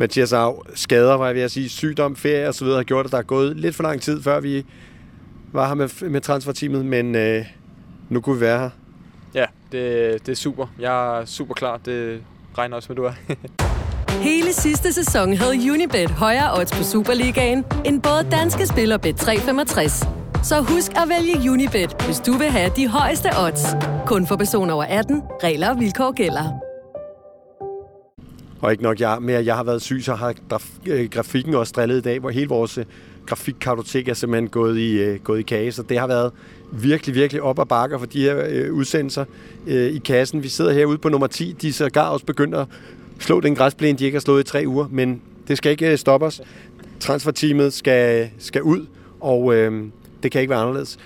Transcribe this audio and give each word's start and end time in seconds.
Mathias 0.00 0.32
Av, 0.32 0.62
skader, 0.74 1.14
var 1.14 1.26
jeg 1.26 1.34
ved 1.34 1.42
at 1.42 1.50
sige, 1.50 1.68
sygdom, 1.68 2.16
ferie 2.16 2.48
og 2.48 2.54
så 2.54 2.64
videre, 2.64 2.78
har 2.78 2.84
gjort, 2.84 3.06
at 3.06 3.12
der 3.12 3.18
er 3.18 3.22
gået 3.22 3.56
lidt 3.56 3.76
for 3.76 3.82
lang 3.82 4.00
tid, 4.00 4.22
før 4.22 4.40
vi 4.40 4.64
var 5.52 5.68
her 5.68 5.74
med, 5.74 6.08
med 6.08 6.20
transferteamet, 6.20 6.86
men 6.86 7.14
øh, 7.14 7.44
nu 8.08 8.20
kunne 8.20 8.34
vi 8.34 8.40
være 8.40 8.58
her. 8.58 8.70
Ja, 9.34 9.44
det, 9.72 10.26
det 10.26 10.32
er 10.32 10.36
super. 10.36 10.66
Jeg 10.78 11.20
er 11.20 11.24
super 11.24 11.54
klar. 11.54 11.76
Det 11.76 12.22
regner 12.58 12.76
også 12.76 12.86
med, 12.88 12.96
du 12.96 13.04
er. 13.04 13.12
Hele 14.30 14.52
sidste 14.52 14.92
sæson 14.92 15.32
havde 15.36 15.72
Unibet 15.72 16.10
højere 16.10 16.58
odds 16.58 16.72
på 16.72 16.82
Superligaen, 16.82 17.64
end 17.84 18.02
både 18.02 18.26
danske 18.30 18.66
spiller 18.66 18.98
Bet365. 18.98 20.08
Så 20.42 20.60
husk 20.60 20.92
at 20.96 21.08
vælge 21.08 21.50
Unibet, 21.50 22.02
hvis 22.06 22.20
du 22.20 22.32
vil 22.32 22.46
have 22.46 22.70
de 22.76 22.88
højeste 22.88 23.28
odds. 23.38 23.66
Kun 24.06 24.26
for 24.26 24.36
personer 24.36 24.74
over 24.74 24.84
18. 24.84 25.22
Regler 25.42 25.70
og 25.70 25.80
vilkår 25.80 26.12
gælder. 26.12 26.69
Og 28.60 28.70
ikke 28.72 28.82
nok 28.82 29.00
jeg, 29.00 29.18
med, 29.20 29.34
at 29.34 29.46
jeg 29.46 29.56
har 29.56 29.64
været 29.64 29.82
syg, 29.82 30.04
så 30.04 30.14
har 30.14 30.34
graf, 30.48 30.70
øh, 30.86 31.10
grafikken 31.10 31.54
også 31.54 31.72
drillet 31.76 31.98
i 31.98 32.00
dag, 32.00 32.18
hvor 32.18 32.30
hele 32.30 32.48
vores 32.48 32.78
øh, 32.78 32.84
grafikkartotek 33.26 34.08
er 34.08 34.14
simpelthen 34.14 34.48
gået 34.48 34.78
i, 34.78 34.98
øh, 34.98 35.20
gået 35.20 35.38
i 35.38 35.42
kage. 35.42 35.72
Så 35.72 35.82
det 35.82 35.98
har 35.98 36.06
været 36.06 36.32
virkelig, 36.72 37.14
virkelig 37.14 37.42
op 37.42 37.58
ad 37.58 37.66
bakker 37.66 37.98
for 37.98 38.06
de 38.06 38.22
her 38.22 38.46
øh, 38.48 38.72
udsendelser 38.72 39.24
øh, 39.66 39.92
i 39.92 39.98
kassen. 39.98 40.42
Vi 40.42 40.48
sidder 40.48 40.72
herude 40.72 40.98
på 40.98 41.08
nummer 41.08 41.26
10. 41.26 41.56
De 41.62 41.68
er 41.68 41.72
sågar 41.72 42.08
også 42.08 42.26
begyndt 42.26 42.54
at 42.54 42.66
slå 43.18 43.40
den 43.40 43.54
græsplæne, 43.54 43.98
de 43.98 44.04
ikke 44.04 44.16
har 44.16 44.20
slået 44.20 44.40
i 44.40 44.44
tre 44.44 44.64
uger. 44.66 44.86
Men 44.90 45.22
det 45.48 45.56
skal 45.58 45.72
ikke 45.72 45.90
øh, 45.90 45.98
stoppe 45.98 46.26
os. 46.26 46.40
Transferteamet 47.00 47.72
skal, 47.72 48.30
skal 48.38 48.62
ud, 48.62 48.86
og 49.20 49.54
øh, 49.54 49.84
det 50.22 50.32
kan 50.32 50.40
ikke 50.40 50.50
være 50.50 50.60
anderledes. 50.60 50.98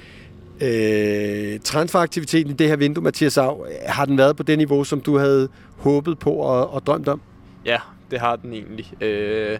Øh, 0.60 1.60
transferaktiviteten 1.64 2.50
i 2.50 2.54
det 2.54 2.68
her 2.68 2.76
vindue, 2.76 3.04
Mathias 3.04 3.38
Av, 3.38 3.66
har 3.86 4.04
den 4.04 4.18
været 4.18 4.36
på 4.36 4.42
det 4.42 4.58
niveau, 4.58 4.84
som 4.84 5.00
du 5.00 5.18
havde 5.18 5.48
håbet 5.76 6.18
på 6.18 6.30
og, 6.30 6.74
og 6.74 6.86
drømt 6.86 7.08
om? 7.08 7.20
Ja, 7.66 7.78
det 8.10 8.20
har 8.20 8.36
den 8.36 8.52
egentlig. 8.52 9.02
Øh, 9.02 9.58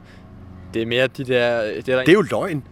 det 0.75 0.83
er 0.83 0.87
mere 0.87 1.07
de 1.07 1.25
der... 1.25 1.63
Det 1.63 1.89
er, 1.89 1.97
der 1.97 2.05
Det 2.05 2.09
er 2.09 2.13
jo 2.13 2.25
løgn. 2.31 2.65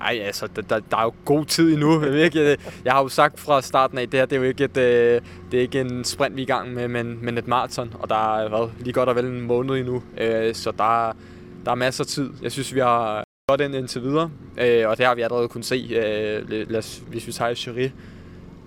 Nej, 0.00 0.20
altså, 0.24 0.48
der, 0.56 0.62
der, 0.62 0.80
der 0.90 0.96
er 0.96 1.02
jo 1.02 1.12
god 1.24 1.44
tid 1.44 1.72
endnu. 1.72 2.04
Jeg, 2.04 2.24
ikke, 2.24 2.56
jeg 2.84 2.92
har 2.92 3.02
jo 3.02 3.08
sagt 3.08 3.40
fra 3.40 3.62
starten 3.62 3.98
af, 3.98 4.08
det 4.08 4.20
her 4.20 4.26
det 4.26 4.36
er 4.36 4.40
jo 4.40 4.46
ikke, 4.46 4.64
et, 4.64 4.76
øh, 4.76 5.20
det 5.50 5.58
er 5.58 5.60
ikke 5.60 5.80
en 5.80 6.04
sprint, 6.04 6.36
vi 6.36 6.40
er 6.40 6.46
i 6.46 6.46
gang 6.46 6.74
med, 6.74 6.88
men, 6.88 7.24
men 7.24 7.38
et 7.38 7.46
maraton. 7.46 7.94
Og 7.98 8.08
der 8.08 8.36
er 8.36 8.48
hvad, 8.48 8.68
lige 8.78 8.92
godt 8.92 9.08
og 9.08 9.16
vel 9.16 9.24
en 9.24 9.40
måned 9.40 9.74
endnu. 9.74 10.02
Øh, 10.18 10.54
så 10.54 10.70
der, 10.70 11.12
der 11.64 11.70
er 11.70 11.74
masser 11.74 12.04
af 12.04 12.08
tid. 12.08 12.30
Jeg 12.42 12.52
synes, 12.52 12.74
vi 12.74 12.80
har 12.80 13.24
godt 13.48 13.60
ind 13.60 13.74
indtil 13.74 14.02
videre. 14.02 14.30
Øh, 14.60 14.88
og 14.88 14.98
det 14.98 15.06
har 15.06 15.14
vi 15.14 15.22
allerede 15.22 15.48
kunnet 15.48 15.66
se. 15.66 15.88
Øh, 15.90 16.50
lad 16.70 16.78
os, 16.78 17.02
hvis 17.08 17.26
vi 17.26 17.32
tager 17.32 17.54
Cherie, 17.54 17.92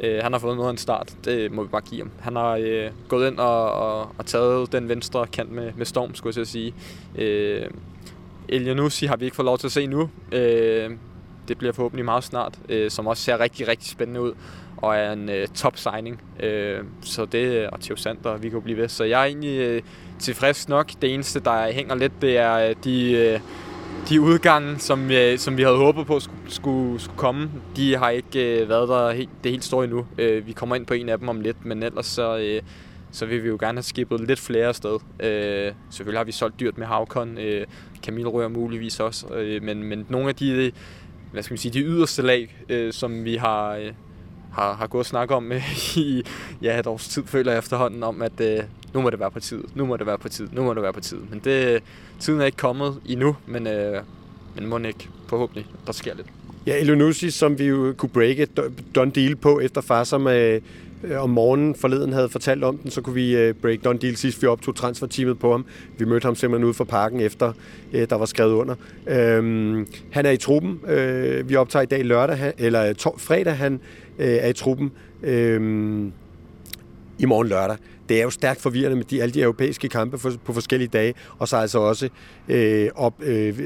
Øh, 0.04 0.24
han 0.24 0.32
har 0.32 0.40
fået 0.40 0.56
noget 0.56 0.68
af 0.68 0.72
en 0.72 0.78
start, 0.78 1.16
det 1.26 1.52
må 1.52 1.64
vi 1.64 1.68
bare 1.68 1.82
give 1.82 2.02
ham. 2.02 2.12
Han 2.20 2.36
har 2.36 2.58
øh, 2.62 2.90
gået 3.08 3.28
ind 3.32 3.38
og, 3.38 3.72
og, 3.72 4.12
og 4.18 4.26
taget 4.26 4.72
den 4.72 4.90
venstre 4.90 5.28
kant 5.28 5.52
med, 5.52 5.72
med 5.78 5.86
storm, 5.86 6.16
skulle 6.16 6.40
jeg 6.40 6.48
sige. 6.48 6.74
Øh, 7.16 7.66
Elianussi 8.50 9.06
har 9.06 9.16
vi 9.16 9.26
ikke 9.26 9.36
fået 9.36 9.46
lov 9.46 9.58
til 9.58 9.68
at 9.68 9.72
se 9.72 9.88
nu. 9.88 10.10
Øh, 10.32 10.92
det 11.48 11.58
bliver 11.58 11.74
forhåbentlig 11.74 12.06
meget 12.06 12.24
snart, 12.24 12.60
øh, 12.70 12.92
som 12.92 13.08
også 13.08 13.24
ser 13.24 13.40
rigtig, 13.40 13.68
rigtig 13.68 13.90
spændende 13.90 14.22
ud 14.22 14.34
og 14.78 14.96
er 14.96 15.12
en 15.12 15.30
øh, 15.30 15.48
top 15.48 15.78
signing. 15.78 16.22
Øh, 16.40 16.84
så 17.02 17.26
det 17.26 17.70
og 17.70 17.82
Theo 17.82 17.96
Sander, 17.96 18.38
vi 18.38 18.50
kan 18.50 18.62
blive 18.62 18.78
ved. 18.78 18.88
Så 18.88 19.04
jeg 19.04 19.22
er 19.22 19.26
egentlig 19.26 19.60
øh, 19.60 19.82
tilfreds 20.20 20.70
nok. 20.70 20.92
Det 21.02 21.14
eneste, 21.14 21.40
der 21.40 21.72
hænger 21.72 21.96
lidt, 21.96 22.22
det 22.22 22.38
er 22.38 22.54
øh, 22.54 22.76
de, 22.84 23.12
øh, 23.12 23.40
de 24.10 24.22
udgange, 24.22 24.80
som, 24.80 25.12
øh, 25.12 25.38
som 25.38 25.58
vi 25.58 25.64
havde 25.64 25.78
håbet 25.78 26.08
på 26.08 26.20
skulle, 26.20 26.40
skulle, 26.48 27.00
skulle 27.00 27.18
komme. 27.18 27.52
De 27.76 27.98
har 27.98 28.10
ikke 28.10 28.62
øh, 28.62 28.70
været 28.70 28.90
der 28.90 29.12
helt, 29.12 29.30
det 29.44 29.52
helt 29.52 29.64
store 29.64 29.84
endnu. 29.84 30.06
Øh, 30.18 30.48
vi 30.48 30.52
kommer 30.52 30.76
ind 30.76 30.86
på 30.86 30.94
en 30.94 31.10
af 31.10 31.20
dem 31.20 31.30
om 31.30 31.42
lidt, 31.42 31.66
men 31.66 31.84
ellers 31.84 32.06
så, 32.06 32.38
øh, 32.38 32.62
så 33.12 33.26
vil 33.26 33.44
vi 33.44 33.48
jo 33.48 33.58
gerne 33.60 33.78
have 33.78 33.84
skibet 33.84 34.28
lidt 34.28 34.40
flere 34.40 34.68
afsted. 34.68 35.00
Øh, 35.20 35.74
selvfølgelig 35.90 36.20
har 36.20 36.26
vi 36.26 36.32
solgt 36.32 36.60
dyrt 36.60 36.78
med 36.78 36.88
Havkon. 36.88 37.38
Øh, 37.38 37.66
Camille 38.04 38.30
rører 38.30 38.48
muligvis 38.48 39.00
også. 39.00 39.34
Øh, 39.34 39.64
men, 39.64 39.84
men 39.84 40.06
nogle 40.10 40.30
af 40.30 40.36
de 40.36 40.72
hvad 41.32 41.44
skal 41.44 41.54
man 41.54 41.58
sige, 41.58 41.74
de 41.74 41.80
yderste 41.80 42.22
lag, 42.22 42.56
øh, 42.70 42.94
som 42.94 43.26
vi 43.26 43.36
har, 43.36 43.76
øh, 43.76 43.92
har, 44.54 44.74
har 44.74 44.88
gået 44.88 45.00
og 45.00 45.06
snakket 45.06 45.38
om 45.38 45.52
øh, 45.52 45.98
i 45.98 46.24
ja, 46.62 46.80
et 46.80 46.88
års 46.88 47.08
tid, 47.08 47.24
føler 47.26 47.52
jeg 47.52 47.60
efterhånden 47.60 48.04
om, 48.04 48.22
at 48.22 48.42
øh, 48.42 48.60
nu 48.94 49.02
må 49.02 49.10
det 49.10 49.20
være 49.20 49.32
på 49.32 49.40
tid, 49.40 49.64
nu 49.76 49.86
må 49.86 49.98
det 49.98 50.06
være 50.06 50.18
på 50.18 50.30
tid, 50.30 50.48
nu 50.52 50.64
må 50.64 50.74
det 50.74 50.84
være 50.84 50.94
på 50.94 51.02
tid. 51.02 51.18
Men 51.30 51.42
det, 51.44 51.84
tiden 52.20 52.42
er 52.42 52.46
ikke 52.46 52.58
kommet 52.58 53.02
endnu, 53.06 53.36
men, 53.46 53.68
øh, 53.68 54.02
men 54.56 54.68
må 54.68 54.78
ikke 54.78 55.10
forhåbentlig, 55.28 55.66
der 55.88 55.94
sker 55.94 56.16
lidt. 56.16 56.28
Ja, 56.68 56.80
Elionussi, 56.80 57.32
som 57.32 57.60
vi 57.60 57.66
jo 57.66 57.94
kunne 57.98 58.10
breake 58.10 58.48
done 58.96 59.12
deal 59.12 59.36
på 59.36 59.60
efter 59.60 59.82
far, 59.82 60.04
som 60.04 60.28
øh, 60.28 60.62
øh, 61.04 61.24
om 61.24 61.30
morgenen 61.30 61.76
forleden 61.76 62.14
havde 62.14 62.30
fortalt 62.30 62.64
om 62.64 62.78
den, 62.78 62.92
så 62.92 63.02
kunne 63.02 63.14
vi 63.14 63.36
øh, 63.36 63.54
break 63.54 63.84
done 63.84 64.00
deal 64.00 64.16
sidst 64.16 64.42
vi 64.42 64.48
optog 64.48 64.76
transferteamet 64.76 65.40
på 65.40 65.52
ham. 65.52 65.66
Vi 65.98 66.06
mødte 66.06 66.26
ham 66.26 66.36
simpelthen 66.36 66.66
ude 66.66 66.74
for 66.74 66.84
parken 66.84 67.20
efter, 67.20 67.54
øh, 67.94 68.10
der 68.10 68.16
var 68.16 68.26
skrevet 68.26 68.54
under. 68.54 68.76
Øhm, 69.08 69.88
han 70.12 70.26
er 70.26 70.32
i 70.32 70.38
truppen. 70.38 70.80
Øh, 70.88 71.50
vi 71.50 71.56
optager 71.56 71.84
i 71.84 71.86
dag 71.86 72.06
lørdag, 72.06 72.38
han, 72.38 72.54
eller 72.58 72.90
øh, 72.90 72.96
to, 72.96 73.18
fredag, 73.18 73.58
han 73.58 73.80
øh, 74.20 74.28
er 74.28 74.48
i 74.48 74.54
truppen. 74.54 74.92
Øh, 75.24 76.12
i 77.20 77.26
morgen 77.26 77.48
lørdag 77.48 77.78
det 78.10 78.20
er 78.20 78.24
jo 78.24 78.30
stærkt 78.30 78.62
forvirrende 78.62 78.96
med 78.96 79.06
de, 79.06 79.22
alle 79.22 79.34
de 79.34 79.42
europæiske 79.42 79.90
kampe 79.90 80.18
for, 80.18 80.32
på 80.46 80.54
forskellige 80.54 80.88
dage, 80.88 81.14
og 81.38 81.48
så 81.48 81.58
altså 81.58 81.80
også 81.80 82.10
øh, 82.50 82.90
op, 82.96 83.14
øh, 83.24 83.60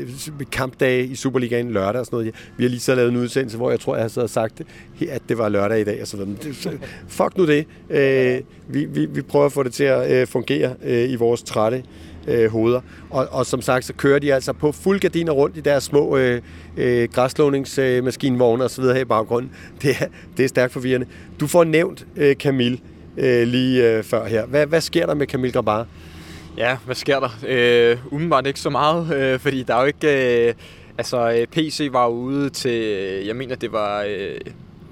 kampdage 0.51 1.05
i 1.05 1.15
Superligaen 1.15 1.71
lørdag 1.71 1.99
og 1.99 2.05
sådan 2.05 2.17
noget. 2.17 2.35
Vi 2.57 2.63
har 2.63 2.69
lige 2.69 2.79
så 2.79 2.95
lavet 2.95 3.09
en 3.11 3.17
udsendelse, 3.17 3.57
hvor 3.57 3.69
jeg 3.69 3.79
tror, 3.79 3.95
jeg 3.95 4.09
har 4.15 4.27
sagt, 4.27 4.61
at 5.09 5.21
det 5.29 5.37
var 5.37 5.49
lørdag 5.49 5.79
i 5.79 5.83
dag. 5.83 6.01
Og 6.01 6.07
så 6.07 6.17
videre. 6.17 6.79
Fuck 7.07 7.37
nu 7.37 7.47
det. 7.47 7.65
Øh, 7.89 8.41
vi, 8.67 8.85
vi, 8.85 9.05
vi 9.05 9.21
prøver 9.21 9.45
at 9.45 9.51
få 9.51 9.63
det 9.63 9.73
til 9.73 9.83
at 9.83 10.11
øh, 10.11 10.27
fungere 10.27 10.75
øh, 10.83 11.09
i 11.09 11.15
vores 11.15 11.43
trætte 11.43 11.83
øh, 12.27 12.51
hoveder. 12.51 12.81
Og, 13.09 13.27
og 13.31 13.45
som 13.45 13.61
sagt, 13.61 13.85
så 13.85 13.93
kører 13.93 14.19
de 14.19 14.33
altså 14.33 14.53
på 14.53 14.71
fuld 14.71 14.99
gardiner 14.99 15.31
rundt 15.31 15.57
i 15.57 15.61
deres 15.61 15.83
små 15.83 16.17
øh, 16.17 16.41
øh, 16.77 17.09
græsslåningsmaskinvogne 17.13 18.61
øh, 18.61 18.65
og 18.65 18.71
så 18.71 18.81
videre 18.81 18.95
her 18.95 19.01
i 19.01 19.05
baggrunden. 19.05 19.51
Det 19.81 19.95
er, 19.99 20.05
det 20.37 20.43
er 20.43 20.49
stærkt 20.49 20.73
forvirrende. 20.73 21.07
Du 21.39 21.47
får 21.47 21.63
nævnt 21.63 22.05
øh, 22.15 22.35
Camille 22.35 22.79
øh, 23.17 23.47
lige 23.47 23.89
øh, 23.89 24.03
før 24.03 24.25
her. 24.25 24.45
Hvad, 24.45 24.65
hvad 24.65 24.81
sker 24.81 25.05
der 25.05 25.13
med 25.13 25.27
Camille 25.27 25.53
Grabar? 25.53 25.87
Ja, 26.57 26.77
hvad 26.85 26.95
sker 26.95 27.19
der? 27.19 27.29
Øh, 27.47 27.97
umiddelbart 28.11 28.47
ikke 28.47 28.59
så 28.59 28.69
meget, 28.69 29.11
øh, 29.17 29.39
fordi 29.39 29.63
der 29.63 29.75
er 29.75 29.79
jo 29.79 29.85
ikke... 29.85 30.47
Øh, 30.47 30.53
altså, 30.97 31.31
øh, 31.31 31.47
PC 31.47 31.89
var 31.91 32.07
ude 32.07 32.49
til... 32.49 32.81
Øh, 32.81 33.27
jeg 33.27 33.35
mener, 33.35 33.55
det 33.55 33.71
var... 33.71 34.05
Øh, 34.09 34.37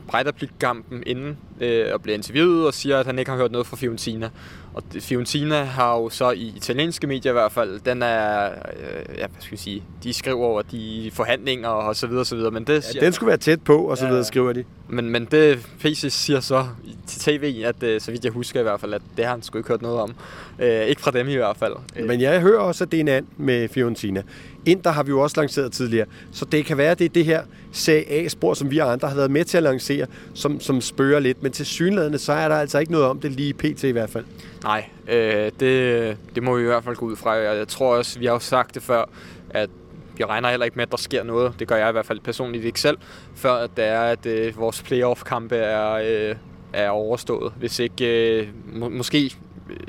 Breiterplik-kampen 0.07 1.03
inden 1.06 1.38
øh, 1.62 1.94
og 1.94 2.02
bliver 2.02 2.17
interviewet 2.17 2.67
og 2.67 2.73
siger, 2.73 3.00
at 3.00 3.06
han 3.06 3.19
ikke 3.19 3.31
har 3.31 3.38
hørt 3.38 3.52
noget 3.52 3.67
fra 3.67 3.78
Fiorentina. 3.78 4.29
Og 4.75 4.84
Fiorentina 5.00 5.63
har 5.63 5.97
jo 5.97 6.09
så 6.09 6.31
i 6.31 6.53
italienske 6.56 7.08
medier 7.08 7.31
i 7.31 7.34
hvert 7.34 7.52
fald, 7.52 7.80
den 7.80 8.02
er, 8.02 8.46
øh, 8.46 9.18
ja, 9.18 9.28
hvad 9.28 9.41
skal 9.41 9.52
jeg 9.52 9.59
sige, 9.59 9.84
de 10.03 10.13
skriver 10.13 10.46
over 10.46 10.62
de 10.62 11.12
forhandlinger 11.13 11.69
og 11.69 11.96
så 11.96 12.08
videre, 12.08 12.25
så 12.25 12.36
videre. 12.36 12.52
Men 12.52 12.63
det 12.63 12.84
siger, 12.84 13.00
ja, 13.02 13.06
den 13.06 13.14
skulle 13.14 13.28
være 13.28 13.38
tæt 13.38 13.62
på, 13.62 13.78
og 13.78 13.97
så 13.97 14.06
videre 14.06 14.18
ja, 14.18 14.24
skriver 14.24 14.53
de. 14.53 14.64
Men, 14.90 15.09
men 15.09 15.25
det 15.31 15.68
PC 15.80 16.06
siger 16.09 16.40
så 16.40 16.66
til 17.08 17.22
tv, 17.22 17.64
at 17.66 17.84
øh, 17.84 18.02
så 18.02 18.12
vidt 18.12 18.24
jeg 18.24 18.31
husker 18.31 18.59
i 18.59 18.64
hvert 18.64 18.80
fald, 18.80 18.94
at 18.94 19.02
det 19.18 19.25
har 19.25 19.31
han 19.31 19.44
sgu 19.44 19.58
ikke 19.58 19.69
hørt 19.69 19.81
noget 19.81 20.00
om. 20.00 20.16
Øh, 20.59 20.85
ikke 20.85 21.02
fra 21.02 21.12
dem 21.12 21.28
i 21.28 21.35
hvert 21.35 21.58
fald. 21.58 21.74
Men 22.08 22.22
jeg 22.22 22.41
hører 22.41 22.59
også, 22.59 22.84
at 22.84 22.91
det 22.91 22.97
er 22.97 23.02
en 23.02 23.08
and 23.08 23.25
med 23.38 23.68
Fiorentina. 23.68 24.24
Inter 24.66 24.92
har 24.92 25.03
vi 25.03 25.09
jo 25.09 25.20
også 25.20 25.42
lanceret 25.42 25.72
tidligere, 25.72 26.08
så 26.31 26.46
det 26.46 26.66
kan 26.66 26.78
være, 26.78 26.92
at 26.92 27.00
det 27.00 27.06
er 27.06 27.09
det 27.09 27.26
her 27.26 27.44
CA-spor, 27.74 28.53
som 28.53 28.72
vi 28.72 28.80
andre 28.80 29.08
har 29.08 29.16
været 29.16 29.31
med 29.31 29.46
til 29.46 29.58
at 29.58 29.64
lancere, 29.64 30.06
som, 30.34 30.59
som 30.59 30.81
spørger 30.81 31.20
lidt. 31.20 31.44
Men 31.44 31.52
til 31.52 31.66
synlædende, 31.66 32.18
så 32.18 32.34
er 32.34 32.48
der 32.48 32.56
altså 32.56 32.80
ikke 32.80 32.92
noget 32.92 33.08
om 33.08 33.20
det 33.20 33.31
lige 33.31 33.53
pt. 33.53 33.84
i 33.84 33.92
hvert 33.92 34.09
fald. 34.09 34.26
Nej, 34.64 34.90
øh, 35.08 35.52
det, 35.59 36.18
det 36.36 36.44
må 36.44 36.56
vi 36.56 36.62
i 36.62 36.66
hvert 36.66 36.84
fald 36.84 36.96
gå 36.96 37.06
ud 37.06 37.16
fra. 37.16 37.31
Jeg 37.31 37.68
tror 37.68 37.96
også, 37.96 38.20
vi 38.20 38.26
har 38.26 38.34
jo 38.34 38.40
sagt 38.40 38.76
det 38.76 38.84
før, 38.84 39.09
at 39.50 39.70
vi 40.18 40.24
regner 40.24 40.50
heller 40.50 40.66
ikke 40.66 40.76
med, 40.76 40.84
at 40.84 40.92
der 40.92 40.97
sker 40.97 41.24
noget. 41.24 41.53
Det 41.59 41.68
gør 41.68 41.76
jeg 41.76 41.90
i 41.90 41.92
hvert 41.92 42.06
fald 42.06 42.20
personligt 42.20 42.66
ikke 42.66 42.80
selv, 42.80 42.97
før 43.36 43.53
at 43.53 43.70
det 43.78 43.86
er, 43.86 44.02
at 44.02 44.26
øh, 44.26 44.58
vores 44.58 44.82
playoff-kampe 44.82 45.56
er, 45.56 45.92
øh, 45.92 46.36
er 46.74 46.90
overstået. 46.90 47.53
Hvis 47.59 47.80
ikke, 47.80 48.40
øh, 48.40 48.47
må, 48.74 48.90
måske 48.90 49.32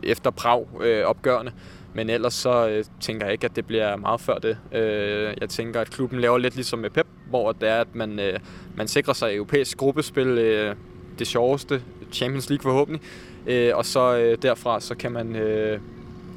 efter 0.02 0.30
Prag 0.30 0.66
øh, 0.82 1.04
opgørende. 1.04 1.52
Men 1.96 2.10
ellers 2.10 2.34
så 2.34 2.68
øh, 2.68 2.84
tænker 3.00 3.26
jeg 3.26 3.32
ikke, 3.32 3.44
at 3.44 3.56
det 3.56 3.66
bliver 3.66 3.96
meget 3.96 4.20
før 4.20 4.38
det. 4.38 4.58
Øh, 4.72 5.34
jeg 5.40 5.48
tænker, 5.48 5.80
at 5.80 5.90
klubben 5.90 6.20
laver 6.20 6.38
lidt 6.38 6.54
ligesom 6.54 6.78
med 6.78 6.90
Pep, 6.90 7.06
hvor 7.28 7.52
det 7.52 7.68
er, 7.68 7.80
at 7.80 7.94
man, 7.94 8.20
øh, 8.20 8.38
man 8.76 8.88
sikrer 8.88 9.12
sig 9.12 9.34
europæisk 9.34 9.76
gruppespil, 9.76 10.26
øh, 10.26 10.74
det 11.18 11.26
sjoveste, 11.26 11.82
Champions 12.12 12.50
League 12.50 12.62
forhåbentlig, 12.62 13.02
øh, 13.46 13.76
og 13.76 13.86
så 13.86 14.16
øh, 14.16 14.38
derfra 14.42 14.80
så 14.80 14.94
kan 14.94 15.12
man, 15.12 15.36
øh, 15.36 15.80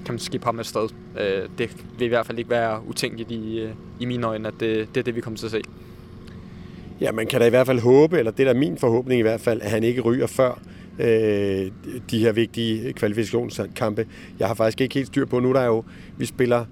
kan 0.05 0.13
man 0.13 0.19
skifte 0.19 0.45
ham 0.45 0.59
afsted. 0.59 0.89
Øh, 1.19 1.49
det 1.57 1.85
vil 1.97 2.05
i 2.05 2.09
hvert 2.09 2.25
fald 2.25 2.37
ikke 2.37 2.49
være 2.49 2.81
utænkeligt 2.87 3.31
i, 3.31 3.59
øh, 3.59 3.71
i 3.99 4.05
mine 4.05 4.27
øjne, 4.27 4.47
at 4.47 4.53
det, 4.59 4.89
det 4.95 4.99
er 4.99 5.03
det, 5.03 5.15
vi 5.15 5.21
kommer 5.21 5.37
til 5.37 5.45
at 5.45 5.51
se. 5.51 5.61
Ja, 7.01 7.11
man 7.11 7.27
kan 7.27 7.39
da 7.39 7.47
i 7.47 7.49
hvert 7.49 7.67
fald 7.67 7.79
håbe, 7.79 8.19
eller 8.19 8.31
det 8.31 8.47
er 8.47 8.53
da 8.53 8.59
min 8.59 8.77
forhåbning 8.77 9.19
i 9.19 9.21
hvert 9.21 9.41
fald, 9.41 9.61
at 9.61 9.69
han 9.71 9.83
ikke 9.83 10.01
ryger 10.01 10.27
før 10.27 10.59
øh, 10.99 11.71
de 12.11 12.19
her 12.19 12.31
vigtige 12.31 12.93
kvalifikationskampe. 12.93 14.05
Jeg 14.39 14.47
har 14.47 14.53
faktisk 14.53 14.81
ikke 14.81 14.95
helt 14.95 15.07
styr 15.07 15.25
på, 15.25 15.39
nu 15.39 15.53
der 15.53 15.59
er 15.59 15.65
jo, 15.65 15.83
vi 16.17 16.25
spiller 16.25 16.65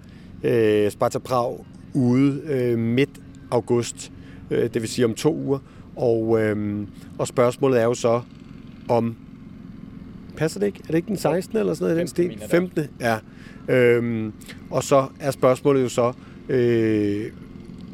øh, 0.44 0.92
Sparta 0.92 1.20
Prag 1.20 1.66
ude 1.94 2.42
øh, 2.46 2.80
midt 2.80 3.10
august, 3.52 4.12
øh, 4.52 4.64
det 4.74 4.82
vil 4.82 4.90
sige 4.90 5.06
om 5.06 5.14
to 5.14 5.36
uger, 5.36 5.60
og, 5.96 6.42
øh, 6.42 6.88
og 7.18 7.28
spørgsmålet 7.28 7.80
er 7.80 7.84
jo 7.84 7.94
så, 7.94 8.22
om 8.90 9.16
passer 10.38 10.60
det 10.60 10.68
ikke? 10.68 10.80
Er 10.84 10.88
det 10.88 10.96
ikke 10.96 11.08
den 11.08 11.18
16. 11.18 11.58
eller 11.58 11.74
sådan 11.74 11.86
noget 11.86 11.98
i 11.98 12.00
den 12.00 12.08
stil? 12.08 12.44
15. 12.52 12.84
Ja. 13.00 13.18
Øhm, 13.70 14.34
og 14.70 14.84
så 14.84 15.08
er 15.20 15.32
spørgsmålet 15.32 15.84
jo 15.84 15.90
så, 15.90 16.14
øh, 16.50 17.32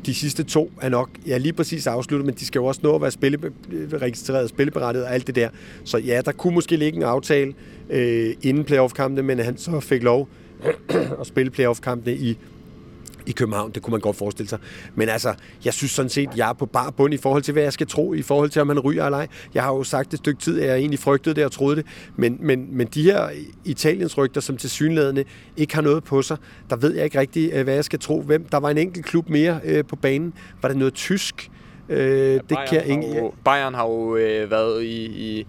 de 0.05 0.13
sidste 0.13 0.43
to 0.43 0.71
er 0.81 0.89
nok 0.89 1.09
ja, 1.27 1.37
lige 1.37 1.53
præcis 1.53 1.87
afsluttet, 1.87 2.25
men 2.25 2.35
de 2.35 2.45
skal 2.45 2.59
jo 2.59 2.65
også 2.65 2.81
nå 2.83 2.95
at 2.95 3.01
være 3.01 3.11
spille, 3.11 3.39
øh, 3.71 3.91
registreret 3.93 4.49
spilleberettet 4.49 5.03
og 5.03 5.13
alt 5.13 5.27
det 5.27 5.35
der. 5.35 5.49
Så 5.83 5.97
ja, 5.97 6.21
der 6.25 6.31
kunne 6.31 6.53
måske 6.53 6.75
ligge 6.75 6.97
en 6.97 7.03
aftale 7.03 7.53
øh, 7.89 8.33
inden 8.41 8.63
playoff-kampene, 8.63 9.23
men 9.23 9.39
han 9.39 9.57
så 9.57 9.79
fik 9.79 10.03
lov 10.03 10.29
at 11.21 11.27
spille 11.27 11.51
playoff-kampene 11.51 12.15
i 12.15 12.37
i 13.25 13.31
København. 13.31 13.71
Det 13.71 13.81
kunne 13.81 13.91
man 13.91 13.99
godt 13.99 14.15
forestille 14.15 14.49
sig. 14.49 14.59
Men 14.95 15.09
altså, 15.09 15.33
jeg 15.65 15.73
synes 15.73 15.91
sådan 15.91 16.09
set, 16.09 16.29
jeg 16.35 16.49
er 16.49 16.53
på 16.53 16.65
bar 16.65 16.89
bund 16.89 17.13
i 17.13 17.17
forhold 17.17 17.43
til, 17.43 17.51
hvad 17.51 17.63
jeg 17.63 17.73
skal 17.73 17.87
tro, 17.87 18.13
i 18.13 18.21
forhold 18.21 18.49
til, 18.49 18.61
om 18.61 18.69
han 18.69 18.79
ryger 18.79 19.05
eller 19.05 19.17
ej. 19.17 19.27
Jeg 19.53 19.63
har 19.63 19.73
jo 19.73 19.83
sagt 19.83 20.13
et 20.13 20.19
stykke 20.19 20.41
tid, 20.41 20.61
at 20.61 20.67
jeg 20.67 20.77
egentlig 20.77 20.99
frygtede 20.99 21.35
det 21.35 21.45
og 21.45 21.51
troede 21.51 21.75
det. 21.75 21.85
Men, 22.15 22.37
men, 22.39 22.77
men 22.77 22.87
de 22.87 23.03
her 23.03 23.29
Italiens 23.65 24.17
rygter, 24.17 24.41
som 24.41 24.57
til 24.57 24.69
synlædende 24.69 25.23
ikke 25.57 25.75
har 25.75 25.81
noget 25.81 26.03
på 26.03 26.21
sig, 26.21 26.37
der 26.69 26.75
ved 26.75 26.95
jeg 26.95 27.03
ikke 27.05 27.19
rigtig, 27.19 27.49
øh, 27.53 27.63
hvad 27.63 27.73
jeg 27.73 27.85
skal 27.85 27.99
tro. 27.99 28.21
Hvem? 28.21 28.45
Der 28.45 28.57
var 28.57 28.69
en 28.69 28.77
enkelt 28.77 29.05
klub 29.05 29.29
mere 29.29 29.59
øh, 29.63 29.85
på 29.85 29.95
banen. 29.95 30.33
Var 30.61 30.69
det 30.69 30.77
noget 30.77 30.93
tysk? 30.93 31.51
Øh, 31.89 31.99
ja, 31.99 32.33
det 32.33 32.47
Bayern, 32.47 32.67
kan 32.67 32.87
ingen... 32.87 33.13
har 33.13 33.19
jo, 33.19 33.33
Bayern 33.45 33.73
har 33.73 33.85
jo 33.85 34.15
øh, 34.15 34.51
været 34.51 34.83
i, 34.83 35.05
i, 35.05 35.47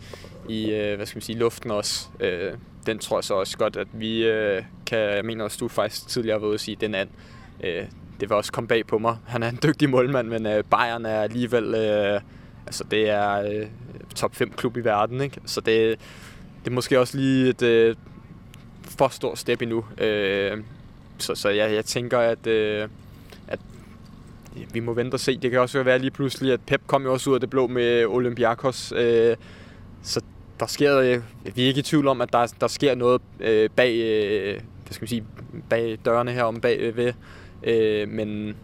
i 0.48 0.70
øh, 0.70 0.96
hvad 0.96 1.06
skal 1.06 1.16
man 1.16 1.22
sige, 1.22 1.38
luften 1.38 1.70
også. 1.70 2.06
Øh, 2.20 2.52
den 2.86 2.98
tror 2.98 3.16
jeg 3.16 3.24
så 3.24 3.34
også 3.34 3.58
godt, 3.58 3.76
at 3.76 3.88
vi 3.92 4.26
øh, 4.26 4.62
kan... 4.86 4.98
Jeg 4.98 5.24
mener 5.24 5.44
også, 5.44 5.56
du 5.60 5.68
faktisk 5.68 6.08
tidligere 6.08 6.38
har 6.38 6.46
været 6.46 6.54
at 6.54 6.60
sige, 6.60 6.76
den 6.80 6.94
anden 6.94 7.14
øh, 7.64 7.84
det 8.20 8.30
vil 8.30 8.32
også 8.32 8.52
komme 8.52 8.68
bag 8.68 8.86
på 8.86 8.98
mig. 8.98 9.16
Han 9.26 9.42
er 9.42 9.48
en 9.48 9.58
dygtig 9.62 9.90
målmand, 9.90 10.28
men 10.28 10.46
øh, 10.46 10.64
Bayern 10.70 11.06
er 11.06 11.20
alligevel... 11.20 11.74
Øh, 11.74 12.20
altså, 12.66 12.84
det 12.90 13.10
er 13.10 13.42
øh, 13.42 13.66
top 14.14 14.34
5 14.34 14.50
klub 14.50 14.76
i 14.76 14.80
verden, 14.80 15.20
ikke? 15.20 15.40
Så 15.46 15.60
det, 15.60 15.98
det 16.64 16.70
er 16.70 16.74
måske 16.74 17.00
også 17.00 17.16
lige 17.16 17.48
et 17.48 17.62
øh, 17.62 17.96
for 18.84 19.08
stort 19.08 19.38
step 19.38 19.62
endnu. 19.62 19.84
Øh, 19.98 20.58
så 21.18 21.34
så 21.34 21.48
jeg, 21.48 21.74
jeg 21.74 21.84
tænker, 21.84 22.18
at, 22.18 22.46
øh, 22.46 22.88
at 23.48 23.60
vi 24.72 24.80
må 24.80 24.92
vente 24.92 25.14
og 25.14 25.20
se. 25.20 25.38
Det 25.38 25.50
kan 25.50 25.60
også 25.60 25.82
være 25.82 25.98
lige 25.98 26.10
pludselig, 26.10 26.52
at 26.52 26.60
Pep 26.66 26.80
kom 26.86 27.02
jo 27.02 27.12
også 27.12 27.30
ud 27.30 27.34
af 27.34 27.40
det 27.40 27.50
blå 27.50 27.66
med 27.66 28.06
Olympiakos. 28.06 28.92
Øh, 28.96 29.36
så 30.02 30.20
der 30.60 30.66
sker, 30.66 30.98
øh, 30.98 31.22
vi 31.56 31.62
er 31.62 31.66
ikke 31.66 31.80
i 31.80 31.82
tvivl 31.82 32.08
om, 32.08 32.20
at 32.20 32.32
der, 32.32 32.54
der 32.60 32.66
sker 32.66 32.94
noget 32.94 33.22
øh, 33.40 33.70
bag, 33.76 33.94
øh, 33.94 34.54
hvad 34.54 34.92
skal 34.92 35.02
man 35.02 35.08
sige, 35.08 35.24
bag 35.68 35.98
dørene 36.04 36.32
her 36.32 36.42
om 36.42 36.60
bag 36.60 36.78
øh, 36.80 36.96
ved 36.96 37.12
Øh, 37.64 38.08
men, 38.08 38.56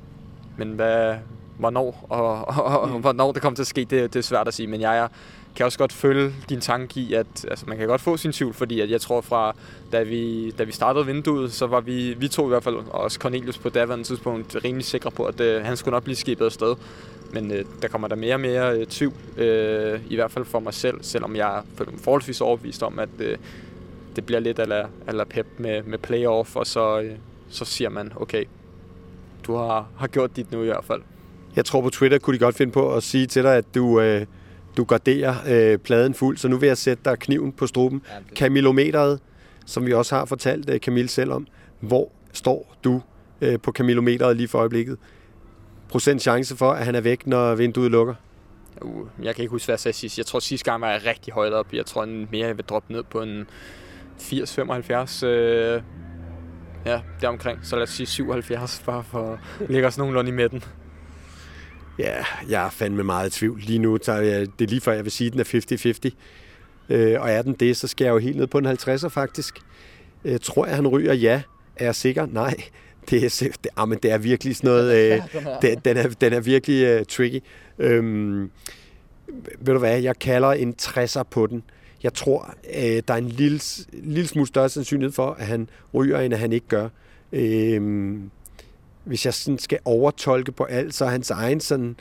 men 0.57 0.69
hvad, 0.73 1.15
hvornår, 1.59 2.07
og, 2.09 2.49
og, 2.49 2.81
og 2.81 2.89
mm. 2.89 3.01
hvornår 3.01 3.33
det 3.33 3.43
kommer 3.43 3.55
til 3.55 3.63
at 3.63 3.67
ske, 3.67 3.81
det, 3.81 3.91
det 3.91 4.17
er 4.17 4.23
svært 4.23 4.49
at 4.49 4.55
sige. 4.55 4.67
Men 4.67 4.81
jeg 4.81 4.99
er, 4.99 5.09
kan 5.57 5.67
også 5.67 5.79
godt 5.79 5.93
følge 5.93 6.33
din 6.49 6.61
tanke 6.61 7.01
i, 7.01 7.15
at 7.15 7.27
altså, 7.51 7.65
man 7.69 7.79
kan 7.79 7.87
godt 7.87 8.01
få 8.01 8.17
sin 8.17 8.33
tvivl, 8.33 8.55
fordi 8.55 8.81
at 8.81 8.91
jeg 8.91 9.01
tror 9.01 9.21
fra, 9.21 9.57
da 9.93 10.03
vi, 10.03 10.51
da 10.51 10.65
vi 10.65 10.73
startede 10.73 11.07
vinduet, 11.07 11.53
så 11.53 11.67
var 11.67 11.81
vi, 11.81 12.15
vi 12.15 12.29
to 12.29 12.47
i 12.47 12.49
hvert 12.49 12.65
fald, 12.65 12.75
og 12.75 13.01
også 13.01 13.19
Cornelius 13.19 13.59
på 13.59 13.69
daværende 13.69 14.05
tidspunkt, 14.05 14.57
rimelig 14.65 14.85
sikre 14.85 15.11
på, 15.11 15.25
at 15.25 15.41
øh, 15.41 15.65
han 15.65 15.77
skulle 15.77 15.93
nok 15.93 16.05
blive 16.05 16.17
skibet 16.17 16.45
afsted. 16.45 16.75
Men 17.33 17.51
øh, 17.51 17.65
der 17.83 17.89
kommer 17.89 18.09
der 18.09 18.17
mere 18.17 18.35
og 18.35 18.41
mere 18.41 18.79
øh, 18.79 18.87
tvivl, 18.87 19.15
øh, 19.37 20.01
i 20.09 20.15
hvert 20.15 20.31
fald 20.31 20.45
for 20.45 20.61
mig 20.61 20.75
selv, 20.75 20.99
selvom 21.03 21.37
jeg 21.37 21.59
er 21.59 21.63
forholdsvis 21.99 22.41
overbevist 22.41 22.83
om, 22.83 22.99
at 22.99 23.09
øh, 23.19 23.39
det 24.17 24.27
bliver 24.27 24.41
lidt 24.41 24.59
ala, 24.59 24.87
ala 25.07 25.25
pep 25.25 25.47
med, 25.59 25.83
med 25.83 25.99
playoff, 25.99 26.57
og 26.57 26.67
så, 26.67 27.01
øh, 27.01 27.13
så 27.51 27.65
siger 27.65 27.91
man, 27.91 28.13
okay, 28.17 28.45
du 29.51 29.57
har, 29.57 29.89
har 29.99 30.07
gjort 30.07 30.37
dit 30.37 30.53
nu 30.53 30.63
i 30.63 30.67
hvert 30.67 30.85
fald. 30.85 31.03
Jeg 31.57 31.65
tror 31.65 31.81
på 31.81 31.91
Twitter 31.91 32.19
kunne 32.19 32.35
de 32.35 32.39
godt 32.39 32.55
finde 32.55 32.73
på 32.73 32.95
at 32.95 33.03
sige 33.03 33.27
til 33.27 33.43
dig, 33.43 33.57
at 33.57 33.75
du, 33.75 34.01
øh, 34.01 34.27
du 34.77 34.85
garderer 34.85 35.35
øh, 35.49 35.79
pladen 35.79 36.15
fuld, 36.15 36.37
så 36.37 36.49
nu 36.49 36.57
vil 36.57 36.67
jeg 36.67 36.79
sætte 36.79 37.05
dig 37.05 37.19
kniven 37.19 37.53
på 37.53 37.67
struben. 37.67 38.03
Ja, 38.09 38.15
det... 38.29 38.35
Kamilometeret, 38.35 39.21
som 39.67 39.87
vi 39.87 39.93
også 39.93 40.15
har 40.15 40.25
fortalt 40.25 40.71
øh, 40.71 40.81
Camille 40.81 41.09
selv 41.09 41.33
om, 41.33 41.47
hvor 41.81 42.13
står 42.33 42.77
du 42.85 43.03
øh, 43.41 43.61
på 43.61 43.73
kamilometeret 43.73 44.37
lige 44.37 44.49
for 44.49 44.59
øjeblikket? 44.59 44.99
Procent 45.89 46.23
chance 46.23 46.57
for, 46.57 46.71
at 46.71 46.85
han 46.85 46.95
er 46.95 47.01
væk, 47.01 47.27
når 47.27 47.55
vinduet 47.55 47.91
lukker? 47.91 48.15
Uh, 48.83 49.07
jeg 49.23 49.35
kan 49.35 49.43
ikke 49.43 49.51
huske, 49.51 49.67
hvad 49.67 49.73
jeg 49.73 49.81
sagde 49.81 49.97
sidst. 49.97 50.19
Jeg 50.19 50.27
tror, 50.27 50.39
sidste 50.39 50.71
gang 50.71 50.81
var 50.81 50.91
jeg 50.91 51.01
rigtig 51.07 51.33
højt 51.33 51.53
op. 51.53 51.73
Jeg 51.73 51.87
tror 51.87 52.07
mere, 52.07 52.47
jeg 52.47 52.57
vil 52.57 52.65
droppe 52.65 52.93
ned 52.93 53.03
på 53.03 53.23
en 53.23 53.47
80-75 54.19 55.27
øh, 55.27 55.83
Ja, 56.87 57.01
det 57.21 57.25
er 57.25 57.29
omkring. 57.29 57.59
Så 57.63 57.77
lad 57.77 57.83
os 57.83 57.91
sige 57.91 58.07
77, 58.07 58.83
bare 58.87 59.05
for 59.05 59.33
at 59.33 59.71
lægge 59.71 59.89
os 59.89 59.99
nogenlunde 59.99 60.31
i 60.31 60.35
midten. 60.35 60.65
Ja, 61.99 62.25
jeg 62.49 62.67
er 62.67 62.71
fandme 62.71 63.05
meget 63.05 63.37
i 63.37 63.39
tvivl. 63.39 63.61
Lige 63.61 63.79
nu 63.79 63.99
tager 63.99 64.21
jeg, 64.21 64.47
det 64.59 64.65
er 64.65 64.69
lige 64.69 64.81
før, 64.81 64.93
jeg 64.93 65.05
vil 65.05 65.13
sige, 65.13 65.27
at 65.27 65.33
den 65.33 65.41
er 65.41 66.11
50-50. 66.11 66.95
Øh, 66.95 67.21
og 67.21 67.31
er 67.31 67.43
den 67.43 67.53
det, 67.53 67.77
så 67.77 67.89
skal 67.89 68.05
jeg 68.05 68.13
jo 68.13 68.19
helt 68.19 68.37
ned 68.37 68.47
på 68.47 68.59
en 68.59 68.67
50'er 68.67 69.09
faktisk. 69.09 69.59
Øh, 70.25 70.41
tror 70.43 70.67
jeg, 70.67 70.77
han 70.77 70.89
ryger? 70.89 71.15
Ja. 71.15 71.43
Er 71.77 71.85
jeg 71.85 71.95
sikker? 71.95 72.27
Nej. 72.27 72.55
Det 73.11 73.25
er, 73.25 73.49
det, 73.65 73.71
ah, 73.77 73.89
men 73.89 73.99
det 74.03 74.11
er 74.11 74.19
virkelig 74.19 74.57
sådan 74.57 74.71
noget... 74.71 74.95
Øh, 75.15 75.23
den, 75.63 75.79
den, 75.85 75.97
er, 75.97 76.09
den 76.09 76.33
er 76.33 76.41
virkelig 76.41 77.01
uh, 77.01 77.07
tricky. 77.07 77.41
Øhm, 77.79 78.51
ved 79.59 79.75
du 79.75 79.79
hvad, 79.79 80.01
jeg 80.01 80.19
kalder 80.19 80.53
en 80.53 80.75
60'er 80.83 81.23
på 81.23 81.47
den. 81.47 81.63
Jeg 82.03 82.15
tror, 82.15 82.55
øh, 82.77 83.03
der 83.09 83.15
er 83.15 83.19
en 83.19 83.29
lille, 83.29 83.61
lille 83.93 84.29
smule 84.29 84.47
større 84.47 84.69
sandsynlighed 84.69 85.13
for, 85.13 85.31
at 85.31 85.47
han 85.47 85.69
ryger, 85.95 86.21
end 86.21 86.35
at 86.35 86.41
han 86.41 86.53
ikke 86.53 86.67
gør. 86.69 86.89
Øh, 87.33 88.19
hvis 89.05 89.27
jeg 89.27 89.35
sådan 89.35 89.59
skal 89.59 89.79
overtolke 89.85 90.53
på 90.53 90.65
alt, 90.65 90.95
så 90.95 91.05
er 91.05 91.09
hans 91.09 91.31
egen 91.31 91.61
sådan 91.61 91.97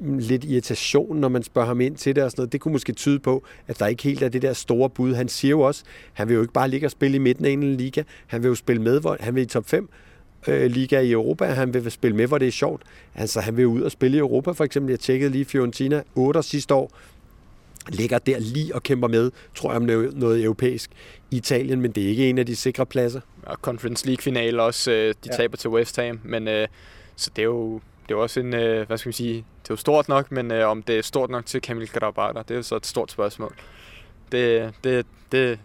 lidt 0.00 0.44
irritation, 0.44 1.16
når 1.16 1.28
man 1.28 1.42
spørger 1.42 1.68
ham 1.68 1.80
ind 1.80 1.96
til 1.96 2.16
det 2.16 2.24
og 2.24 2.30
sådan 2.30 2.40
noget. 2.40 2.52
Det 2.52 2.60
kunne 2.60 2.72
måske 2.72 2.92
tyde 2.92 3.18
på, 3.18 3.44
at 3.68 3.78
der 3.78 3.86
ikke 3.86 4.02
helt 4.02 4.22
er 4.22 4.28
det 4.28 4.42
der 4.42 4.52
store 4.52 4.90
bud. 4.90 5.14
Han 5.14 5.28
siger 5.28 5.50
jo 5.50 5.60
også, 5.60 5.84
han 6.12 6.28
vil 6.28 6.34
jo 6.34 6.40
ikke 6.40 6.52
bare 6.52 6.68
ligge 6.68 6.86
og 6.86 6.90
spille 6.90 7.16
i 7.16 7.18
midten 7.18 7.44
af 7.44 7.50
en 7.50 7.76
liga. 7.76 8.02
Han 8.26 8.42
vil 8.42 8.48
jo 8.48 8.54
spille 8.54 8.82
med, 8.82 9.00
hvor 9.00 9.16
han 9.20 9.34
vil 9.34 9.42
i 9.42 9.46
top 9.46 9.68
5 9.68 9.88
øh, 10.48 10.70
liga 10.70 11.00
i 11.00 11.12
Europa. 11.12 11.44
Han 11.44 11.74
vil 11.74 11.90
spille 11.90 12.16
med, 12.16 12.26
hvor 12.26 12.38
det 12.38 12.48
er 12.48 12.52
sjovt. 12.52 12.82
Altså, 13.14 13.40
han 13.40 13.56
vil 13.56 13.66
ud 13.66 13.82
og 13.82 13.90
spille 13.90 14.16
i 14.16 14.20
Europa, 14.20 14.50
for 14.50 14.64
eksempel. 14.64 14.90
Jeg 14.90 15.00
tjekkede 15.00 15.30
lige 15.30 15.44
Fiorentina 15.44 16.02
8 16.14 16.42
sidste 16.42 16.74
år 16.74 16.90
ligger 17.88 18.18
der 18.18 18.38
lige 18.38 18.74
og 18.74 18.82
kæmper 18.82 19.08
med, 19.08 19.30
tror 19.54 19.70
jeg, 19.70 19.76
om 19.76 19.82
noget, 19.82 20.16
noget 20.16 20.44
europæisk 20.44 20.90
i 21.30 21.36
Italien, 21.36 21.80
men 21.80 21.92
det 21.92 22.04
er 22.04 22.08
ikke 22.08 22.30
en 22.30 22.38
af 22.38 22.46
de 22.46 22.56
sikre 22.56 22.86
pladser. 22.86 23.20
Og 23.42 23.56
Conference 23.56 24.06
League-finale 24.06 24.62
også, 24.62 24.90
øh, 24.90 25.08
de 25.08 25.14
ja. 25.26 25.36
taber 25.36 25.56
til 25.56 25.70
West 25.70 25.96
Ham, 25.96 26.20
men 26.24 26.48
øh, 26.48 26.68
så 27.16 27.30
det 27.36 27.42
er 27.42 27.46
jo 27.46 27.80
det 28.08 28.14
er 28.14 28.18
også 28.18 28.40
en, 28.40 28.54
øh, 28.54 28.86
hvad 28.86 28.98
skal 28.98 29.08
man 29.08 29.12
sige, 29.12 29.34
det 29.34 29.70
er 29.70 29.74
jo 29.74 29.76
stort 29.76 30.08
nok, 30.08 30.32
men 30.32 30.50
øh, 30.50 30.68
om 30.68 30.82
det 30.82 30.98
er 30.98 31.02
stort 31.02 31.30
nok 31.30 31.46
til 31.46 31.60
Kamil 31.60 31.88
Grabata, 31.88 32.38
det 32.38 32.50
er 32.50 32.54
jo 32.54 32.62
så 32.62 32.76
et 32.76 32.86
stort 32.86 33.10
spørgsmål. 33.10 33.54
Det, 34.32 34.74
det, 34.84 35.06
det, 35.32 35.58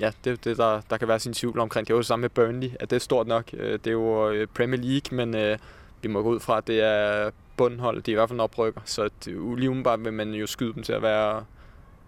ja, 0.00 0.10
det 0.24 0.32
er 0.32 0.36
det, 0.36 0.56
der, 0.56 0.80
der 0.90 0.96
kan 0.96 1.08
være 1.08 1.18
sin 1.18 1.32
tvivl 1.32 1.58
omkring. 1.58 1.86
Det 1.86 1.92
er 1.92 1.96
jo 1.96 2.02
samme 2.02 2.20
med 2.20 2.30
Burnley, 2.30 2.70
at 2.80 2.90
det 2.90 2.96
er 2.96 3.00
stort 3.00 3.26
nok. 3.26 3.50
Det 3.50 3.86
er 3.86 3.90
jo 3.90 4.46
Premier 4.54 4.80
League, 4.80 5.16
men 5.16 5.34
øh, 5.34 5.58
vi 6.02 6.08
må 6.08 6.22
gå 6.22 6.28
ud 6.28 6.40
fra, 6.40 6.58
at 6.58 6.66
det 6.66 6.80
er 6.80 7.30
bundhold. 7.56 8.02
De 8.02 8.10
er 8.10 8.12
i 8.12 8.14
hvert 8.14 8.28
fald 8.28 8.36
en 8.36 8.40
oprykker, 8.40 8.80
så 8.84 9.02
det, 9.02 9.26
lige 9.26 9.70
umiddelbart 9.70 10.04
vil 10.04 10.12
man 10.12 10.30
jo 10.30 10.46
skyde 10.46 10.74
dem 10.74 10.82
til 10.82 10.92
at 10.92 11.02
være 11.02 11.44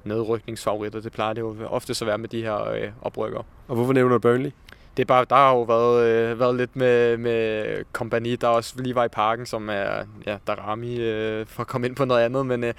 nedrykningsfavoritter. 0.04 1.00
Det 1.00 1.12
plejer 1.12 1.32
det 1.32 1.40
jo 1.40 1.56
ofte 1.66 1.90
at 1.90 2.06
være 2.06 2.18
med 2.18 2.28
de 2.28 2.42
her 2.42 2.70
øh, 2.70 2.88
oprykker. 3.02 3.38
Og 3.68 3.74
hvorfor 3.76 3.92
nævner 3.92 4.12
du 4.12 4.18
Burnley? 4.18 4.50
Det 4.96 5.02
er 5.02 5.06
bare, 5.06 5.26
der 5.30 5.36
har 5.36 5.52
jo 5.52 5.62
været, 5.62 6.06
øh, 6.06 6.40
været 6.40 6.56
lidt 6.56 6.76
med, 6.76 7.16
med 7.16 7.64
kompani, 7.92 8.36
der 8.36 8.48
også 8.48 8.74
lige 8.82 8.94
var 8.94 9.04
i 9.04 9.08
parken, 9.08 9.46
som 9.46 9.68
er 9.68 10.04
ja, 10.26 10.36
Darami, 10.46 10.96
øh, 11.00 11.46
for 11.46 11.60
at 11.60 11.66
komme 11.66 11.86
ind 11.86 11.96
på 11.96 12.04
noget 12.04 12.22
andet, 12.22 12.46
men 12.46 12.64
øh, 12.64 12.74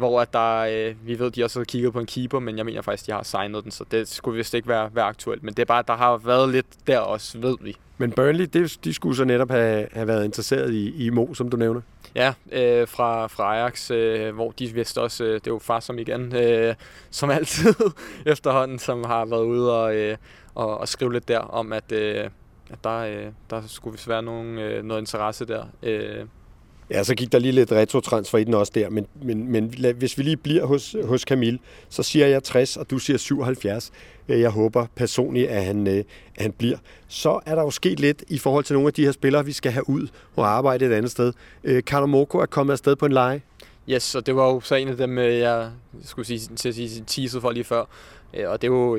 hvor 0.00 0.20
at 0.20 0.32
der, 0.32 0.58
øh, 0.58 1.06
vi 1.06 1.18
ved, 1.18 1.30
de 1.30 1.44
også 1.44 1.58
har 1.58 1.64
kigget 1.64 1.92
på 1.92 2.00
en 2.00 2.06
keeper, 2.06 2.38
men 2.38 2.56
jeg 2.56 2.64
mener 2.64 2.82
faktisk, 2.82 3.06
de 3.06 3.12
har 3.12 3.22
signet 3.22 3.64
den, 3.64 3.70
så 3.70 3.84
det 3.90 4.08
skulle 4.08 4.36
vist 4.36 4.54
ikke 4.54 4.68
være, 4.68 4.90
være 4.94 5.04
aktuelt. 5.04 5.42
Men 5.42 5.54
det 5.54 5.62
er 5.62 5.66
bare, 5.66 5.84
der 5.86 5.96
har 5.96 6.16
været 6.16 6.48
lidt 6.48 6.66
der 6.86 6.98
også, 6.98 7.38
ved 7.38 7.56
vi. 7.60 7.76
Men 7.98 8.12
Burnley, 8.12 8.44
det, 8.44 8.78
de 8.84 8.94
skulle 8.94 9.16
så 9.16 9.24
netop 9.24 9.50
have, 9.50 9.88
have 9.92 10.06
været 10.06 10.24
interesseret 10.24 10.72
i, 10.72 11.06
i 11.06 11.10
Mo, 11.10 11.34
som 11.34 11.48
du 11.48 11.56
nævner. 11.56 11.80
Ja, 12.14 12.34
øh, 12.52 12.88
fra, 12.88 13.26
fra 13.26 13.56
Ajax, 13.56 13.90
øh, 13.90 14.34
hvor 14.34 14.50
de 14.50 14.66
vidste 14.66 15.00
også, 15.00 15.24
øh, 15.24 15.34
det 15.34 15.46
er 15.46 15.50
jo 15.50 15.58
far 15.58 15.80
som 15.80 15.98
igen, 15.98 16.36
øh, 16.36 16.74
som 17.10 17.30
altid 17.30 17.74
efterhånden, 18.26 18.78
som 18.78 19.04
har 19.04 19.24
været 19.24 19.44
ude 19.44 19.82
og, 19.82 19.96
øh, 19.96 20.16
og, 20.54 20.78
og 20.78 20.88
skrive 20.88 21.12
lidt 21.12 21.28
der 21.28 21.38
om, 21.38 21.72
at, 21.72 21.92
øh, 21.92 22.24
at 22.70 22.84
der, 22.84 22.98
øh, 22.98 23.26
der 23.50 23.62
skulle 23.66 23.92
vist 23.92 24.08
være 24.08 24.22
nogen, 24.22 24.58
øh, 24.58 24.84
noget 24.84 25.00
interesse 25.00 25.44
der. 25.44 25.64
Øh, 25.82 26.24
Ja, 26.90 27.04
så 27.04 27.14
gik 27.14 27.32
der 27.32 27.38
lige 27.38 27.52
lidt 27.52 27.72
retrotransfer 27.72 28.38
i 28.38 28.44
den 28.44 28.54
også 28.54 28.72
der, 28.74 28.90
men, 28.90 29.06
men, 29.22 29.52
men 29.52 29.74
hvis 29.98 30.18
vi 30.18 30.22
lige 30.22 30.36
bliver 30.36 30.66
hos, 30.66 30.96
hos 31.04 31.20
Camille, 31.20 31.58
så 31.88 32.02
siger 32.02 32.26
jeg 32.26 32.42
60, 32.42 32.76
og 32.76 32.90
du 32.90 32.98
siger 32.98 33.16
77. 33.16 33.92
Øh, 34.28 34.40
jeg 34.40 34.50
håber 34.50 34.86
personligt, 34.96 35.48
at 35.48 35.64
han, 35.64 35.86
øh, 35.86 36.04
at 36.36 36.42
han 36.42 36.52
bliver. 36.52 36.78
Så 37.08 37.40
er 37.46 37.54
der 37.54 37.62
jo 37.62 37.70
sket 37.70 38.00
lidt 38.00 38.24
i 38.28 38.38
forhold 38.38 38.64
til 38.64 38.74
nogle 38.74 38.86
af 38.86 38.92
de 38.92 39.04
her 39.04 39.12
spillere, 39.12 39.44
vi 39.44 39.52
skal 39.52 39.72
have 39.72 39.88
ud 39.88 40.08
og 40.36 40.48
arbejde 40.48 40.86
et 40.86 40.92
andet 40.92 41.10
sted. 41.10 41.32
Øh, 41.64 41.82
Carlo 41.82 42.06
Moko 42.06 42.38
er 42.38 42.46
kommet 42.46 42.72
afsted 42.72 42.96
på 42.96 43.06
en 43.06 43.12
leje. 43.12 43.42
Yes, 43.88 44.14
og 44.14 44.26
det 44.26 44.36
var 44.36 44.46
jo 44.46 44.60
så 44.60 44.74
en 44.74 44.88
af 44.88 44.96
dem, 44.96 45.18
jeg 45.18 45.70
skulle 46.04 46.26
sige, 46.26 46.38
til 46.56 46.68
at 46.68 46.74
sige 46.74 47.04
teaset 47.06 47.40
for 47.40 47.50
lige 47.50 47.64
før. 47.64 47.84
Og 48.46 48.62
det 48.62 48.70
var 48.70 48.76
jo 48.76 48.98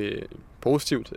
positivt 0.61 1.13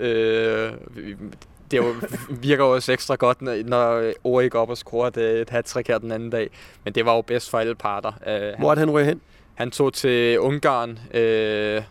det 1.71 1.77
jo, 1.77 1.95
virker 2.31 2.65
også 2.65 2.93
ekstra 2.93 3.15
godt, 3.15 3.43
når 3.43 4.13
Ori 4.25 4.49
går 4.49 4.61
op 4.61 4.71
og 4.71 4.77
scorer 4.77 5.09
et, 5.09 5.17
et 5.17 5.51
hat 5.51 5.73
her 5.87 5.99
den 5.99 6.13
anden 6.13 6.31
dag. 6.31 6.51
Men 6.85 6.93
det 6.93 7.07
var 7.07 7.15
jo 7.15 7.21
bedst 7.21 7.51
for 7.51 7.59
alle 7.59 7.75
parter. 7.75 8.09
Uh, 8.09 8.61
Hvor 8.61 8.73
er 8.73 8.79
han 8.79 8.91
ryger 8.91 9.07
hen? 9.07 9.21
Han 9.55 9.71
tog 9.71 9.93
til 9.93 10.41
Ungarn. 10.41 10.91
Uh, 10.91 11.85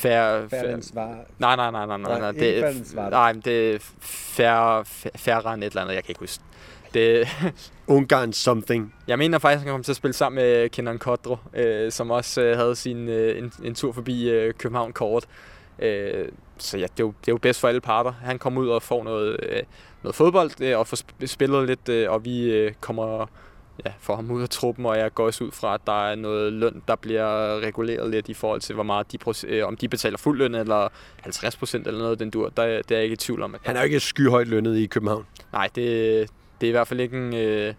Fair, 0.00 0.48
fair, 0.48 0.62
nej, 1.38 1.56
nej, 1.56 1.70
nej, 1.70 1.86
nej, 1.86 1.96
nej, 1.98 2.18
nej, 2.18 2.32
det, 2.32 2.58
er, 2.58 3.10
nej, 3.10 3.32
det 3.32 3.74
er 3.74 3.78
fair, 4.00 4.82
færre 5.16 5.54
end 5.54 5.64
et 5.64 5.66
eller 5.66 5.82
andet, 5.82 5.94
jeg 5.94 6.04
kan 6.04 6.10
ikke 6.10 6.20
huske. 6.20 6.44
Det, 6.94 7.28
Ungarn 7.86 8.32
something. 8.32 8.94
Jeg 9.06 9.18
mener 9.18 9.38
faktisk, 9.38 9.60
at 9.60 9.64
han 9.64 9.74
kom 9.74 9.82
til 9.82 9.92
at 9.92 9.96
spille 9.96 10.14
sammen 10.14 10.36
med 10.42 10.68
Kenan 10.68 10.98
Kodro, 10.98 11.36
øh, 11.54 11.92
som 11.92 12.10
også 12.10 12.42
øh, 12.42 12.56
havde 12.56 12.76
sin, 12.76 13.08
øh, 13.08 13.38
en, 13.38 13.52
en 13.64 13.74
tur 13.74 13.92
forbi 13.92 14.30
øh, 14.30 14.54
København 14.54 14.92
kort. 14.92 15.24
Øh, 15.80 16.28
så 16.58 16.78
ja, 16.78 16.82
det 16.82 17.00
er, 17.00 17.04
jo, 17.04 17.14
det 17.20 17.28
er 17.28 17.32
jo 17.32 17.38
bedst 17.38 17.60
for 17.60 17.68
alle 17.68 17.80
parter. 17.80 18.12
Han 18.12 18.38
kommer 18.38 18.60
ud 18.60 18.68
og 18.68 18.82
får 18.82 19.04
noget, 19.04 19.36
øh, 19.42 19.62
noget 20.02 20.14
fodbold 20.14 20.50
øh, 20.60 20.78
og 20.78 20.86
får 20.86 21.26
spillet 21.26 21.66
lidt, 21.66 21.88
øh, 21.88 22.10
og 22.10 22.24
vi 22.24 22.52
øh, 22.52 22.72
kommer 22.80 23.26
ja, 23.84 23.92
får 24.00 24.16
ham 24.16 24.30
ud 24.30 24.42
af 24.42 24.48
truppen, 24.48 24.86
og 24.86 24.98
jeg 24.98 25.14
går 25.14 25.26
også 25.26 25.44
ud 25.44 25.50
fra, 25.50 25.74
at 25.74 25.80
der 25.86 26.10
er 26.10 26.14
noget 26.14 26.52
løn, 26.52 26.82
der 26.88 26.96
bliver 26.96 27.60
reguleret 27.60 28.10
lidt 28.10 28.28
i 28.28 28.34
forhold 28.34 28.60
til, 28.60 28.74
hvor 28.74 28.84
meget 28.84 29.12
de, 29.12 29.18
øh, 29.46 29.66
om 29.66 29.76
de 29.76 29.88
betaler 29.88 30.18
fuld 30.18 30.38
løn, 30.38 30.54
eller 30.54 30.88
50 31.20 31.56
procent 31.56 31.86
eller 31.86 32.00
noget 32.00 32.18
den 32.18 32.30
dur. 32.30 32.48
Der, 32.48 32.66
det 32.66 32.90
er 32.90 32.96
jeg 32.96 33.02
ikke 33.02 33.12
i 33.12 33.16
tvivl 33.16 33.42
om. 33.42 33.54
At 33.54 33.60
Han 33.64 33.76
er 33.76 33.80
jo 33.80 33.84
ikke 33.84 34.00
skyhøjt 34.00 34.48
lønnet 34.48 34.76
i 34.76 34.86
København. 34.86 35.26
Nej, 35.52 35.68
det, 35.74 36.30
det 36.60 36.66
er 36.66 36.68
i 36.68 36.70
hvert 36.70 36.88
fald 36.88 37.00
ikke 37.00 37.16
en 37.16 37.34
øh, 37.34 37.74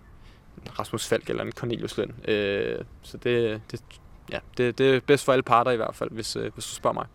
Rasmus 0.80 1.08
Falk 1.08 1.30
eller 1.30 1.44
en 1.44 1.52
Cornelius 1.52 1.98
løn. 1.98 2.16
Øh, 2.28 2.80
så 3.02 3.18
det, 3.18 3.62
det, 3.72 3.82
ja, 4.32 4.40
det, 4.58 4.78
det 4.78 4.96
er 4.96 5.00
bedst 5.00 5.26
for 5.26 5.32
alle 5.32 5.44
parter 5.44 5.72
i 5.72 5.76
hvert 5.76 5.96
fald, 5.96 6.10
hvis, 6.12 6.36
øh, 6.36 6.54
hvis 6.54 6.66
du 6.66 6.76
spørger 6.76 6.94
mig. 6.94 7.06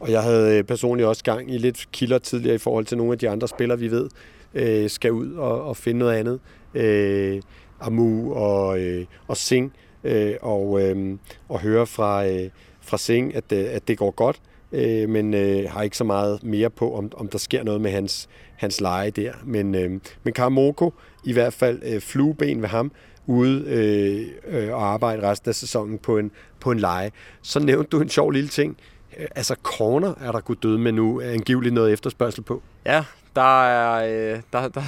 Og 0.00 0.10
jeg 0.10 0.22
havde 0.22 0.58
øh, 0.58 0.64
personligt 0.64 1.08
også 1.08 1.24
gang 1.24 1.54
i 1.54 1.58
lidt 1.58 1.88
kilder 1.92 2.18
tidligere 2.18 2.54
i 2.54 2.58
forhold 2.58 2.84
til 2.84 2.98
nogle 2.98 3.12
af 3.12 3.18
de 3.18 3.28
andre 3.28 3.48
spillere, 3.48 3.78
vi 3.78 3.90
ved, 3.90 4.08
øh, 4.54 4.90
skal 4.90 5.12
ud 5.12 5.32
og, 5.32 5.64
og 5.64 5.76
finde 5.76 5.98
noget 5.98 6.14
andet. 6.14 6.40
Øh, 6.74 7.42
Amu 7.80 8.34
og, 8.34 8.80
øh, 8.80 9.06
og 9.26 9.36
Sing, 9.36 9.72
øh, 10.04 10.34
og, 10.42 10.82
øh, 10.82 11.18
og 11.48 11.60
høre 11.60 11.86
fra, 11.86 12.26
øh, 12.26 12.50
fra 12.80 12.98
Sing, 12.98 13.34
at, 13.34 13.44
øh, 13.52 13.64
at 13.70 13.88
det 13.88 13.98
går 13.98 14.10
godt, 14.10 14.40
øh, 14.72 15.08
men 15.08 15.34
øh, 15.34 15.70
har 15.70 15.82
ikke 15.82 15.96
så 15.96 16.04
meget 16.04 16.42
mere 16.42 16.70
på, 16.70 16.94
om, 16.94 17.10
om 17.16 17.28
der 17.28 17.38
sker 17.38 17.62
noget 17.62 17.80
med 17.80 17.90
hans, 17.90 18.28
hans 18.56 18.80
leje 18.80 19.10
der. 19.10 19.32
Men, 19.44 19.74
øh, 19.74 19.90
men 20.24 20.34
Karamoko, 20.34 20.92
i 21.24 21.32
hvert 21.32 21.52
fald 21.52 21.80
øh, 21.84 22.00
flueben 22.00 22.62
ved 22.62 22.68
ham, 22.68 22.92
ude 23.26 23.64
øh, 23.66 24.26
øh, 24.46 24.74
og 24.74 24.86
arbejde 24.86 25.22
resten 25.22 25.48
af 25.48 25.54
sæsonen 25.54 25.98
på 25.98 26.18
en, 26.18 26.30
på 26.60 26.70
en 26.70 26.78
leje. 26.78 27.10
Så 27.42 27.60
nævnte 27.60 27.88
du 27.90 28.00
en 28.00 28.08
sjov 28.08 28.30
lille 28.30 28.48
ting. 28.48 28.76
Øh, 29.18 29.26
altså 29.34 29.56
corner 29.62 30.14
er 30.20 30.32
der 30.32 30.40
gået 30.40 30.62
døde 30.62 30.78
med 30.78 30.92
nu, 30.92 31.20
angiveligt 31.20 31.74
noget 31.74 31.92
efterspørgsel 31.92 32.42
på. 32.42 32.62
Ja, 32.86 33.04
der 33.36 33.64
er, 33.64 34.04
øh, 34.04 34.42
der, 34.52 34.68
der, 34.68 34.82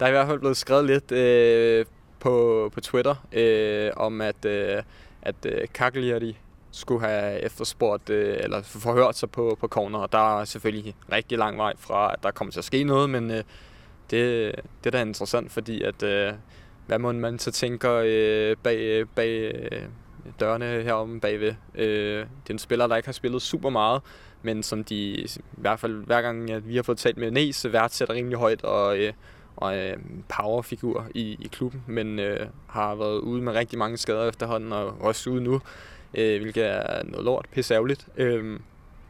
der 0.00 0.06
er 0.06 0.08
i 0.08 0.12
hvert 0.12 0.26
fald 0.26 0.38
blevet 0.38 0.56
skrevet 0.56 0.84
lidt 0.84 1.12
øh, 1.12 1.86
på, 2.20 2.70
på 2.74 2.80
Twitter 2.80 3.14
øh, 3.32 3.90
om, 3.96 4.20
at, 4.20 4.44
øh, 4.44 4.82
at 5.22 5.34
øh, 5.46 5.66
Cagliari 5.66 6.38
skulle 6.70 7.06
have 7.06 7.40
efterspurgt 7.40 8.10
øh, 8.10 8.36
eller 8.40 8.62
forhørt 8.62 9.16
sig 9.16 9.30
på, 9.30 9.56
på 9.60 9.68
corner. 9.68 9.98
Og 9.98 10.12
der 10.12 10.40
er 10.40 10.44
selvfølgelig 10.44 10.94
rigtig 11.12 11.38
lang 11.38 11.58
vej 11.58 11.72
fra, 11.78 12.12
at 12.12 12.22
der 12.22 12.30
kommer 12.30 12.52
til 12.52 12.60
at 12.60 12.64
ske 12.64 12.84
noget, 12.84 13.10
men 13.10 13.30
øh, 13.30 13.42
det, 14.10 14.54
det 14.84 14.86
er 14.86 14.90
da 14.90 15.02
interessant, 15.02 15.52
fordi 15.52 15.82
at, 15.82 16.02
øh, 16.02 16.32
hvad 16.86 16.98
må 16.98 17.12
man 17.12 17.38
så 17.38 17.50
tænker 17.50 17.92
øh, 18.04 18.56
bag, 18.62 18.78
øh, 18.78 19.06
bag 19.14 19.52
øh, 19.72 19.82
dørene 20.40 20.82
herom 20.82 21.20
bagved. 21.20 21.54
Øh, 21.74 22.18
det 22.18 22.50
er 22.50 22.54
en 22.54 22.58
spiller, 22.58 22.86
der 22.86 22.96
ikke 22.96 23.08
har 23.08 23.12
spillet 23.12 23.42
super 23.42 23.70
meget, 23.70 24.02
men 24.42 24.62
som 24.62 24.84
de 24.84 24.94
i 24.94 25.28
hvert 25.52 25.80
fald 25.80 26.04
hver 26.06 26.22
gang 26.22 26.50
at 26.50 26.68
vi 26.68 26.76
har 26.76 26.82
fået 26.82 26.98
talt 26.98 27.16
med 27.16 27.30
Næs, 27.30 27.66
værdsætter 27.72 28.14
rimelig 28.14 28.38
højt, 28.38 28.64
og 28.64 28.98
øh, 28.98 29.12
og 29.60 29.78
øh, 29.78 29.96
powerfigur 30.28 31.06
i, 31.14 31.36
i 31.40 31.48
klubben, 31.52 31.82
men 31.86 32.18
øh, 32.18 32.46
har 32.66 32.94
været 32.94 33.18
ude 33.18 33.42
med 33.42 33.52
rigtig 33.52 33.78
mange 33.78 33.96
skader 33.96 34.28
efterhånden, 34.28 34.72
og 34.72 34.94
også 35.00 35.30
ude 35.30 35.40
nu, 35.40 35.60
øh, 36.14 36.40
hvilket 36.40 36.66
er 36.66 37.02
noget 37.04 37.24
lort, 37.24 37.46
pisse 37.52 37.74
ærgerligt. 37.74 38.06
Øh, 38.16 38.60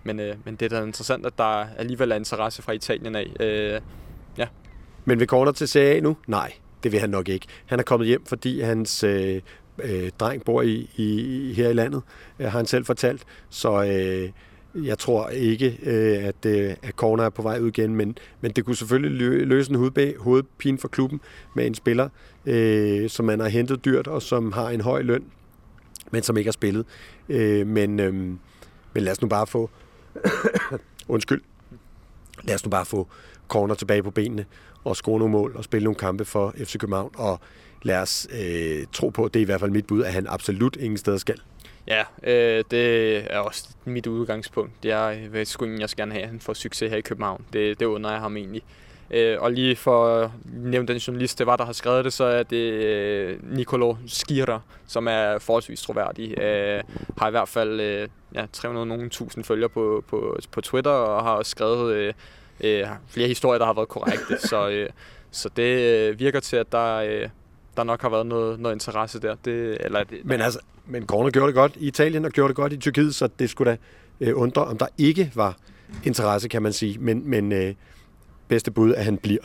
men, 0.05 0.21
øh, 0.21 0.37
men 0.45 0.57
det 0.57 0.73
er 0.73 0.79
da 0.79 0.85
interessant, 0.85 1.27
at 1.27 1.39
der 1.39 1.67
alligevel 1.77 2.13
er 2.13 2.17
interesse 2.17 2.63
fra 2.63 2.73
Italien 2.73 3.15
af. 3.15 3.33
Øh, 3.41 3.81
ja. 4.39 4.47
Men 5.05 5.19
vil 5.19 5.29
Corner 5.29 5.53
til 5.53 5.69
CA 5.69 6.01
nu? 6.01 6.17
Nej, 6.27 6.53
det 6.83 6.93
vil 6.93 7.01
han 7.01 7.11
nok 7.11 7.29
ikke. 7.29 7.47
Han 7.67 7.79
er 7.79 7.83
kommet 7.83 8.09
hjem, 8.09 8.27
fordi 8.27 8.61
hans 8.61 9.05
øh, 9.05 9.41
øh, 9.83 10.11
dreng 10.21 10.45
bor 10.45 10.63
i, 10.63 10.91
i, 10.97 11.53
her 11.57 11.69
i 11.69 11.73
landet, 11.73 12.03
øh, 12.39 12.47
har 12.47 12.59
han 12.59 12.67
selv 12.67 12.85
fortalt. 12.85 13.25
Så 13.51 13.85
øh, 13.85 14.31
jeg 14.75 14.99
tror 14.99 15.29
ikke, 15.29 15.79
øh, 15.83 16.25
at, 16.25 16.47
øh, 16.47 16.75
at 16.83 16.95
Corner 16.95 17.25
er 17.25 17.31
på 17.31 17.43
vej 17.43 17.61
ud 17.61 17.69
igen, 17.69 17.95
men, 17.95 18.19
men 18.41 18.51
det 18.51 18.65
kunne 18.65 18.77
selvfølgelig 18.77 19.47
løse 19.47 19.71
en 19.71 19.77
hovedpine 20.19 20.79
for 20.79 20.89
klubben 20.89 21.21
med 21.55 21.67
en 21.67 21.75
spiller, 21.75 22.09
øh, 22.47 23.11
som 23.11 23.25
man 23.25 23.41
har 23.41 23.49
hentet 23.49 23.85
dyrt 23.85 24.07
og 24.07 24.23
som 24.23 24.53
har 24.53 24.71
en 24.71 24.81
høj 24.81 25.03
løn, 25.03 25.25
men 26.11 26.23
som 26.23 26.37
ikke 26.37 26.49
har 26.49 26.53
spillet. 26.53 26.87
Øh, 27.29 27.67
men, 27.67 28.01
øh, 28.01 28.15
men 28.95 29.03
lad 29.03 29.13
os 29.13 29.23
nu 29.23 29.29
bare 29.29 29.47
få... 29.47 29.71
Undskyld. 31.09 31.43
Lad 32.43 32.55
os 32.55 32.65
nu 32.65 32.71
bare 32.71 32.85
få 32.85 33.09
Corner 33.49 33.75
tilbage 33.75 34.03
på 34.03 34.11
benene 34.11 34.45
og 34.85 34.97
score 34.97 35.19
nogle 35.19 35.33
mål 35.33 35.57
og 35.57 35.65
spille 35.65 35.85
nogle 35.85 35.99
kampe 35.99 36.25
for 36.25 36.55
FC 36.65 36.79
København. 36.79 37.11
Og 37.17 37.41
lad 37.83 37.99
os 37.99 38.29
øh, 38.41 38.87
tro 38.93 39.09
på, 39.09 39.29
det 39.29 39.41
er 39.41 39.43
i 39.43 39.45
hvert 39.45 39.61
fald 39.61 39.71
mit 39.71 39.87
bud, 39.87 40.03
at 40.03 40.13
han 40.13 40.27
absolut 40.29 40.77
ingen 40.77 40.99
steder 40.99 41.19
skal. 41.19 41.41
Ja, 41.87 42.03
øh, 42.23 42.65
det 42.71 43.17
er 43.35 43.39
også 43.39 43.69
mit 43.85 44.07
udgangspunkt. 44.07 44.73
Det 44.83 44.91
er, 44.91 45.07
øh, 45.07 45.31
hvad 45.31 45.45
sgu 45.45 45.67
jeg 45.67 45.91
skal 45.91 46.03
gerne 46.03 46.13
have, 46.13 46.23
at 46.23 46.29
han 46.29 46.41
får 46.41 46.53
succes 46.53 46.91
her 46.91 46.97
i 46.97 47.01
København. 47.01 47.45
Det, 47.53 47.81
det 47.81 47.87
under 47.87 48.11
jeg 48.11 48.21
ham 48.21 48.37
egentlig. 48.37 48.63
Øh, 49.11 49.37
og 49.41 49.53
lige 49.53 49.77
for 49.77 50.07
at 50.07 50.31
nævne 50.45 50.89
den 50.89 50.97
journalist, 50.97 51.39
det 51.39 51.47
var, 51.47 51.57
der 51.57 51.65
har 51.65 51.73
skrevet 51.73 52.05
det, 52.05 52.13
så 52.13 52.25
er 52.25 52.43
det 52.43 52.73
øh, 52.73 53.39
Nicolo 53.57 53.97
Skira, 54.07 54.61
som 54.87 55.09
er 55.09 55.39
forholdsvis 55.39 55.83
troværdig. 55.83 56.39
Øh, 56.39 56.83
har 57.19 57.29
i 57.29 57.31
hvert 57.31 57.49
fald 57.49 57.81
øh, 57.81 58.09
ja, 58.35 58.47
300 58.53 58.87
nogen 58.87 59.11
tusind 59.11 59.45
følgere 59.45 59.69
på, 59.69 60.05
på, 60.09 60.39
på 60.53 60.61
Twitter, 60.61 60.91
og 60.91 61.23
har 61.23 61.33
også 61.33 61.51
skrevet 61.51 61.95
øh, 61.95 62.15
øh, 62.61 62.87
flere 63.09 63.29
historier, 63.29 63.59
der 63.59 63.67
har 63.67 63.73
været 63.73 63.88
korrekte. 63.88 64.38
så, 64.49 64.69
øh, 64.69 64.88
så 65.31 65.49
det 65.57 65.79
øh, 65.79 66.19
virker 66.19 66.41
til, 66.41 66.57
at 66.57 66.73
der, 66.73 66.97
øh, 66.97 67.29
der 67.77 67.85
nok 67.85 68.03
har 68.03 68.09
været 68.09 68.27
noget, 68.27 68.61
noget 68.61 68.75
interesse 68.75 69.21
der. 69.21 69.37
Det, 69.45 69.77
eller 69.81 70.05
det, 70.05 70.19
men 70.25 70.41
altså, 70.41 70.61
men 70.87 71.07
Corner 71.07 71.31
gjorde 71.31 71.47
det 71.47 71.55
godt 71.55 71.77
i 71.77 71.87
Italien 71.87 72.25
og 72.25 72.31
gjorde 72.31 72.49
det 72.49 72.57
godt 72.57 72.73
i 72.73 72.77
Tyrkiet, 72.77 73.15
så 73.15 73.29
det 73.38 73.50
skulle 73.50 73.71
da 73.71 73.77
øh, 74.21 74.33
undre, 74.41 74.65
om 74.65 74.79
der 74.79 74.87
ikke 74.99 75.33
var 75.35 75.57
interesse, 76.05 76.49
kan 76.49 76.62
man 76.62 76.73
sige. 76.73 76.99
Men, 76.99 77.31
men 77.31 77.53
øh, 77.53 77.75
bedste 78.49 78.71
bud, 78.71 78.95
at 78.95 79.05
han 79.05 79.17
bliver. 79.17 79.43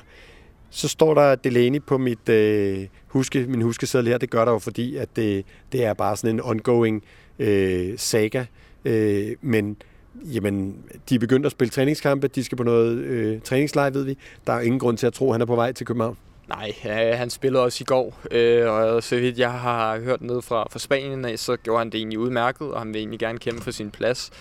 Så 0.70 0.88
står 0.88 1.14
der 1.14 1.36
Delaney 1.36 1.82
på 1.82 1.98
mit 1.98 2.30
øh, 2.30 2.88
huske, 3.08 3.46
min 3.48 3.62
huskeseddel 3.62 4.08
her. 4.08 4.18
Det 4.18 4.30
gør 4.30 4.46
der 4.46 4.52
jo, 4.52 4.60
fordi 4.60 4.96
at 4.96 5.16
det, 5.16 5.46
det 5.72 5.86
er 5.86 5.94
bare 5.94 6.18
sådan 6.18 6.36
en 6.36 6.42
ongoing 6.44 7.04
øh, 7.40 7.94
saga. 7.98 8.46
Øh, 8.86 9.36
men 9.42 9.78
jamen, 10.22 10.84
de 11.10 11.16
er 11.16 11.20
begyndt 11.20 11.46
at 11.46 11.52
spille 11.52 11.70
træningskampe. 11.70 12.28
De 12.28 12.44
skal 12.44 12.58
på 12.58 12.64
noget 12.64 12.98
øh, 12.98 13.42
træningslejr, 13.42 13.90
ved 13.90 14.04
vi. 14.04 14.18
Der 14.48 14.54
er 14.54 14.60
ingen 14.60 14.80
grund 14.80 14.98
til 14.98 15.08
at 15.08 15.14
tro, 15.14 15.30
at 15.30 15.34
han 15.34 15.42
er 15.42 15.46
på 15.46 15.56
vej 15.56 15.72
til 15.72 15.86
København. 15.86 16.18
Nej, 16.48 16.74
øh, 16.86 17.18
han 17.18 17.30
spillede 17.30 17.64
også 17.64 17.82
i 17.82 17.86
går, 17.86 18.20
øh, 18.32 18.72
og 18.72 19.04
så 19.04 19.16
vidt 19.16 19.40
jeg 19.40 19.52
har 19.52 20.00
hørt 20.00 20.22
ned 20.22 20.42
fra, 20.42 20.68
fra 20.72 20.80
Spanien 20.80 21.26
af, 21.26 21.40
så 21.40 21.56
gjorde 21.56 21.78
han 21.78 21.90
det 21.90 21.98
egentlig 21.98 22.20
udmærket, 22.20 22.72
og 22.72 22.80
han 22.80 22.94
vil 22.94 23.00
egentlig 23.00 23.20
gerne 23.20 23.40
kæmpe 23.40 23.62
for 23.62 23.72
sin 23.72 23.92
plads. 23.92 24.32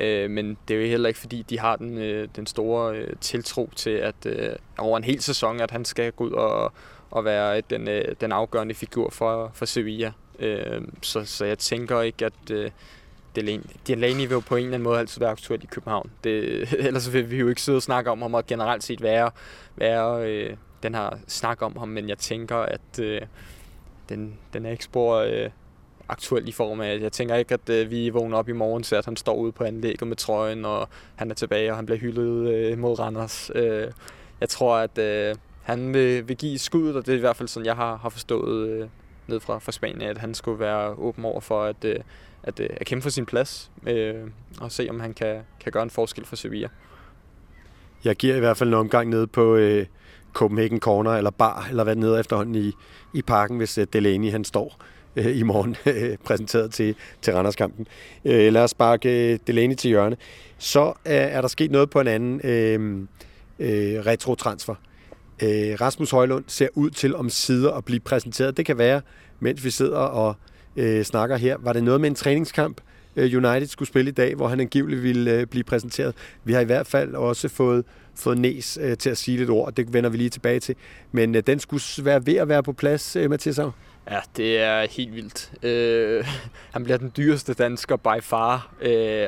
Øh, 0.00 0.30
men 0.30 0.56
det 0.68 0.76
er 0.76 0.80
jo 0.80 0.86
heller 0.86 1.08
ikke 1.08 1.20
fordi, 1.20 1.44
de 1.50 1.58
har 1.58 1.76
den, 1.76 1.98
øh, 1.98 2.28
den 2.36 2.46
store 2.46 2.96
øh, 2.96 3.16
tiltro 3.20 3.70
til, 3.76 3.90
at 3.90 4.26
øh, 4.26 4.52
over 4.78 4.96
en 4.96 5.04
hel 5.04 5.22
sæson, 5.22 5.60
at 5.60 5.70
han 5.70 5.84
skal 5.84 6.12
gå 6.12 6.24
ud 6.24 6.30
og, 6.30 6.72
og 7.10 7.24
være 7.24 7.60
den, 7.70 7.88
øh, 7.88 8.14
den 8.20 8.32
afgørende 8.32 8.74
figur 8.74 9.10
for, 9.10 9.50
for 9.54 9.64
Sevilla. 9.64 10.12
Øh, 10.38 10.82
så, 11.02 11.24
så 11.24 11.44
jeg 11.44 11.58
tænker 11.58 12.00
ikke, 12.00 12.26
at 12.26 12.50
øh, 12.50 12.70
Delaney 13.86 14.20
vil 14.20 14.30
jo 14.30 14.40
på 14.40 14.56
en 14.56 14.64
eller 14.64 14.74
anden 14.74 14.84
måde 14.84 14.98
altid 14.98 15.20
være 15.20 15.30
aktuel 15.30 15.62
i 15.62 15.66
København. 15.66 16.10
Det, 16.24 16.68
ellers 16.86 17.12
vil 17.12 17.30
vi 17.30 17.36
jo 17.36 17.48
ikke 17.48 17.62
sidde 17.62 17.76
og 17.76 17.82
snakke 17.82 18.10
om 18.10 18.22
ham 18.22 18.34
og 18.34 18.46
generelt 18.46 18.84
set 18.84 19.02
være, 19.02 19.30
være 19.76 20.30
øh, 20.30 20.56
den 20.82 20.94
her 20.94 21.10
snak 21.26 21.62
om 21.62 21.76
ham, 21.76 21.88
men 21.88 22.08
jeg 22.08 22.18
tænker, 22.18 22.56
at 22.56 22.98
øh, 23.00 23.20
den, 24.08 24.38
den 24.52 24.66
er 24.66 24.70
ikke 24.70 24.84
spor 24.84 25.16
øh, 25.16 25.50
aktuel 26.08 26.48
i 26.48 26.52
form 26.52 26.80
af, 26.80 27.00
jeg 27.00 27.12
tænker 27.12 27.34
ikke, 27.34 27.54
at 27.54 27.68
øh, 27.68 27.90
vi 27.90 28.10
vågner 28.10 28.38
op 28.38 28.48
i 28.48 28.52
morgen 28.52 28.82
til, 28.82 28.96
at 28.96 29.04
han 29.04 29.16
står 29.16 29.34
ude 29.34 29.52
på 29.52 29.64
anlægget 29.64 30.08
med 30.08 30.16
trøjen, 30.16 30.64
og 30.64 30.88
han 31.16 31.30
er 31.30 31.34
tilbage, 31.34 31.70
og 31.70 31.76
han 31.76 31.86
bliver 31.86 31.98
hyldet 31.98 32.54
øh, 32.54 32.78
mod 32.78 32.98
Randers. 32.98 33.50
Øh, 33.54 33.90
jeg 34.40 34.48
tror, 34.48 34.76
at 34.76 34.98
øh, 34.98 35.34
han 35.62 35.94
vil, 35.94 36.28
vil 36.28 36.36
give 36.36 36.58
skuddet, 36.58 36.96
og 36.96 37.06
det 37.06 37.12
er 37.12 37.16
i 37.16 37.20
hvert 37.20 37.36
fald 37.36 37.48
sådan, 37.48 37.66
jeg 37.66 37.76
har, 37.76 37.96
har 37.96 38.08
forstået 38.08 38.68
øh, 38.68 38.88
ned 39.28 39.40
fra, 39.40 39.58
fra 39.58 39.72
Spanien, 39.72 40.02
at 40.02 40.18
han 40.18 40.34
skulle 40.34 40.60
være 40.60 40.90
åben 40.90 41.24
over 41.24 41.40
for 41.40 41.64
at, 41.64 41.84
øh, 41.84 41.96
at, 42.42 42.60
at, 42.60 42.70
at 42.70 42.86
kæmpe 42.86 43.02
for 43.02 43.10
sin 43.10 43.26
plads, 43.26 43.70
øh, 43.86 44.14
og 44.60 44.72
se, 44.72 44.86
om 44.90 45.00
han 45.00 45.14
kan, 45.14 45.40
kan 45.60 45.72
gøre 45.72 45.82
en 45.82 45.90
forskel 45.90 46.24
for 46.24 46.36
Sevilla. 46.36 46.68
Jeg 48.04 48.16
giver 48.16 48.36
i 48.36 48.38
hvert 48.38 48.56
fald 48.56 48.68
en 48.68 48.74
omgang 48.74 49.08
ned 49.08 49.26
på, 49.26 49.56
øh, 49.56 49.86
Copenhagen 50.32 50.80
Corner 50.80 51.10
eller 51.10 51.30
bar, 51.30 51.66
eller 51.70 51.84
hvad 51.84 51.96
nede 51.96 52.06
hedder 52.06 52.20
efterhånden 52.20 52.54
i, 52.54 52.72
i 53.14 53.22
parken, 53.22 53.56
hvis 53.56 53.78
øh, 53.78 53.86
Delaney 53.92 54.30
han 54.30 54.44
står 54.44 54.76
øh, 55.16 55.38
i 55.38 55.42
morgen 55.42 55.76
øh, 55.94 56.16
præsenteret 56.24 56.72
til, 56.72 56.94
til 57.22 57.34
Randerskampen. 57.34 57.86
Øh, 58.24 58.52
lad 58.52 58.62
os 58.62 58.70
sparke 58.70 59.32
øh, 59.32 59.38
Delaney 59.46 59.74
til 59.74 59.88
hjørne. 59.88 60.16
Så 60.58 60.86
øh, 60.88 60.92
er 61.04 61.40
der 61.40 61.48
sket 61.48 61.70
noget 61.70 61.90
på 61.90 62.00
en 62.00 62.06
anden 62.06 62.40
øh, 62.44 63.00
øh, 63.58 64.06
retro-transfer. 64.06 64.74
Uh, 65.42 65.80
Rasmus 65.80 66.10
Højlund 66.10 66.44
ser 66.46 66.68
ud 66.74 66.90
til 66.90 67.16
om 67.16 67.30
sider 67.30 67.72
at 67.72 67.84
blive 67.84 68.00
præsenteret. 68.00 68.56
Det 68.56 68.66
kan 68.66 68.78
være, 68.78 69.00
mens 69.40 69.64
vi 69.64 69.70
sidder 69.70 69.98
og 69.98 70.34
uh, 70.76 71.02
snakker 71.02 71.36
her. 71.36 71.56
Var 71.60 71.72
det 71.72 71.84
noget 71.84 72.00
med 72.00 72.08
en 72.08 72.14
træningskamp, 72.14 72.80
øh, 73.18 73.44
United 73.44 73.66
skulle 73.66 73.88
spille 73.88 74.08
i 74.08 74.14
dag, 74.14 74.34
hvor 74.34 74.48
han 74.48 74.60
angiveligt 74.60 75.02
ville 75.02 75.32
øh, 75.32 75.46
blive 75.46 75.64
præsenteret. 75.64 76.14
Vi 76.44 76.52
har 76.52 76.60
i 76.60 76.64
hvert 76.64 76.86
fald 76.86 77.14
også 77.14 77.48
fået, 77.48 77.84
fået 78.14 78.38
Næs 78.38 78.78
øh, 78.82 78.96
til 78.96 79.10
at 79.10 79.18
sige 79.18 79.36
lidt 79.36 79.50
ord, 79.50 79.72
det 79.72 79.92
vender 79.92 80.10
vi 80.10 80.16
lige 80.16 80.30
tilbage 80.30 80.60
til. 80.60 80.74
Men 81.12 81.34
øh, 81.34 81.42
den 81.46 81.60
skulle 81.60 81.82
være 81.98 82.26
ved 82.26 82.36
at 82.36 82.48
være 82.48 82.62
på 82.62 82.72
plads, 82.72 83.16
øh, 83.16 83.30
Mathias 83.30 83.58
Ja, 84.10 84.20
det 84.36 84.58
er 84.58 84.86
helt 84.90 85.14
vildt. 85.14 85.52
Øh, 85.62 86.24
han 86.74 86.84
bliver 86.84 86.96
den 86.98 87.12
dyreste 87.16 87.54
dansker 87.54 87.96
by 87.96 88.22
far. 88.22 88.74
Øh, 88.80 89.26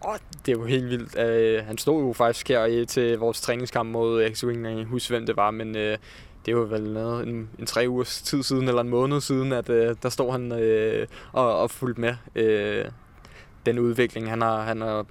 og 0.00 0.18
det 0.46 0.52
er 0.52 0.58
jo 0.58 0.64
helt 0.64 0.90
vildt. 0.90 1.18
Øh, 1.18 1.64
han 1.64 1.78
stod 1.78 2.02
jo 2.02 2.12
faktisk 2.12 2.48
her 2.48 2.84
til 2.84 3.18
vores 3.18 3.40
træningskamp 3.40 3.90
mod 3.90 4.34
x 4.34 4.44
Jeg 4.44 4.54
kan 4.54 4.84
huske, 4.84 5.12
hvem 5.12 5.26
det 5.26 5.36
var, 5.36 5.50
men 5.50 5.76
øh, 5.76 5.98
det 6.46 6.56
var 6.56 6.64
vel 6.64 6.92
noget, 6.92 7.28
en, 7.28 7.50
en 7.58 7.66
tre 7.66 7.84
ugers 7.88 8.22
tid 8.22 8.42
siden, 8.42 8.68
eller 8.68 8.80
en 8.80 8.88
måned 8.88 9.20
siden, 9.20 9.52
at 9.52 9.68
øh, 9.68 9.96
der 10.02 10.08
stod 10.08 10.32
han 10.32 10.52
øh, 10.52 11.06
og, 11.32 11.58
og 11.58 11.70
fulgte 11.70 12.00
med. 12.00 12.14
Øh, 12.34 12.84
den 13.66 13.78
udvikling, 13.78 14.30
han 14.30 14.40
har, 14.42 14.62
han 14.62 14.80
har 14.80 15.06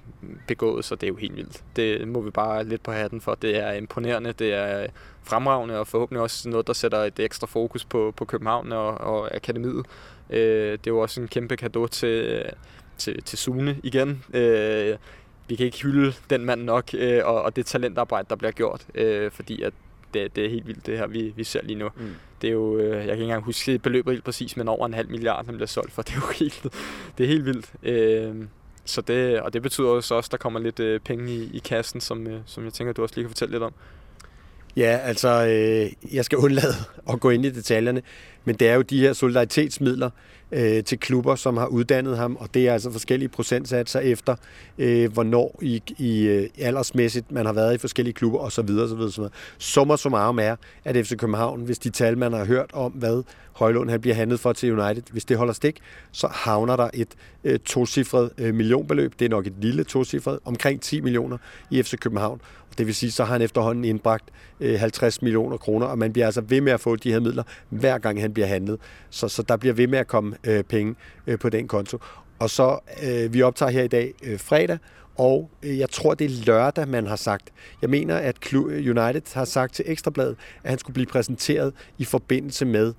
begået, 0.46 0.84
så 0.84 0.94
det 0.94 1.02
er 1.02 1.08
jo 1.08 1.16
helt 1.16 1.36
vildt. 1.36 1.64
Det 1.76 2.08
må 2.08 2.20
vi 2.20 2.30
bare 2.30 2.64
lidt 2.64 2.82
på 2.82 2.92
hatten 2.92 3.20
for. 3.20 3.34
Det 3.34 3.56
er 3.56 3.72
imponerende, 3.72 4.32
det 4.32 4.54
er 4.54 4.86
fremragende, 5.22 5.78
og 5.78 5.86
forhåbentlig 5.86 6.22
også 6.22 6.48
noget, 6.48 6.66
der 6.66 6.72
sætter 6.72 6.98
et 6.98 7.18
ekstra 7.18 7.46
fokus 7.46 7.84
på, 7.84 8.12
på 8.16 8.24
København 8.24 8.72
og, 8.72 9.00
og 9.00 9.34
akademiet. 9.34 9.86
Øh, 10.30 10.72
det 10.72 10.86
er 10.86 10.90
jo 10.90 10.98
også 10.98 11.20
en 11.20 11.28
kæmpe 11.28 11.56
gave 11.56 11.88
til, 11.88 12.44
til, 13.00 13.22
til 13.22 13.38
Sune 13.38 13.76
igen. 13.82 14.24
Øh, 14.34 14.96
vi 15.48 15.56
kan 15.56 15.66
ikke 15.66 15.82
hylde 15.82 16.12
den 16.30 16.44
mand 16.44 16.62
nok, 16.62 16.90
øh, 16.94 17.20
og, 17.24 17.42
og 17.42 17.56
det 17.56 17.66
talentarbejde, 17.66 18.26
der 18.30 18.36
bliver 18.36 18.52
gjort, 18.52 18.86
øh, 18.94 19.30
fordi 19.30 19.62
at 19.62 19.72
det, 20.14 20.36
det 20.36 20.44
er 20.44 20.50
helt 20.50 20.66
vildt, 20.66 20.86
det 20.86 20.98
her, 20.98 21.06
vi, 21.06 21.32
vi 21.36 21.44
ser 21.44 21.62
lige 21.62 21.78
nu. 21.78 21.88
Mm. 21.96 22.14
Det 22.42 22.48
er 22.48 22.52
jo, 22.52 22.78
øh, 22.78 22.96
jeg 22.96 23.04
kan 23.04 23.12
ikke 23.12 23.22
engang 23.22 23.42
huske 23.42 23.78
beløbet 23.78 24.12
helt 24.12 24.24
præcis, 24.24 24.56
men 24.56 24.68
over 24.68 24.86
en 24.86 24.94
halv 24.94 25.10
milliard, 25.10 25.46
han 25.46 25.54
bliver 25.54 25.66
solgt 25.66 25.92
for. 25.92 26.02
Det 26.06 26.12
er 26.12 26.16
jo 26.16 26.32
helt, 26.38 26.66
det 27.18 27.24
er 27.24 27.28
helt 27.28 27.44
vildt. 27.44 27.72
Øh, 27.82 28.34
så 28.84 29.00
det, 29.00 29.40
og 29.40 29.52
det 29.52 29.62
betyder 29.62 29.88
også, 29.88 30.14
at 30.14 30.28
der 30.30 30.36
kommer 30.36 30.60
lidt 30.60 30.80
øh, 30.80 31.00
penge 31.00 31.32
i, 31.32 31.50
i 31.52 31.58
kassen, 31.58 32.00
som, 32.00 32.26
øh, 32.26 32.40
som 32.46 32.64
jeg 32.64 32.72
tænker, 32.72 32.92
du 32.92 33.02
også 33.02 33.14
lige 33.14 33.24
kan 33.24 33.30
fortælle 33.30 33.52
lidt 33.52 33.62
om. 33.62 33.72
Ja, 34.76 34.98
altså, 35.02 35.28
øh, 35.28 36.14
jeg 36.14 36.24
skal 36.24 36.38
undlade 36.38 36.74
at 37.12 37.20
gå 37.20 37.30
ind 37.30 37.44
i 37.44 37.50
detaljerne, 37.50 38.02
men 38.44 38.54
det 38.54 38.68
er 38.68 38.74
jo 38.74 38.82
de 38.82 39.00
her 39.00 39.12
solidaritetsmidler 39.12 40.10
øh, 40.52 40.84
til 40.84 40.98
klubber, 40.98 41.34
som 41.34 41.56
har 41.56 41.66
uddannet 41.66 42.16
ham, 42.16 42.36
og 42.36 42.54
det 42.54 42.68
er 42.68 42.72
altså 42.72 42.90
forskellige 42.90 43.28
procentsatser 43.28 44.00
efter, 44.00 44.36
øh, 44.78 45.12
hvornår 45.12 45.58
i, 45.62 45.82
i 45.98 46.22
øh, 46.22 46.48
aldersmæssigt 46.58 47.32
man 47.32 47.46
har 47.46 47.52
været 47.52 47.74
i 47.74 47.78
forskellige 47.78 48.14
klubber 48.14 48.38
osv. 48.38 48.60
osv., 48.60 49.00
osv. 49.00 49.24
Summer 49.58 49.96
summarum 49.96 50.38
er, 50.38 50.56
at 50.84 51.06
FC 51.06 51.16
København, 51.16 51.60
hvis 51.60 51.78
de 51.78 51.90
tal, 51.90 52.18
man 52.18 52.32
har 52.32 52.44
hørt 52.44 52.70
om, 52.72 52.92
hvad 52.92 53.22
Højlund 53.52 53.90
han 53.90 54.00
bliver 54.00 54.14
handlet 54.14 54.40
for 54.40 54.52
til 54.52 54.80
United, 54.80 55.02
hvis 55.12 55.24
det 55.24 55.36
holder 55.36 55.52
stik, 55.52 55.80
så 56.12 56.28
havner 56.32 56.76
der 56.76 56.90
et 56.94 57.08
øh, 57.44 57.58
tocifret 57.58 58.30
øh, 58.38 58.54
millionbeløb. 58.54 59.14
Det 59.18 59.24
er 59.24 59.28
nok 59.28 59.46
et 59.46 59.54
lille 59.60 59.84
tocifret, 59.84 60.38
omkring 60.44 60.80
10 60.80 61.00
millioner 61.00 61.38
i 61.70 61.82
FC 61.82 61.98
København. 61.98 62.40
Det 62.78 62.86
vil 62.86 62.94
sige, 62.94 63.12
så 63.12 63.24
har 63.24 63.32
han 63.32 63.42
efterhånden 63.42 63.84
indbragt 63.84 64.24
øh, 64.60 64.80
50 64.80 65.22
millioner 65.22 65.56
kroner, 65.56 65.86
og 65.86 65.98
man 65.98 66.12
bliver 66.12 66.26
altså 66.26 66.40
ved 66.40 66.60
med 66.60 66.72
at 66.72 66.80
få 66.80 66.96
de 66.96 67.12
her 67.12 67.20
midler, 67.20 67.42
hver 67.68 67.98
gang 67.98 68.20
han 68.20 68.32
bliver 68.32 68.46
handlet. 68.46 68.78
Så, 69.10 69.28
så 69.28 69.42
der 69.42 69.56
bliver 69.56 69.74
ved 69.74 69.86
med 69.86 69.98
at 69.98 70.06
komme 70.06 70.36
øh, 70.44 70.64
penge 70.64 70.94
øh, 71.26 71.38
på 71.38 71.48
den 71.48 71.68
konto. 71.68 71.98
Og 72.38 72.50
så, 72.50 72.78
øh, 73.02 73.34
vi 73.34 73.42
optager 73.42 73.70
her 73.70 73.82
i 73.82 73.88
dag 73.88 74.14
øh, 74.22 74.38
fredag, 74.38 74.78
og 75.16 75.50
øh, 75.62 75.78
jeg 75.78 75.90
tror, 75.90 76.14
det 76.14 76.24
er 76.24 76.44
lørdag, 76.46 76.88
man 76.88 77.06
har 77.06 77.16
sagt. 77.16 77.52
Jeg 77.82 77.90
mener, 77.90 78.16
at 78.16 78.52
United 78.52 79.34
har 79.34 79.44
sagt 79.44 79.74
til 79.74 79.84
Ekstrabladet, 79.88 80.36
at 80.64 80.70
han 80.70 80.78
skulle 80.78 80.94
blive 80.94 81.06
præsenteret 81.06 81.72
i 81.98 82.04
forbindelse 82.04 82.64
med 82.64 82.94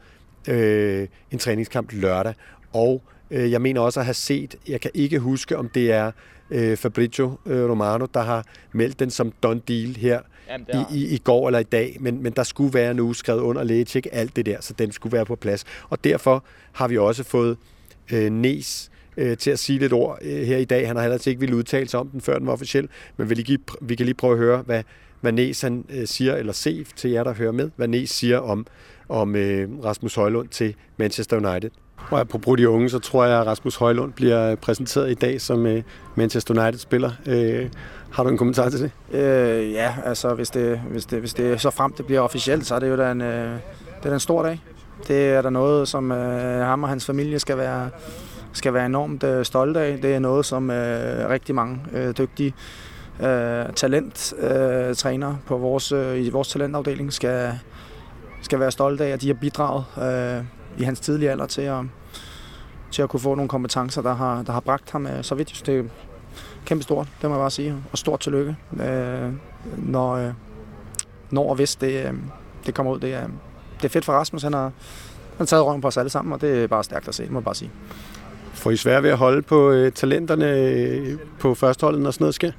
øh, 0.48 1.07
en 1.31 1.39
træningskamp 1.39 1.91
lørdag. 1.91 2.33
Og 2.74 3.03
øh, 3.31 3.51
jeg 3.51 3.62
mener 3.62 3.81
også 3.81 4.00
at 4.00 4.05
have 4.05 4.13
set, 4.13 4.55
jeg 4.67 4.81
kan 4.81 4.91
ikke 4.93 5.19
huske, 5.19 5.57
om 5.57 5.69
det 5.69 5.91
er 5.91 6.12
øh, 6.51 6.77
Fabrizio 6.77 7.38
øh, 7.45 7.69
Romano, 7.69 8.05
der 8.13 8.21
har 8.21 8.45
meldt 8.71 9.00
den 9.00 9.10
som 9.10 9.33
done 9.43 9.62
deal 9.67 9.95
her 9.95 10.19
Jamen, 10.50 10.67
i, 10.91 10.98
i, 10.98 11.15
i 11.15 11.17
går 11.17 11.48
eller 11.48 11.60
i 11.60 11.63
dag, 11.63 11.98
men, 12.00 12.24
men 12.24 12.33
der 12.33 12.43
skulle 12.43 12.74
være 12.74 12.93
nu 12.93 13.13
skrevet 13.13 13.41
under 13.41 13.63
lægetjek, 13.63 14.07
alt 14.12 14.36
det 14.36 14.45
der, 14.45 14.57
så 14.62 14.74
den 14.74 14.91
skulle 14.91 15.13
være 15.13 15.25
på 15.25 15.36
plads. 15.36 15.65
Og 15.89 16.03
derfor 16.03 16.43
har 16.71 16.88
vi 16.88 16.98
også 16.98 17.24
fået 17.24 17.57
øh, 18.11 18.31
Nes 18.31 18.92
øh, 19.18 19.37
til 19.37 19.51
at 19.51 19.59
sige 19.59 19.79
lidt 19.79 19.94
ord 19.94 20.20
øh, 20.22 20.44
her 20.44 20.57
i 20.57 20.65
dag. 20.65 20.87
Han 20.87 20.96
har 20.96 21.03
heller 21.03 21.27
ikke 21.27 21.39
ville 21.39 21.55
udtale 21.55 21.89
sig 21.89 22.00
om 22.00 22.07
den, 22.07 22.22
før 22.22 22.37
den 22.37 22.48
var 22.48 22.53
officiel, 22.53 22.89
men 23.18 23.29
vi, 23.29 23.35
lige, 23.35 23.59
vi 23.81 23.96
kan 23.96 24.05
lige 24.05 24.15
prøve 24.15 24.33
at 24.33 24.39
høre, 24.39 24.61
hvad, 24.61 24.83
hvad 25.22 25.31
Nes 25.31 25.61
han, 25.61 25.85
øh, 25.89 26.07
siger, 26.07 26.35
eller 26.35 26.53
se 26.53 26.85
til 26.96 27.11
jer, 27.11 27.24
der 27.24 27.33
hører 27.33 27.51
med, 27.51 27.70
hvad 27.75 27.87
Nes 27.87 28.09
siger 28.09 28.37
om, 28.37 28.68
om 29.11 29.35
øh, 29.35 29.69
Rasmus 29.83 30.15
Højlund 30.15 30.47
til 30.47 30.75
Manchester 30.97 31.50
United. 31.50 31.69
Og 32.09 32.19
apropos 32.19 32.57
de 32.57 32.69
unge, 32.69 32.89
så 32.89 33.00
tror 33.00 33.25
jeg, 33.25 33.39
at 33.39 33.47
Rasmus 33.47 33.75
Højlund 33.75 34.13
bliver 34.13 34.55
præsenteret 34.55 35.11
i 35.11 35.13
dag 35.13 35.41
som 35.41 35.65
øh, 35.65 35.83
Manchester 36.15 36.61
United-spiller. 36.61 37.11
Øh, 37.25 37.69
har 38.11 38.24
du 38.24 38.29
en 38.29 38.37
kommentar 38.37 38.69
til 38.69 38.79
det? 38.79 38.91
Øh, 39.19 39.71
ja, 39.71 39.95
altså 40.05 40.33
hvis 40.33 40.50
det, 40.50 40.81
hvis, 40.91 41.05
det, 41.05 41.19
hvis 41.19 41.33
det 41.33 41.61
så 41.61 41.69
frem 41.69 41.93
det 41.93 42.05
bliver 42.05 42.21
officielt, 42.21 42.65
så 42.65 42.75
er 42.75 42.79
det 42.79 42.89
jo 42.89 42.97
da 42.97 43.11
en, 43.11 43.21
øh, 43.21 43.55
det 44.03 44.09
er 44.09 44.13
en 44.13 44.19
stor 44.19 44.43
dag. 44.43 44.61
Det 45.07 45.29
er 45.29 45.41
der 45.41 45.50
noget, 45.50 45.87
som 45.87 46.11
øh, 46.11 46.65
ham 46.65 46.83
og 46.83 46.89
hans 46.89 47.05
familie 47.05 47.39
skal 47.39 47.57
være, 47.57 47.89
skal 48.53 48.74
være 48.74 48.85
enormt 48.85 49.24
øh, 49.24 49.45
stolte 49.45 49.79
af. 49.79 50.00
Det 50.01 50.15
er 50.15 50.19
noget, 50.19 50.45
som 50.45 50.71
øh, 50.71 51.29
rigtig 51.29 51.55
mange 51.55 51.79
øh, 51.93 52.13
dygtige 52.17 52.53
øh, 53.21 53.74
talenttrænere 53.75 55.31
øh, 55.31 55.47
på 55.47 55.57
vores, 55.57 55.91
øh, 55.91 56.25
i 56.25 56.29
vores 56.29 56.47
talentafdeling 56.47 57.13
skal, 57.13 57.59
skal 58.51 58.59
være 58.59 58.72
stolte 58.72 59.05
af, 59.05 59.09
at 59.09 59.22
de 59.22 59.27
har 59.27 59.33
bidraget 59.33 59.85
øh, 59.98 60.44
i 60.81 60.83
hans 60.83 61.00
tidlige 61.00 61.31
alder 61.31 61.46
til 61.46 61.61
at, 61.61 61.83
til 62.92 63.01
at 63.01 63.09
kunne 63.09 63.20
få 63.20 63.35
nogle 63.35 63.50
kompetencer, 63.50 64.01
der 64.01 64.14
har, 64.14 64.44
der 64.44 64.53
har 64.53 64.59
bragt 64.59 64.92
ham 64.92 65.07
øh, 65.07 65.24
så 65.24 65.35
vidt. 65.35 65.64
Det 65.66 65.79
er 65.79 65.83
kæmpe 66.66 66.83
stort, 66.83 67.07
det 67.22 67.29
må 67.29 67.35
jeg 67.35 67.42
bare 67.42 67.51
sige. 67.51 67.75
Og 67.92 67.98
stort 67.98 68.20
tillykke, 68.20 68.55
øh, 68.83 69.31
når, 69.77 70.11
øh, 70.16 70.33
når 71.29 71.50
og 71.50 71.55
hvis 71.55 71.75
det, 71.75 72.05
øh, 72.05 72.14
det 72.66 72.74
kommer 72.74 72.92
ud. 72.94 73.00
Det 73.00 73.14
er, 73.14 73.27
det 73.77 73.85
er 73.85 73.90
fedt 73.90 74.05
for 74.05 74.14
Rasmus, 74.14 74.44
han 74.44 74.53
har, 74.53 74.72
han 75.37 75.48
taget 75.48 75.66
røven 75.66 75.81
på 75.81 75.87
os 75.87 75.98
alle 75.98 76.09
sammen, 76.09 76.33
og 76.33 76.42
det 76.42 76.64
er 76.64 76.68
bare 76.68 76.83
stærkt 76.83 77.07
at 77.07 77.16
se, 77.16 77.27
må 77.29 77.40
jeg 77.40 77.44
bare 77.44 77.55
sige. 77.55 77.72
Får 78.53 78.72
I 78.72 78.77
svært 78.77 79.03
ved 79.03 79.09
at 79.09 79.18
holde 79.18 79.42
på 79.42 79.72
øh, 79.72 79.92
talenterne 79.92 80.51
øh, 80.51 81.18
på 81.40 81.55
førsteholdet, 81.55 82.01
når 82.01 82.11
sådan 82.11 82.24
noget 82.24 82.35
sker? 82.35 82.51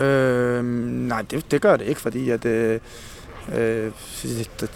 Øh, 0.00 0.64
nej, 0.84 1.22
det, 1.30 1.50
det 1.50 1.60
gør 1.60 1.76
det 1.76 1.86
ikke, 1.86 2.00
fordi 2.00 2.30
at, 2.30 2.44
øh, 2.44 2.80
Øh, 3.54 3.92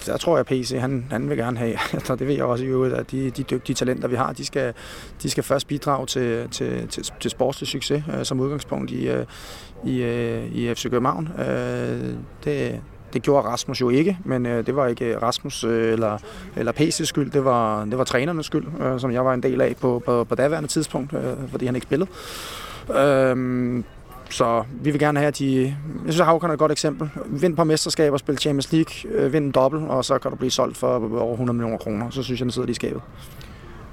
der 0.07 0.17
tror 0.17 0.37
jeg, 0.37 0.41
at 0.41 0.47
PC 0.47 0.77
han, 0.81 1.07
han 1.11 1.31
vil 1.31 1.37
gerne 1.37 1.59
have, 1.59 1.77
og 2.11 2.19
det 2.19 2.27
ved 2.29 2.35
jeg 2.35 2.45
også 2.45 2.65
i 2.65 2.67
øvrigt, 2.67 2.95
at 2.95 3.11
de, 3.11 3.31
de 3.31 3.43
dygtige 3.43 3.75
talenter, 3.75 4.09
vi 4.09 4.17
har, 4.17 4.33
de 4.33 4.45
skal, 4.45 4.75
de 5.23 5.31
skal 5.31 5.45
først 5.45 5.67
bidrage 5.67 6.07
til, 6.07 6.49
til, 6.51 6.89
til, 6.89 7.11
til 7.21 7.31
sportslig 7.31 7.69
succes 7.69 8.03
øh, 8.19 8.25
som 8.25 8.41
udgangspunkt 8.41 8.91
i, 8.91 9.09
øh, 9.09 9.27
i, 9.85 10.03
øh, 10.03 10.53
i 10.53 10.75
FC 10.75 10.91
København. 10.91 11.29
Øh, 11.39 12.15
det, 12.45 12.81
det 13.13 13.23
gjorde 13.23 13.49
Rasmus 13.49 13.81
jo 13.81 13.89
ikke, 13.89 14.19
men 14.25 14.47
øh, 14.47 14.67
det 14.67 14.77
var 14.77 14.87
ikke 14.87 15.19
Rasmus 15.19 15.65
øh, 15.65 15.93
eller, 15.93 16.19
eller 16.57 16.73
PC's 16.73 17.05
skyld, 17.05 17.31
det 17.31 17.45
var, 17.45 17.85
det 17.85 17.99
var 17.99 18.05
trænernes 18.05 18.47
skyld, 18.47 18.67
øh, 18.81 19.01
som 19.01 19.13
jeg 19.13 19.25
var 19.25 19.35
en 19.35 19.43
del 19.43 19.61
af 19.61 19.77
på, 19.81 20.03
på, 20.05 20.25
på 20.25 20.35
daværende 20.35 20.69
tidspunkt, 20.69 21.13
øh, 21.13 21.49
fordi 21.51 21.67
han 21.67 21.75
ikke 21.75 21.87
spillede. 21.87 22.11
Øh, 22.97 23.83
så 24.31 24.65
vi 24.83 24.91
vil 24.91 25.01
gerne 25.01 25.19
have, 25.19 25.29
at 25.29 25.39
de... 25.39 25.63
Jeg 25.63 25.75
synes, 26.03 26.21
at 26.21 26.27
Havkon 26.27 26.51
er 26.51 26.55
et 26.55 26.59
godt 26.59 26.73
eksempel. 26.73 27.11
Vind 27.27 27.57
på 27.57 27.65
mesterskaber, 27.65 28.17
spil 28.17 28.39
Champions 28.39 28.73
League, 28.73 29.13
øh, 29.13 29.33
vind 29.33 29.53
dobbelt, 29.53 29.89
og 29.89 30.05
så 30.05 30.19
kan 30.19 30.31
du 30.31 30.37
blive 30.37 30.51
solgt 30.51 30.77
for 30.77 31.21
over 31.21 31.33
100 31.33 31.57
millioner 31.57 31.79
kroner. 31.79 32.11
Så 32.11 32.23
synes 32.23 32.41
jeg, 32.41 32.45
den 32.45 32.53
sidder 32.53 32.67
lige 32.67 32.73
i 32.73 32.75
skabet. 32.75 33.03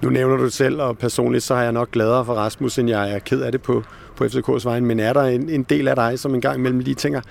Nu 0.02 0.10
nævner 0.10 0.38
du 0.38 0.43
det 0.43 0.54
selv, 0.54 0.82
og 0.82 0.97
personligt 0.97 1.43
så 1.43 1.56
har 1.56 1.63
jeg 1.63 1.71
nok 1.71 1.91
gladere 1.91 2.26
for 2.26 2.34
Rasmus, 2.34 2.78
end 2.78 2.89
jeg 2.89 3.12
er 3.12 3.19
ked 3.19 3.41
af 3.41 3.52
det 3.52 3.62
på, 3.62 3.84
på 4.15 4.23
FCK's 4.23 4.63
vejen. 4.63 4.86
Men 4.86 5.00
er 5.00 5.13
der 5.13 5.21
en, 5.21 5.50
en 5.50 5.63
del 5.63 5.88
af 5.88 5.95
dig, 5.95 6.19
som 6.19 6.36
en 6.36 6.41
gang 6.41 6.58
imellem 6.58 6.80
lige 6.80 6.95
tænker, 6.95 7.21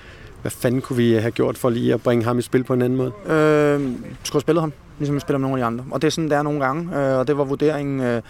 hvad 0.43 0.51
fanden 0.51 0.81
kunne 0.81 0.97
vi 0.97 1.13
have 1.13 1.31
gjort 1.31 1.59
for 1.59 1.71
lige 1.71 1.95
at 1.95 2.03
bringe 2.03 2.25
ham 2.25 2.39
i 2.39 2.43
spil 2.43 2.65
på 2.65 2.75
en 2.75 2.83
anden 2.83 2.97
måde? 2.97 3.13
Øh, 3.27 3.81
skulle 4.23 4.33
have 4.33 4.41
spillet 4.41 4.63
ham, 4.63 4.73
ligesom 4.99 5.15
vi 5.15 5.21
spiller 5.21 5.39
med 5.39 5.49
nogle 5.49 5.57
af 5.57 5.61
de 5.61 5.67
andre. 5.67 5.85
Og 5.91 6.03
det 6.03 6.07
er 6.07 6.11
sådan, 6.11 6.31
det 6.31 6.37
er 6.37 6.43
nogle 6.43 6.65
gange, 6.65 6.99
øh, 6.99 7.19
og 7.19 7.27
det 7.27 7.39
var 7.39 7.45
vurderingen 7.45 8.01
øh, 8.01 8.23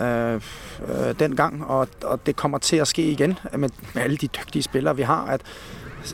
øh, 0.00 0.34
øh, 0.34 0.40
dengang, 1.18 1.64
og, 1.64 1.88
og 2.04 2.26
det 2.26 2.36
kommer 2.36 2.58
til 2.58 2.76
at 2.76 2.88
ske 2.88 3.02
igen 3.02 3.38
med, 3.52 3.68
med 3.94 4.02
alle 4.02 4.16
de 4.16 4.26
dygtige 4.26 4.62
spillere, 4.62 4.96
vi 4.96 5.02
har, 5.02 5.26
at 5.26 5.40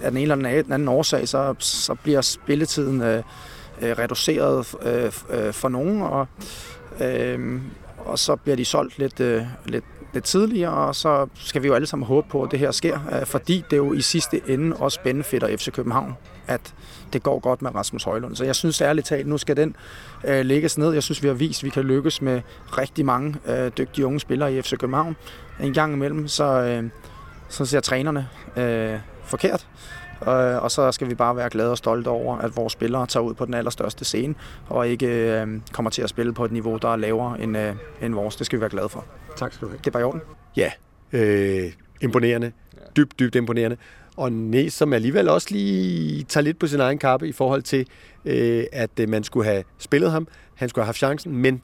af 0.03 0.11
den 0.11 0.17
ene 0.17 0.33
eller 0.33 0.63
den 0.63 0.73
anden 0.73 0.89
årsag, 0.89 1.29
så, 1.29 1.55
så 1.59 1.95
bliver 1.95 2.21
spilletiden 2.21 3.03
øh, 3.03 3.23
øh, 3.81 3.99
reduceret 3.99 4.75
øh, 4.83 5.13
øh, 5.31 5.53
for 5.53 5.69
nogen, 5.69 6.03
og, 6.03 6.27
øh, 7.01 7.61
og 7.99 8.19
så 8.19 8.37
bliver 8.37 8.57
de 8.57 8.65
solgt 8.65 8.99
lidt, 8.99 9.21
øh, 9.21 9.43
lidt, 9.67 9.85
lidt 10.13 10.25
tidligere, 10.25 10.73
og 10.73 10.95
så 10.95 11.27
skal 11.35 11.63
vi 11.63 11.67
jo 11.67 11.75
alle 11.75 11.87
sammen 11.87 12.07
håbe 12.07 12.29
på, 12.31 12.43
at 12.43 12.51
det 12.51 12.59
her 12.59 12.71
sker, 12.71 12.99
øh, 13.13 13.27
fordi 13.27 13.65
det 13.71 13.77
jo 13.77 13.93
i 13.93 14.01
sidste 14.01 14.41
ende 14.49 14.77
også 14.77 15.01
benefitter 15.05 15.57
FC 15.57 15.73
København, 15.73 16.15
at 16.51 16.75
det 17.13 17.23
går 17.23 17.39
godt 17.39 17.63
med 17.63 17.75
Rasmus 17.75 18.05
Højlund. 18.05 18.37
Så 18.37 18.45
jeg 18.45 18.55
synes 18.55 18.81
ærligt 18.81 19.07
talt, 19.07 19.27
nu 19.27 19.39
skal 19.39 19.57
den 19.57 19.77
øh, 20.25 20.45
lægges 20.45 20.79
ned. 20.79 20.93
Jeg 20.93 21.03
synes, 21.03 21.23
vi 21.23 21.29
har 21.29 21.35
vist, 21.35 21.61
at 21.61 21.65
vi 21.65 21.71
kan 21.71 21.83
lykkes 21.83 22.23
med 22.23 22.41
rigtig 22.79 23.05
mange 23.07 23.37
øh, 23.47 23.71
dygtige 23.79 24.07
unge 24.07 24.21
spillere 24.21 24.55
i 24.55 24.63
FC 24.63 24.77
København. 24.79 25.17
En 25.61 25.75
gang 25.75 25.93
imellem, 25.93 26.29
så, 26.29 26.45
øh, 26.45 26.91
så 27.49 27.65
ser 27.65 27.81
trænerne 27.81 28.29
øh, 28.57 28.99
forkert. 29.25 29.67
Øh, 30.23 30.63
og 30.63 30.71
så 30.71 30.93
skal 30.93 31.09
vi 31.09 31.15
bare 31.15 31.37
være 31.37 31.51
glade 31.51 31.71
og 31.71 31.79
stolte 31.79 32.09
over, 32.09 32.39
at 32.39 32.57
vores 32.57 32.73
spillere 32.73 33.07
tager 33.07 33.25
ud 33.25 33.35
på 33.35 33.45
den 33.45 33.55
allerstørste 33.55 34.05
scene, 34.05 34.35
og 34.69 34.89
ikke 34.89 35.07
øh, 35.07 35.61
kommer 35.73 35.91
til 35.91 36.03
at 36.03 36.09
spille 36.09 36.35
på 36.35 36.45
et 36.45 36.53
niveau, 36.53 36.77
der 36.77 36.89
er 36.89 36.97
lavere 36.97 37.41
end, 37.41 37.59
øh, 37.59 37.75
end 38.03 38.15
vores. 38.15 38.37
Det 38.37 38.47
skal 38.47 38.57
vi 38.57 38.61
være 38.61 38.71
glade 38.71 38.89
for. 38.89 39.05
Tak 39.37 39.53
skal 39.53 39.67
du 39.67 39.71
have. 39.71 39.79
Det 39.79 39.87
er 39.87 39.91
bare 39.91 40.03
i 40.03 40.05
orden. 40.05 40.21
Ja, 40.57 40.71
øh, 41.13 41.73
imponerende. 42.01 42.53
Dybt, 42.97 43.19
dybt 43.19 43.35
imponerende. 43.35 43.77
Og 44.17 44.33
Næs, 44.33 44.73
som 44.73 44.93
alligevel 44.93 45.29
også 45.29 45.49
lige 45.51 46.25
tager 46.25 46.45
lidt 46.45 46.59
på 46.59 46.67
sin 46.67 46.81
egen 46.81 46.99
kappe 46.99 47.29
i 47.29 47.33
forhold 47.33 47.63
til, 47.63 47.87
øh, 48.25 48.65
at 48.73 48.91
øh, 49.01 49.09
man 49.09 49.25
skulle 49.25 49.47
have 49.47 49.65
spillet 49.79 50.11
ham. 50.11 50.29
Han 50.55 50.69
skulle 50.69 50.83
have 50.83 50.89
haft 50.89 50.99
chancen, 50.99 51.37
men 51.37 51.63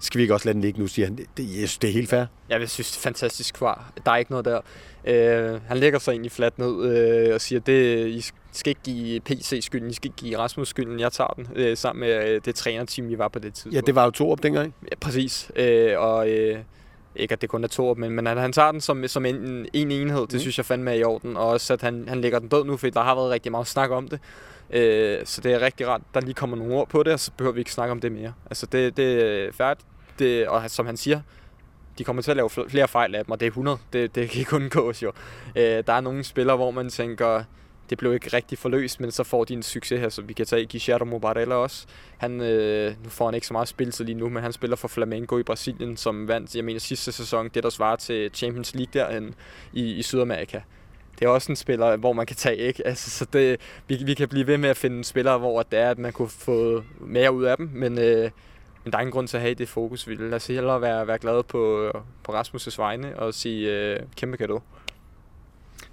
skal 0.00 0.18
vi 0.18 0.22
ikke 0.22 0.34
også 0.34 0.46
lade 0.46 0.54
den 0.54 0.62
ligge 0.62 0.80
nu, 0.80 0.86
siger 0.86 1.06
han. 1.06 1.16
Det, 1.16 1.26
det, 1.36 1.42
jeg 1.42 1.54
synes, 1.54 1.78
det 1.78 1.90
er 1.90 1.94
helt 1.94 2.08
fair. 2.08 2.24
Jeg 2.48 2.70
synes, 2.70 2.90
det 2.90 2.98
er 2.98 3.02
fantastisk 3.02 3.56
svar. 3.56 3.92
Der 4.06 4.12
er 4.12 4.16
ikke 4.16 4.30
noget 4.30 4.44
der. 4.44 4.60
Øh, 5.04 5.60
han 5.66 5.76
lægger 5.76 5.98
sig 5.98 6.12
egentlig 6.12 6.32
fladt 6.32 6.58
ned 6.58 6.84
øh, 6.84 7.34
og 7.34 7.40
siger, 7.40 7.60
det, 7.60 8.08
I 8.08 8.20
skal 8.52 8.70
ikke 8.70 8.80
give 8.84 9.20
PC 9.20 9.58
skylden, 9.62 9.90
I 9.90 9.92
skal 9.92 10.08
ikke 10.08 10.16
give 10.16 10.38
Rasmus 10.38 10.68
skylden, 10.68 11.00
jeg 11.00 11.12
tager 11.12 11.34
den, 11.36 11.48
øh, 11.54 11.76
sammen 11.76 12.00
med 12.00 12.28
øh, 12.28 12.40
det 12.44 12.54
trænerteam, 12.54 13.08
vi 13.08 13.18
var 13.18 13.28
på 13.28 13.38
det 13.38 13.54
tidspunkt. 13.54 13.74
Ja, 13.74 13.80
det 13.80 13.94
var 13.94 14.04
jo 14.04 14.10
to 14.10 14.30
op 14.30 14.42
dengang. 14.42 14.74
Ja, 14.82 14.96
præcis. 15.00 15.50
Øh, 15.56 15.98
og 15.98 16.30
øh, 16.30 16.58
ikke 17.16 17.32
at 17.32 17.40
det 17.40 17.48
kun 17.48 17.64
er 17.64 17.68
to 17.68 17.94
men, 17.94 18.12
men 18.12 18.26
at 18.26 18.40
han 18.40 18.52
tager 18.52 18.72
den 18.72 18.80
som, 18.80 19.08
som 19.08 19.26
en, 19.26 19.66
en 19.72 19.90
enhed, 19.90 20.20
det 20.20 20.32
mm. 20.32 20.38
synes 20.38 20.58
jeg 20.58 20.66
fandme 20.66 20.90
er 20.90 20.94
i 20.94 21.04
orden. 21.04 21.36
Og 21.36 21.46
også 21.46 21.72
at 21.72 21.82
han, 21.82 22.04
han 22.08 22.20
lægger 22.20 22.38
den 22.38 22.48
død 22.48 22.64
nu, 22.64 22.76
for 22.76 22.86
der 22.86 23.02
har 23.02 23.14
været 23.14 23.30
rigtig 23.30 23.52
meget 23.52 23.66
snak 23.66 23.90
om 23.90 24.08
det. 24.08 24.20
Øh, 24.70 25.18
så 25.24 25.40
det 25.40 25.52
er 25.52 25.60
rigtig 25.60 25.88
rart, 25.88 26.00
der 26.14 26.20
lige 26.20 26.34
kommer 26.34 26.56
nogle 26.56 26.74
ord 26.74 26.88
på 26.88 27.02
det, 27.02 27.12
og 27.12 27.20
så 27.20 27.30
behøver 27.36 27.54
vi 27.54 27.60
ikke 27.60 27.72
snakke 27.72 27.92
om 27.92 28.00
det 28.00 28.12
mere. 28.12 28.32
Altså 28.50 28.66
det, 28.66 28.96
det 28.96 29.22
er 29.22 29.52
færdigt, 29.52 29.86
det, 30.18 30.48
og 30.48 30.70
som 30.70 30.86
han 30.86 30.96
siger, 30.96 31.20
de 31.98 32.04
kommer 32.04 32.22
til 32.22 32.30
at 32.30 32.36
lave 32.36 32.50
flere 32.50 32.88
fejl 32.88 33.14
af 33.14 33.24
dem, 33.24 33.32
og 33.32 33.40
det 33.40 33.46
er 33.46 33.50
100. 33.50 33.78
Det, 33.92 34.14
det 34.14 34.30
kan 34.30 34.38
ikke 34.38 34.56
undgås 34.56 35.02
jo. 35.02 35.12
Øh, 35.56 35.62
der 35.86 35.92
er 35.92 36.00
nogle 36.00 36.24
spillere, 36.24 36.56
hvor 36.56 36.70
man 36.70 36.88
tænker, 36.88 37.44
det 37.90 37.98
blev 37.98 38.14
ikke 38.14 38.36
rigtig 38.36 38.58
forløst, 38.58 39.00
men 39.00 39.10
så 39.10 39.24
får 39.24 39.44
de 39.44 39.54
en 39.54 39.62
succes 39.62 40.00
her, 40.00 40.08
så 40.08 40.22
vi 40.22 40.32
kan 40.32 40.46
tage 40.46 40.66
Guillermo 40.66 41.10
Mobarella 41.10 41.54
også. 41.54 41.86
Han, 42.18 42.40
øh, 42.40 42.94
nu 43.04 43.08
får 43.08 43.24
han 43.24 43.34
ikke 43.34 43.46
så 43.46 43.52
meget 43.52 43.68
spil 43.68 43.94
lige 43.98 44.14
nu, 44.14 44.28
men 44.28 44.42
han 44.42 44.52
spiller 44.52 44.76
for 44.76 44.88
Flamengo 44.88 45.38
i 45.38 45.42
Brasilien, 45.42 45.96
som 45.96 46.28
vandt, 46.28 46.54
jeg 46.54 46.64
mener, 46.64 46.80
sidste 46.80 47.12
sæson, 47.12 47.48
det 47.54 47.62
der 47.62 47.70
svarer 47.70 47.96
til 47.96 48.30
Champions 48.34 48.74
League 48.74 48.90
derhen 49.00 49.34
i, 49.72 49.92
i 49.92 50.02
Sydamerika. 50.02 50.60
Det 51.18 51.24
er 51.24 51.28
også 51.28 51.52
en 51.52 51.56
spiller, 51.56 51.96
hvor 51.96 52.12
man 52.12 52.26
kan 52.26 52.36
tage, 52.36 52.56
ikke? 52.56 52.86
Altså, 52.86 53.10
så 53.10 53.24
det, 53.32 53.60
vi, 53.88 54.02
vi 54.04 54.14
kan 54.14 54.28
blive 54.28 54.46
ved 54.46 54.58
med 54.58 54.68
at 54.68 54.76
finde 54.76 55.04
spillere, 55.04 55.38
hvor 55.38 55.62
det 55.62 55.78
er, 55.78 55.90
at 55.90 55.98
man 55.98 56.12
kunne 56.12 56.28
få 56.28 56.82
mere 57.00 57.32
ud 57.32 57.44
af 57.44 57.56
dem, 57.56 57.70
men, 57.72 57.98
øh, 57.98 58.30
men 58.84 58.92
der 58.92 58.98
er 58.98 59.00
ingen 59.00 59.12
grund 59.12 59.28
til 59.28 59.36
at 59.36 59.40
have 59.40 59.54
det 59.54 59.68
fokus. 59.68 60.08
Vi 60.08 60.14
lad 60.14 60.32
altså 60.32 60.52
os 60.52 60.54
hellere 60.54 60.80
være, 60.80 61.06
være 61.06 61.18
glade 61.18 61.42
på, 61.42 61.90
på 62.24 62.32
Rasmus' 62.32 62.74
vegne 62.78 63.18
og 63.18 63.34
sige 63.34 63.72
øh, 63.72 64.00
kæmpe 64.16 64.36
kado. 64.36 64.60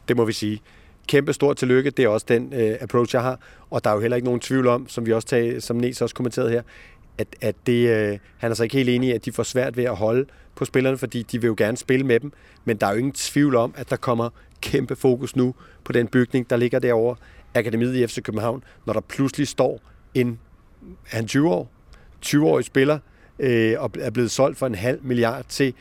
Det 0.07 0.17
må 0.17 0.25
vi 0.25 0.33
sige 0.33 0.61
kæmpe 1.07 1.33
stort 1.33 1.57
tillykke. 1.57 1.89
Det 1.89 2.05
er 2.05 2.09
også 2.09 2.25
den 2.29 2.53
øh, 2.53 2.77
approach, 2.81 3.15
jeg 3.15 3.21
har. 3.21 3.39
Og 3.69 3.83
der 3.83 3.89
er 3.89 3.93
jo 3.93 3.99
heller 3.99 4.15
ikke 4.15 4.25
nogen 4.25 4.39
tvivl 4.39 4.67
om, 4.67 4.89
som 4.89 5.05
vi 5.05 5.13
også 5.13 5.27
tager, 5.27 5.59
som 5.59 5.75
Nes 5.75 6.01
også 6.01 6.15
kommenterede 6.15 6.51
her, 6.51 6.61
at, 7.17 7.27
at 7.41 7.55
det, 7.65 7.89
øh, 7.89 8.19
han 8.37 8.51
er 8.51 8.55
så 8.55 8.63
ikke 8.63 8.77
helt 8.77 8.89
enig 8.89 9.09
i, 9.09 9.11
at 9.11 9.25
de 9.25 9.31
får 9.31 9.43
svært 9.43 9.77
ved 9.77 9.83
at 9.83 9.95
holde 9.95 10.25
på 10.55 10.65
spillerne, 10.65 10.97
fordi 10.97 11.23
de 11.23 11.41
vil 11.41 11.47
jo 11.47 11.55
gerne 11.57 11.77
spille 11.77 12.05
med 12.05 12.19
dem. 12.19 12.31
Men 12.65 12.77
der 12.77 12.87
er 12.87 12.91
jo 12.91 12.97
ingen 12.97 13.13
tvivl 13.13 13.55
om, 13.55 13.73
at 13.77 13.89
der 13.89 13.95
kommer 13.95 14.29
kæmpe 14.61 14.95
fokus 14.95 15.35
nu 15.35 15.55
på 15.83 15.91
den 15.91 16.07
bygning, 16.07 16.49
der 16.49 16.55
ligger 16.55 16.79
derovre, 16.79 17.15
Akademiet 17.55 17.95
i 17.95 18.07
FC 18.07 18.21
København, 18.21 18.63
når 18.85 18.93
der 18.93 19.01
pludselig 19.01 19.47
står 19.47 19.81
en, 20.13 20.39
han 21.05 21.27
20 21.27 21.49
år, 21.49 21.71
20-årig 22.25 22.65
spiller, 22.65 22.99
øh, 23.39 23.75
og 23.79 23.91
er 23.99 24.09
blevet 24.09 24.31
solgt 24.31 24.57
for 24.57 24.67
en 24.67 24.75
halv 24.75 24.99
milliard 25.03 25.45
til 25.49 25.73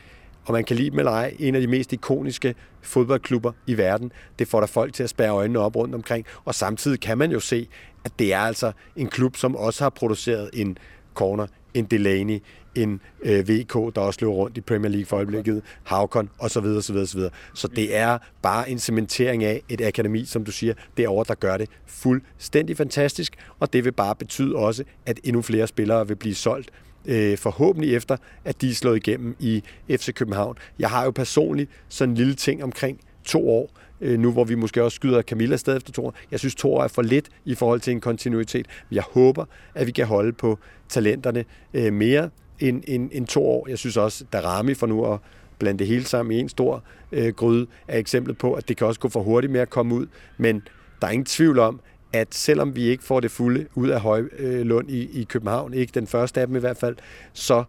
og 0.45 0.53
man 0.53 0.63
kan 0.63 0.75
lide 0.75 0.89
dem 0.89 0.99
eller 0.99 1.11
ej, 1.11 1.35
en 1.39 1.55
af 1.55 1.61
de 1.61 1.67
mest 1.67 1.93
ikoniske 1.93 2.55
fodboldklubber 2.81 3.51
i 3.67 3.77
verden. 3.77 4.11
Det 4.39 4.47
får 4.47 4.59
der 4.59 4.67
folk 4.67 4.93
til 4.93 5.03
at 5.03 5.09
spære 5.09 5.29
øjnene 5.29 5.59
op 5.59 5.75
rundt 5.75 5.95
omkring, 5.95 6.25
og 6.45 6.55
samtidig 6.55 6.99
kan 6.99 7.17
man 7.17 7.31
jo 7.31 7.39
se, 7.39 7.67
at 8.05 8.11
det 8.19 8.33
er 8.33 8.39
altså 8.39 8.71
en 8.95 9.07
klub, 9.07 9.37
som 9.37 9.55
også 9.55 9.83
har 9.83 9.89
produceret 9.89 10.49
en 10.53 10.77
corner, 11.13 11.47
en 11.73 11.85
Delaney, 11.85 12.39
en 12.75 13.01
øh, 13.21 13.49
VK, 13.49 13.73
der 13.73 14.01
også 14.01 14.19
løber 14.21 14.33
rundt 14.33 14.57
i 14.57 14.61
Premier 14.61 14.89
League 14.89 15.05
for 15.05 15.17
øjeblikket, 15.17 15.61
Havkon 15.83 16.29
osv. 16.39 16.65
osv., 16.65 16.95
osv. 16.95 17.21
Så 17.53 17.67
det 17.67 17.95
er 17.95 18.17
bare 18.41 18.69
en 18.69 18.79
cementering 18.79 19.43
af 19.43 19.61
et 19.69 19.81
akademi, 19.81 20.25
som 20.25 20.45
du 20.45 20.51
siger, 20.51 20.73
derovre, 20.97 21.25
der 21.27 21.35
gør 21.35 21.57
det 21.57 21.69
fuldstændig 21.85 22.77
fantastisk, 22.77 23.35
og 23.59 23.73
det 23.73 23.85
vil 23.85 23.91
bare 23.91 24.15
betyde 24.15 24.55
også, 24.55 24.83
at 25.05 25.19
endnu 25.23 25.41
flere 25.41 25.67
spillere 25.67 26.07
vil 26.07 26.15
blive 26.15 26.35
solgt 26.35 26.71
øh, 27.05 27.37
forhåbentlig 27.37 27.95
efter, 27.95 28.17
at 28.45 28.61
de 28.61 28.69
er 28.69 28.73
slået 28.73 28.95
igennem 28.95 29.35
i 29.39 29.63
FC 29.89 30.13
København. 30.13 30.57
Jeg 30.79 30.89
har 30.89 31.03
jo 31.03 31.11
personligt 31.11 31.69
sådan 31.89 32.09
en 32.11 32.17
lille 32.17 32.33
ting 32.33 32.63
omkring 32.63 32.99
to 33.23 33.49
år, 33.49 33.69
øh, 34.01 34.19
nu 34.19 34.31
hvor 34.31 34.43
vi 34.43 34.55
måske 34.55 34.83
også 34.83 34.95
skyder 34.95 35.21
Camilla 35.21 35.57
stadig 35.57 35.77
efter 35.77 35.91
to 35.91 36.05
år. 36.05 36.15
Jeg 36.31 36.39
synes, 36.39 36.55
to 36.55 36.73
år 36.73 36.83
er 36.83 36.87
for 36.87 37.01
lidt 37.01 37.29
i 37.45 37.55
forhold 37.55 37.79
til 37.79 37.91
en 37.91 38.01
kontinuitet, 38.01 38.67
men 38.89 38.95
jeg 38.95 39.03
håber, 39.03 39.45
at 39.75 39.87
vi 39.87 39.91
kan 39.91 40.05
holde 40.05 40.33
på 40.33 40.59
talenterne 40.89 41.45
øh, 41.73 41.93
mere 41.93 42.29
end, 42.59 42.83
end, 42.87 43.09
end 43.13 43.27
to 43.27 43.45
år. 43.45 43.69
Jeg 43.69 43.77
synes 43.77 43.97
også, 43.97 44.25
Darami 44.33 44.57
Rami 44.57 44.73
for 44.73 44.87
nu 44.87 45.05
at 45.13 45.19
blande 45.59 45.79
det 45.79 45.87
hele 45.87 46.05
sammen 46.05 46.37
i 46.37 46.39
en 46.39 46.49
stor 46.49 46.83
øh, 47.11 47.33
gryde, 47.33 47.67
er 47.87 47.97
eksemplet 47.97 48.37
på, 48.37 48.53
at 48.53 48.67
det 48.67 48.77
kan 48.77 48.87
også 48.87 48.99
gå 48.99 49.09
for 49.09 49.21
hurtigt 49.23 49.51
med 49.51 49.61
at 49.61 49.69
komme 49.69 49.95
ud, 49.95 50.07
men 50.37 50.61
der 51.01 51.07
er 51.07 51.11
ingen 51.11 51.25
tvivl 51.25 51.59
om, 51.59 51.79
at 52.13 52.35
selvom 52.35 52.75
vi 52.75 52.83
ikke 52.83 53.03
får 53.03 53.19
det 53.19 53.31
fulde 53.31 53.67
ud 53.75 53.89
af 53.89 54.01
Højlund 54.01 54.89
i, 54.89 55.21
i 55.21 55.23
København, 55.23 55.73
ikke 55.73 55.91
den 55.95 56.07
første 56.07 56.41
af 56.41 56.47
dem 56.47 56.55
i 56.55 56.59
hvert 56.59 56.77
fald, 56.77 56.95
så 57.33 57.63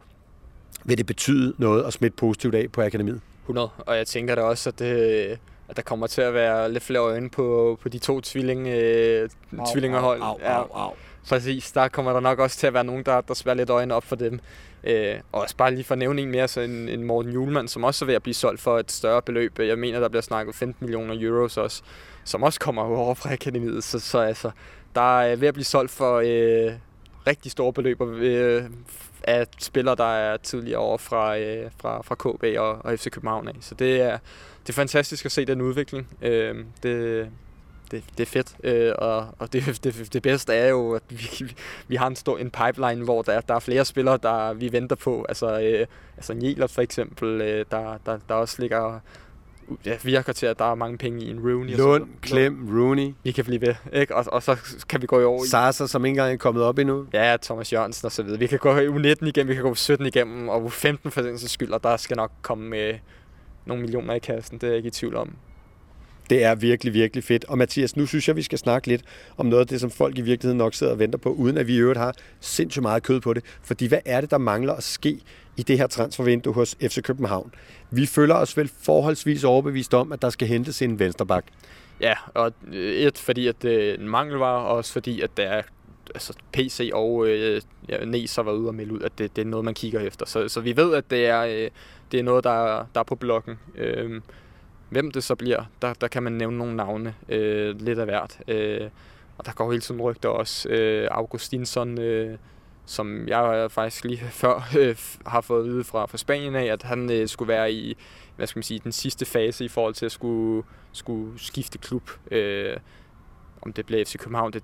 vil 0.85 0.99
det 0.99 1.07
betyde 1.07 1.55
noget 1.59 1.85
at 1.85 1.93
smitte 1.93 2.17
positivt 2.17 2.55
af 2.55 2.67
på 2.73 2.83
akademiet. 2.83 3.21
100, 3.43 3.69
og 3.79 3.97
jeg 3.97 4.07
tænker 4.07 4.35
da 4.35 4.41
også, 4.43 4.71
at, 4.71 4.79
det, 4.79 5.31
øh, 5.31 5.37
at 5.69 5.77
der 5.77 5.83
kommer 5.83 6.07
til 6.07 6.21
at 6.23 6.35
være 6.35 6.73
lidt 6.73 6.83
flere 6.83 7.01
øjne 7.01 7.31
på, 7.31 7.79
på 7.83 7.89
de 7.89 7.99
to 7.99 8.21
tvilling, 8.21 8.69
øh, 8.69 9.29
au, 9.59 9.67
tvillingerhold. 9.73 10.21
Au, 10.23 10.39
au, 10.43 10.53
au, 10.53 10.69
au. 10.73 10.93
Præcis, 11.29 11.73
der 11.73 11.89
kommer 11.89 12.13
der 12.13 12.21
nok 12.21 12.39
også 12.39 12.59
til 12.59 12.67
at 12.67 12.75
være 12.75 12.85
nogen, 12.85 13.05
der, 13.05 13.21
der 13.21 13.35
spærer 13.35 13.55
lidt 13.55 13.71
øjne 13.71 13.95
op 13.95 14.05
for 14.05 14.17
dem. 14.17 14.41
Øh, 14.85 15.15
og 15.33 15.41
også 15.41 15.57
bare 15.57 15.75
lige 15.75 15.85
for 15.85 15.95
at 15.95 15.99
nævne 15.99 16.23
en 16.23 16.31
mere, 16.31 16.49
så 16.49 16.61
en, 16.61 16.89
en 16.89 17.05
Morten 17.05 17.33
Julemand, 17.33 17.69
som 17.69 17.85
også 17.85 18.05
er 18.05 18.07
ved 18.07 18.15
at 18.15 18.23
blive 18.23 18.35
solgt 18.35 18.61
for 18.61 18.79
et 18.79 18.93
større 18.93 19.23
beløb. 19.23 19.59
Jeg 19.59 19.79
mener, 19.79 20.01
der 20.01 20.09
bliver 20.09 20.23
snakket 20.23 20.55
15 20.55 20.87
millioner 20.87 21.17
euros 21.21 21.57
også 21.57 21.83
som 22.25 22.43
også 22.43 22.61
kommer 22.61 22.83
over 22.83 23.15
fra 23.15 23.33
akademiet. 23.33 23.85
Så, 23.85 23.99
så 23.99 24.19
altså, 24.19 24.51
der 24.95 25.21
er 25.21 25.37
ved 25.37 25.49
at 25.49 25.55
blive 25.55 25.65
solgt 25.65 25.91
for 25.91 26.19
øh, 26.19 26.73
rigtig 27.27 27.53
store 27.53 27.73
beløb 27.73 28.01
øh, 28.01 28.65
af 29.23 29.47
spillere, 29.59 29.95
der 29.95 30.15
er 30.15 30.37
tidligere 30.37 30.79
over 30.79 30.99
fra, 30.99 31.39
øh, 31.39 31.71
fra, 31.81 32.03
fra 32.03 32.15
KB 32.15 32.59
og, 32.59 32.85
og 32.85 32.99
FC 32.99 33.11
København 33.11 33.49
af. 33.49 33.55
Så 33.61 33.75
det 33.75 34.01
er, 34.01 34.19
det 34.63 34.69
er 34.69 34.73
fantastisk 34.73 35.25
at 35.25 35.33
se 35.33 35.45
den 35.45 35.61
udvikling. 35.61 36.09
Øh, 36.23 36.65
det, 36.83 37.29
det, 37.91 38.05
det 38.19 38.21
er 38.21 38.31
fedt, 38.31 38.57
øh, 38.65 38.93
og, 38.99 39.29
og 39.39 39.53
det, 39.53 39.65
det, 39.85 40.13
det 40.13 40.23
bedste 40.23 40.55
er 40.55 40.69
jo, 40.69 40.93
at 40.93 41.03
vi, 41.09 41.55
vi 41.89 41.97
har 41.97 42.07
en 42.07 42.17
stor 42.17 42.39
en 42.39 42.51
pipeline, 42.51 43.05
hvor 43.05 43.23
der, 43.23 43.41
der 43.41 43.55
er 43.55 43.59
flere 43.59 43.85
spillere, 43.85 44.19
der 44.23 44.53
vi 44.53 44.73
venter 44.73 44.97
på. 44.97 45.25
Altså, 45.29 45.61
øh, 45.61 45.87
altså 46.17 46.35
Nielert 46.35 46.71
for 46.71 46.83
eksempel, 46.83 47.41
øh, 47.41 47.65
der, 47.71 47.99
der, 48.07 48.19
der 48.29 48.35
også 48.35 48.63
ligger 48.63 49.01
ja, 49.87 49.97
virker 50.03 50.33
til, 50.33 50.47
at 50.47 50.59
der 50.59 50.65
er 50.65 50.75
mange 50.75 50.99
penge 50.99 51.25
i 51.25 51.31
en 51.31 51.41
Rooney. 51.41 51.77
Lund, 51.77 52.09
Klem, 52.23 52.69
Rooney. 52.79 53.15
Vi 53.23 53.33
kan 53.33 53.45
blive 53.45 53.61
ved, 53.61 53.75
ikke? 53.93 54.17
Og, 54.17 54.25
og 54.29 54.43
så 54.43 54.57
kan 54.89 55.03
vi 55.03 55.07
gå 55.07 55.21
i 55.21 55.25
over 55.25 55.45
i... 55.45 55.49
Sasa, 55.49 55.87
som 55.87 56.05
ikke 56.05 56.13
engang 56.13 56.33
er 56.33 56.37
kommet 56.37 56.63
op 56.63 56.79
endnu. 56.79 57.07
Ja, 57.13 57.37
Thomas 57.43 57.73
Jørgensen 57.73 58.07
og 58.07 58.13
så 58.13 58.23
videre. 58.23 58.39
Vi 58.39 58.47
kan 58.47 58.59
gå 58.59 58.77
i 58.77 58.87
U19 58.87 59.27
igennem, 59.27 59.49
vi 59.49 59.55
kan 59.55 59.63
gå 59.63 59.71
u 59.71 59.75
17 59.75 60.07
igennem, 60.07 60.49
og 60.49 60.65
U15 60.67 61.09
for 61.09 61.23
den 61.23 61.39
skyld, 61.39 61.73
og 61.73 61.83
der 61.83 61.97
skal 61.97 62.17
nok 62.17 62.31
komme 62.43 62.69
med 62.69 62.95
nogle 63.67 63.83
millioner 63.83 64.15
i 64.15 64.19
kassen. 64.19 64.59
Det 64.59 64.67
er 64.67 64.69
jeg 64.69 64.77
ikke 64.77 64.87
i 64.87 64.91
tvivl 64.91 65.17
om. 65.17 65.37
Det 66.31 66.45
er 66.45 66.55
virkelig, 66.55 66.95
virkelig 66.95 67.25
fedt. 67.25 67.45
Og 67.45 67.59
Mathias, 67.59 67.97
nu 67.97 68.07
synes 68.07 68.29
jeg, 68.29 68.37
vi 68.37 68.43
skal 68.43 68.59
snakke 68.59 68.89
lidt 68.89 69.03
om 69.37 69.47
noget 69.47 69.61
af 69.61 69.67
det, 69.67 69.81
som 69.81 69.91
folk 69.91 70.19
i 70.19 70.21
virkeligheden 70.21 70.59
nok 70.59 70.75
sidder 70.75 70.93
og 70.93 70.99
venter 70.99 71.19
på, 71.19 71.31
uden 71.31 71.59
at 71.59 71.67
vi 71.67 71.75
i 71.75 71.79
øvrigt 71.79 71.99
har 71.99 72.15
sindssygt 72.41 72.83
meget 72.83 73.03
kød 73.03 73.21
på 73.21 73.35
det. 73.35 73.45
Fordi 73.63 73.87
hvad 73.87 74.01
er 74.05 74.21
det, 74.21 74.31
der 74.31 74.39
mangler 74.39 74.73
at 74.73 74.83
ske 74.83 75.21
i 75.57 75.63
det 75.63 75.79
her 75.79 75.87
transfervindue 75.87 76.55
hos 76.55 76.77
FC 76.83 77.03
København? 77.03 77.53
Vi 77.91 78.07
føler 78.07 78.35
os 78.35 78.57
vel 78.57 78.71
forholdsvis 78.83 79.45
overbevist 79.45 79.95
om, 79.95 80.13
at 80.13 80.23
der 80.23 80.31
skal 80.31 80.49
hentes 80.49 80.83
en 80.83 80.99
vensterbak. 80.99 81.45
Ja, 82.01 82.15
og 82.35 82.53
øh, 82.73 82.95
et, 82.95 83.19
fordi 83.19 83.47
at 83.47 83.63
det 83.63 83.91
er 83.91 83.95
en 83.95 84.09
mangel 84.09 84.37
var, 84.37 84.57
og 84.57 84.77
også 84.77 84.93
fordi, 84.93 85.21
at 85.21 85.31
der 85.37 85.43
er 85.43 85.63
altså 86.15 86.33
PC 86.53 86.91
og 86.95 87.27
øh, 87.29 87.61
ja, 87.89 88.05
Nes 88.05 88.37
var 88.37 88.53
ude 88.53 88.69
og 88.69 88.75
melde 88.75 88.93
ud, 88.93 89.01
at 89.01 89.19
det, 89.19 89.37
det 89.37 89.43
er 89.43 89.47
noget, 89.47 89.65
man 89.65 89.75
kigger 89.75 90.01
efter. 90.01 90.27
Så, 90.27 90.49
så 90.49 90.61
vi 90.61 90.77
ved, 90.77 90.95
at 90.95 91.11
det 91.11 91.27
er, 91.27 91.41
øh, 91.41 91.71
det 92.13 92.21
er 92.21 92.25
noget, 92.25 92.45
der, 92.45 92.87
der 92.95 93.01
er 93.01 93.05
på 93.05 93.15
blokken. 93.15 93.59
Øh, 93.77 94.21
Hvem 94.95 95.11
det 95.11 95.25
så 95.25 95.35
bliver, 95.35 95.65
der, 95.83 95.95
der 95.95 96.09
kan 96.09 96.23
man 96.23 96.33
nævne 96.33 96.59
nogle 96.59 96.77
navne 96.77 97.15
øh, 97.29 97.81
lidt 97.81 97.99
af 97.99 98.05
hvert. 98.05 98.41
Øh, 98.49 98.91
og 99.39 99.47
der 99.47 99.53
går 99.53 99.71
hele 99.71 99.81
tiden 99.81 100.01
rygter 100.01 100.29
også. 100.29 100.69
Øh, 100.69 101.09
Augustinsson, 101.11 101.99
øh, 101.99 102.39
som 102.87 103.29
jeg 103.29 103.71
faktisk 103.71 104.05
lige 104.05 104.19
før 104.43 104.69
øh, 104.79 104.97
har 105.27 105.41
fået 105.41 105.61
at 105.61 105.67
vide 105.67 105.85
fra, 105.85 106.07
fra 106.07 106.19
Spanien 106.19 106.55
af, 106.55 106.65
at 106.65 106.83
han 106.83 107.11
øh, 107.11 107.29
skulle 107.29 107.49
være 107.49 107.73
i 107.73 107.97
hvad 108.37 108.47
skal 108.47 108.59
man 108.59 108.63
sige, 108.63 108.81
den 108.85 108.93
sidste 108.93 109.25
fase 109.25 109.65
i 109.65 109.69
forhold 109.69 109.95
til 109.95 110.07
at 110.07 110.13
skulle, 110.13 110.63
skulle 110.93 111.39
skifte 111.41 111.79
klub. 111.79 112.11
Øh, 112.31 112.77
om 113.63 113.73
det 113.73 113.87
bliver 113.87 114.05
FC 114.05 114.17
København, 114.19 114.53
det 114.53 114.63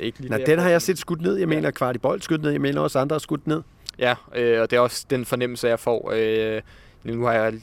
er 0.00 0.02
ikke 0.04 0.20
lige 0.20 0.30
Nej, 0.30 0.42
den 0.46 0.58
har 0.58 0.68
jeg 0.68 0.82
set 0.82 0.98
skudt 0.98 1.20
ned. 1.20 1.36
Jeg 1.36 1.48
mener, 1.48 1.70
kvart 1.70 1.96
i 1.96 1.98
bold 1.98 2.20
skudt 2.20 2.42
ned. 2.42 2.50
Jeg 2.50 2.60
mener 2.60 2.80
også 2.80 2.98
andre 2.98 3.14
har 3.14 3.18
skudt 3.18 3.46
ned. 3.46 3.62
Ja, 3.98 4.14
øh, 4.34 4.60
og 4.60 4.70
det 4.70 4.76
er 4.76 4.80
også 4.80 5.06
den 5.10 5.24
fornemmelse, 5.24 5.68
jeg 5.68 5.80
får. 5.80 6.12
Øh, 6.14 6.62
nu 7.04 7.24
har 7.24 7.32
jeg 7.32 7.54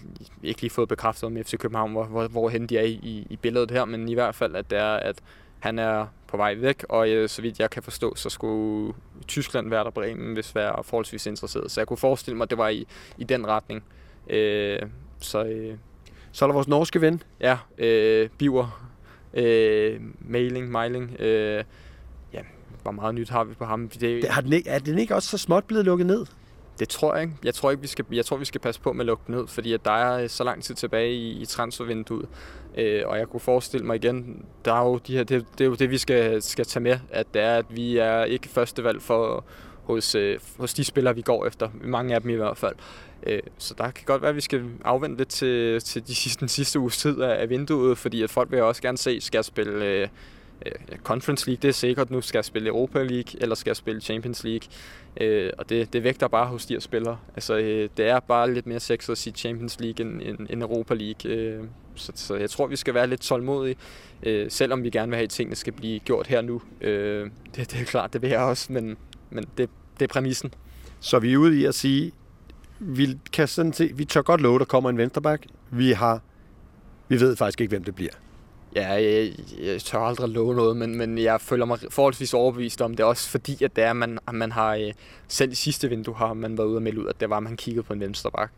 ikke 0.43 0.61
lige 0.61 0.71
fået 0.71 0.89
bekræftet 0.89 1.23
om 1.23 1.37
FC 1.43 1.57
København, 1.57 1.91
hvor, 1.91 2.03
hvor, 2.03 2.27
hvorhen 2.27 2.67
de 2.67 2.77
er 2.77 2.83
i, 2.83 3.27
i 3.29 3.35
billedet 3.41 3.71
her, 3.71 3.85
men 3.85 4.09
i 4.09 4.13
hvert 4.13 4.35
fald, 4.35 4.55
at 4.55 4.69
det 4.69 4.77
er, 4.77 4.93
at 4.93 5.15
han 5.59 5.79
er 5.79 6.05
på 6.27 6.37
vej 6.37 6.55
væk, 6.55 6.85
og 6.89 7.09
øh, 7.09 7.29
så 7.29 7.41
vidt 7.41 7.59
jeg 7.59 7.69
kan 7.69 7.83
forstå, 7.83 8.15
så 8.15 8.29
skulle 8.29 8.93
Tyskland 9.27 9.69
være 9.69 9.83
der 9.83 9.89
Bremen, 9.89 10.33
hvis 10.33 10.55
være 10.55 10.83
forholdsvis 10.83 11.25
interesseret. 11.25 11.71
Så 11.71 11.81
jeg 11.81 11.87
kunne 11.87 11.97
forestille 11.97 12.37
mig, 12.37 12.43
at 12.43 12.49
det 12.49 12.57
var 12.57 12.69
i, 12.69 12.87
i 13.17 13.23
den 13.23 13.47
retning. 13.47 13.83
Øh, 14.29 14.79
så, 15.19 15.43
øh, 15.43 15.75
Så 16.31 16.45
er 16.45 16.47
der 16.47 16.53
vores 16.53 16.67
norske 16.67 17.01
ven. 17.01 17.23
Ja, 17.39 17.57
øh, 17.77 18.29
Biver, 18.37 18.89
øh, 19.33 19.99
Mailing, 20.19 20.71
Mailing, 20.71 21.15
øh, 21.19 21.63
ja, 22.33 22.39
hvor 22.81 22.91
meget 22.91 23.15
nyt 23.15 23.29
har 23.29 23.43
vi 23.43 23.53
på 23.53 23.65
ham? 23.65 23.89
Det, 23.89 24.01
Det, 24.01 24.29
har 24.29 24.41
den 24.41 24.53
ikke, 24.53 24.69
er 24.69 24.79
den 24.79 24.99
ikke 24.99 25.15
også 25.15 25.29
så 25.29 25.37
småt 25.37 25.63
blevet 25.63 25.85
lukket 25.85 26.07
ned? 26.07 26.25
Det 26.79 26.89
tror 26.89 27.13
jeg 27.13 27.23
ikke. 27.23 27.35
Jeg 27.43 27.53
tror, 27.53 27.71
ikke, 27.71 27.81
vi 27.81 27.87
skal, 27.87 28.05
jeg 28.11 28.25
tror, 28.25 28.37
vi 28.37 28.45
skal 28.45 28.61
passe 28.61 28.81
på 28.81 28.93
med 28.93 29.01
at 29.01 29.05
lukke 29.05 29.23
den 29.27 29.35
ned, 29.35 29.47
fordi 29.47 29.73
at 29.73 29.85
der 29.85 29.91
er 29.91 30.23
øh, 30.23 30.29
så 30.29 30.43
lang 30.43 30.63
tid 30.63 30.75
tilbage 30.75 31.13
i, 31.13 31.41
i 31.41 31.45
transfervinduet. 31.45 32.27
Øh, 32.77 33.01
og 33.05 33.17
jeg 33.17 33.27
kunne 33.27 33.39
forestille 33.39 33.85
mig 33.85 33.95
igen, 33.95 34.45
der 34.65 34.73
er 34.73 34.85
jo 34.85 34.97
de 34.97 35.17
her, 35.17 35.23
det, 35.23 35.45
det 35.57 35.63
er 35.63 35.69
jo 35.69 35.75
det, 35.75 35.89
vi 35.89 35.97
skal, 35.97 36.41
skal 36.41 36.65
tage 36.65 36.83
med, 36.83 36.99
at 37.09 37.27
det 37.33 37.41
er, 37.41 37.55
at 37.55 37.65
vi 37.69 37.97
er 37.97 38.23
ikke 38.23 38.49
første 38.49 38.83
valg 38.83 39.01
for, 39.01 39.45
hos, 39.83 40.15
øh, 40.15 40.39
hos 40.57 40.73
de 40.73 40.83
spillere, 40.83 41.15
vi 41.15 41.21
går 41.21 41.45
efter. 41.45 41.69
Mange 41.81 42.15
af 42.15 42.21
dem 42.21 42.29
i 42.29 42.33
hvert 42.35 42.57
fald. 42.57 42.75
Øh, 43.27 43.39
så 43.57 43.73
der 43.77 43.91
kan 43.91 44.05
godt 44.05 44.21
være, 44.21 44.29
at 44.29 44.35
vi 44.35 44.41
skal 44.41 44.63
afvente 44.85 45.17
lidt 45.17 45.29
til, 45.29 45.81
til 45.81 46.07
de 46.07 46.15
sidste, 46.15 46.39
den 46.39 46.47
sidste 46.47 46.79
uges 46.79 46.97
tid 46.97 47.21
af, 47.21 47.41
af 47.41 47.49
vinduet, 47.49 47.97
fordi 47.97 48.23
at 48.23 48.29
folk 48.29 48.51
vil 48.51 48.61
også 48.61 48.81
gerne 48.81 48.97
se, 48.97 49.21
skal 49.21 49.37
jeg 49.37 49.45
spille 49.45 49.85
øh, 49.85 50.07
øh, 50.65 50.97
Conference 51.03 51.47
League, 51.47 51.61
det 51.61 51.67
er 51.67 51.73
sikkert 51.73 52.11
nu, 52.11 52.21
skal 52.21 52.37
jeg 52.37 52.45
spille 52.45 52.69
Europa 52.69 53.03
League, 53.03 53.41
eller 53.41 53.55
skal 53.55 53.69
jeg 53.69 53.75
spille 53.75 54.01
Champions 54.01 54.43
League. 54.43 54.69
Øh, 55.21 55.51
og 55.57 55.69
det, 55.69 55.93
det 55.93 56.03
vægter 56.03 56.27
bare 56.27 56.47
hos 56.47 56.65
de 56.65 56.73
her 56.73 56.79
spillere. 56.79 57.17
Altså, 57.35 57.57
øh, 57.57 57.89
det 57.97 58.07
er 58.07 58.19
bare 58.19 58.53
lidt 58.53 58.67
mere 58.67 58.79
sex 58.79 59.09
at 59.09 59.17
sige 59.17 59.33
Champions 59.33 59.79
League 59.79 60.05
end, 60.05 60.21
end, 60.21 60.47
end 60.49 60.61
Europa 60.61 60.93
League. 60.93 61.31
Øh, 61.31 61.63
så, 61.95 62.11
så 62.15 62.35
jeg 62.35 62.49
tror, 62.49 62.67
vi 62.67 62.75
skal 62.75 62.93
være 62.93 63.07
lidt 63.07 63.21
tålmodige, 63.21 63.75
øh, 64.23 64.51
selvom 64.51 64.83
vi 64.83 64.89
gerne 64.89 65.09
vil 65.09 65.15
have, 65.15 65.23
at 65.23 65.29
tingene 65.29 65.55
skal 65.55 65.73
blive 65.73 65.99
gjort 65.99 66.27
her 66.27 66.41
nu. 66.41 66.61
Øh, 66.81 67.29
det, 67.55 67.71
det 67.71 67.81
er 67.81 67.85
klart, 67.85 68.13
det 68.13 68.21
vil 68.21 68.29
jeg 68.29 68.39
også, 68.39 68.73
men, 68.73 68.97
men 69.29 69.45
det, 69.57 69.69
det 69.99 70.09
er 70.09 70.13
præmissen. 70.13 70.53
Så 70.99 71.19
vi 71.19 71.33
er 71.33 71.37
ude 71.37 71.59
i 71.59 71.65
at 71.65 71.75
sige, 71.75 72.11
vi 72.79 73.17
kan 73.33 73.47
sådan 73.47 73.73
se, 73.73 73.91
vi 73.93 74.05
tør 74.05 74.21
godt 74.21 74.41
love, 74.41 74.59
der 74.59 74.65
kommer 74.65 74.89
en 74.89 74.97
venstreback. 74.97 75.45
Vi 75.71 75.91
har, 75.91 76.21
vi 77.07 77.19
ved 77.19 77.35
faktisk 77.35 77.61
ikke, 77.61 77.69
hvem 77.69 77.83
det 77.83 77.95
bliver. 77.95 78.11
Ja, 78.75 78.87
jeg, 78.87 79.33
jeg 79.59 79.81
tør 79.81 79.99
aldrig 79.99 80.29
love 80.29 80.55
noget, 80.55 80.77
men, 80.77 80.97
men 80.97 81.17
jeg 81.17 81.41
føler 81.41 81.65
mig 81.65 81.79
forholdsvis 81.89 82.33
overbevist 82.33 82.81
om 82.81 82.95
det, 82.95 83.05
også 83.05 83.29
fordi, 83.29 83.63
at 83.63 83.75
det 83.75 83.83
er, 83.83 83.93
man, 83.93 84.19
at 84.27 84.35
man 84.35 84.51
har, 84.51 84.75
øh, 84.75 84.93
selv 85.27 85.51
i 85.51 85.55
sidste 85.55 85.89
vindue 85.89 86.15
har 86.15 86.33
man 86.33 86.57
været 86.57 86.67
ude 86.67 86.77
og 86.77 86.81
melde 86.81 87.01
ud, 87.01 87.07
at 87.07 87.19
det 87.19 87.29
var, 87.29 87.37
at 87.37 87.43
man 87.43 87.57
kiggede 87.57 87.83
på 87.83 87.93
en 87.93 87.99
venstreback. 87.99 88.51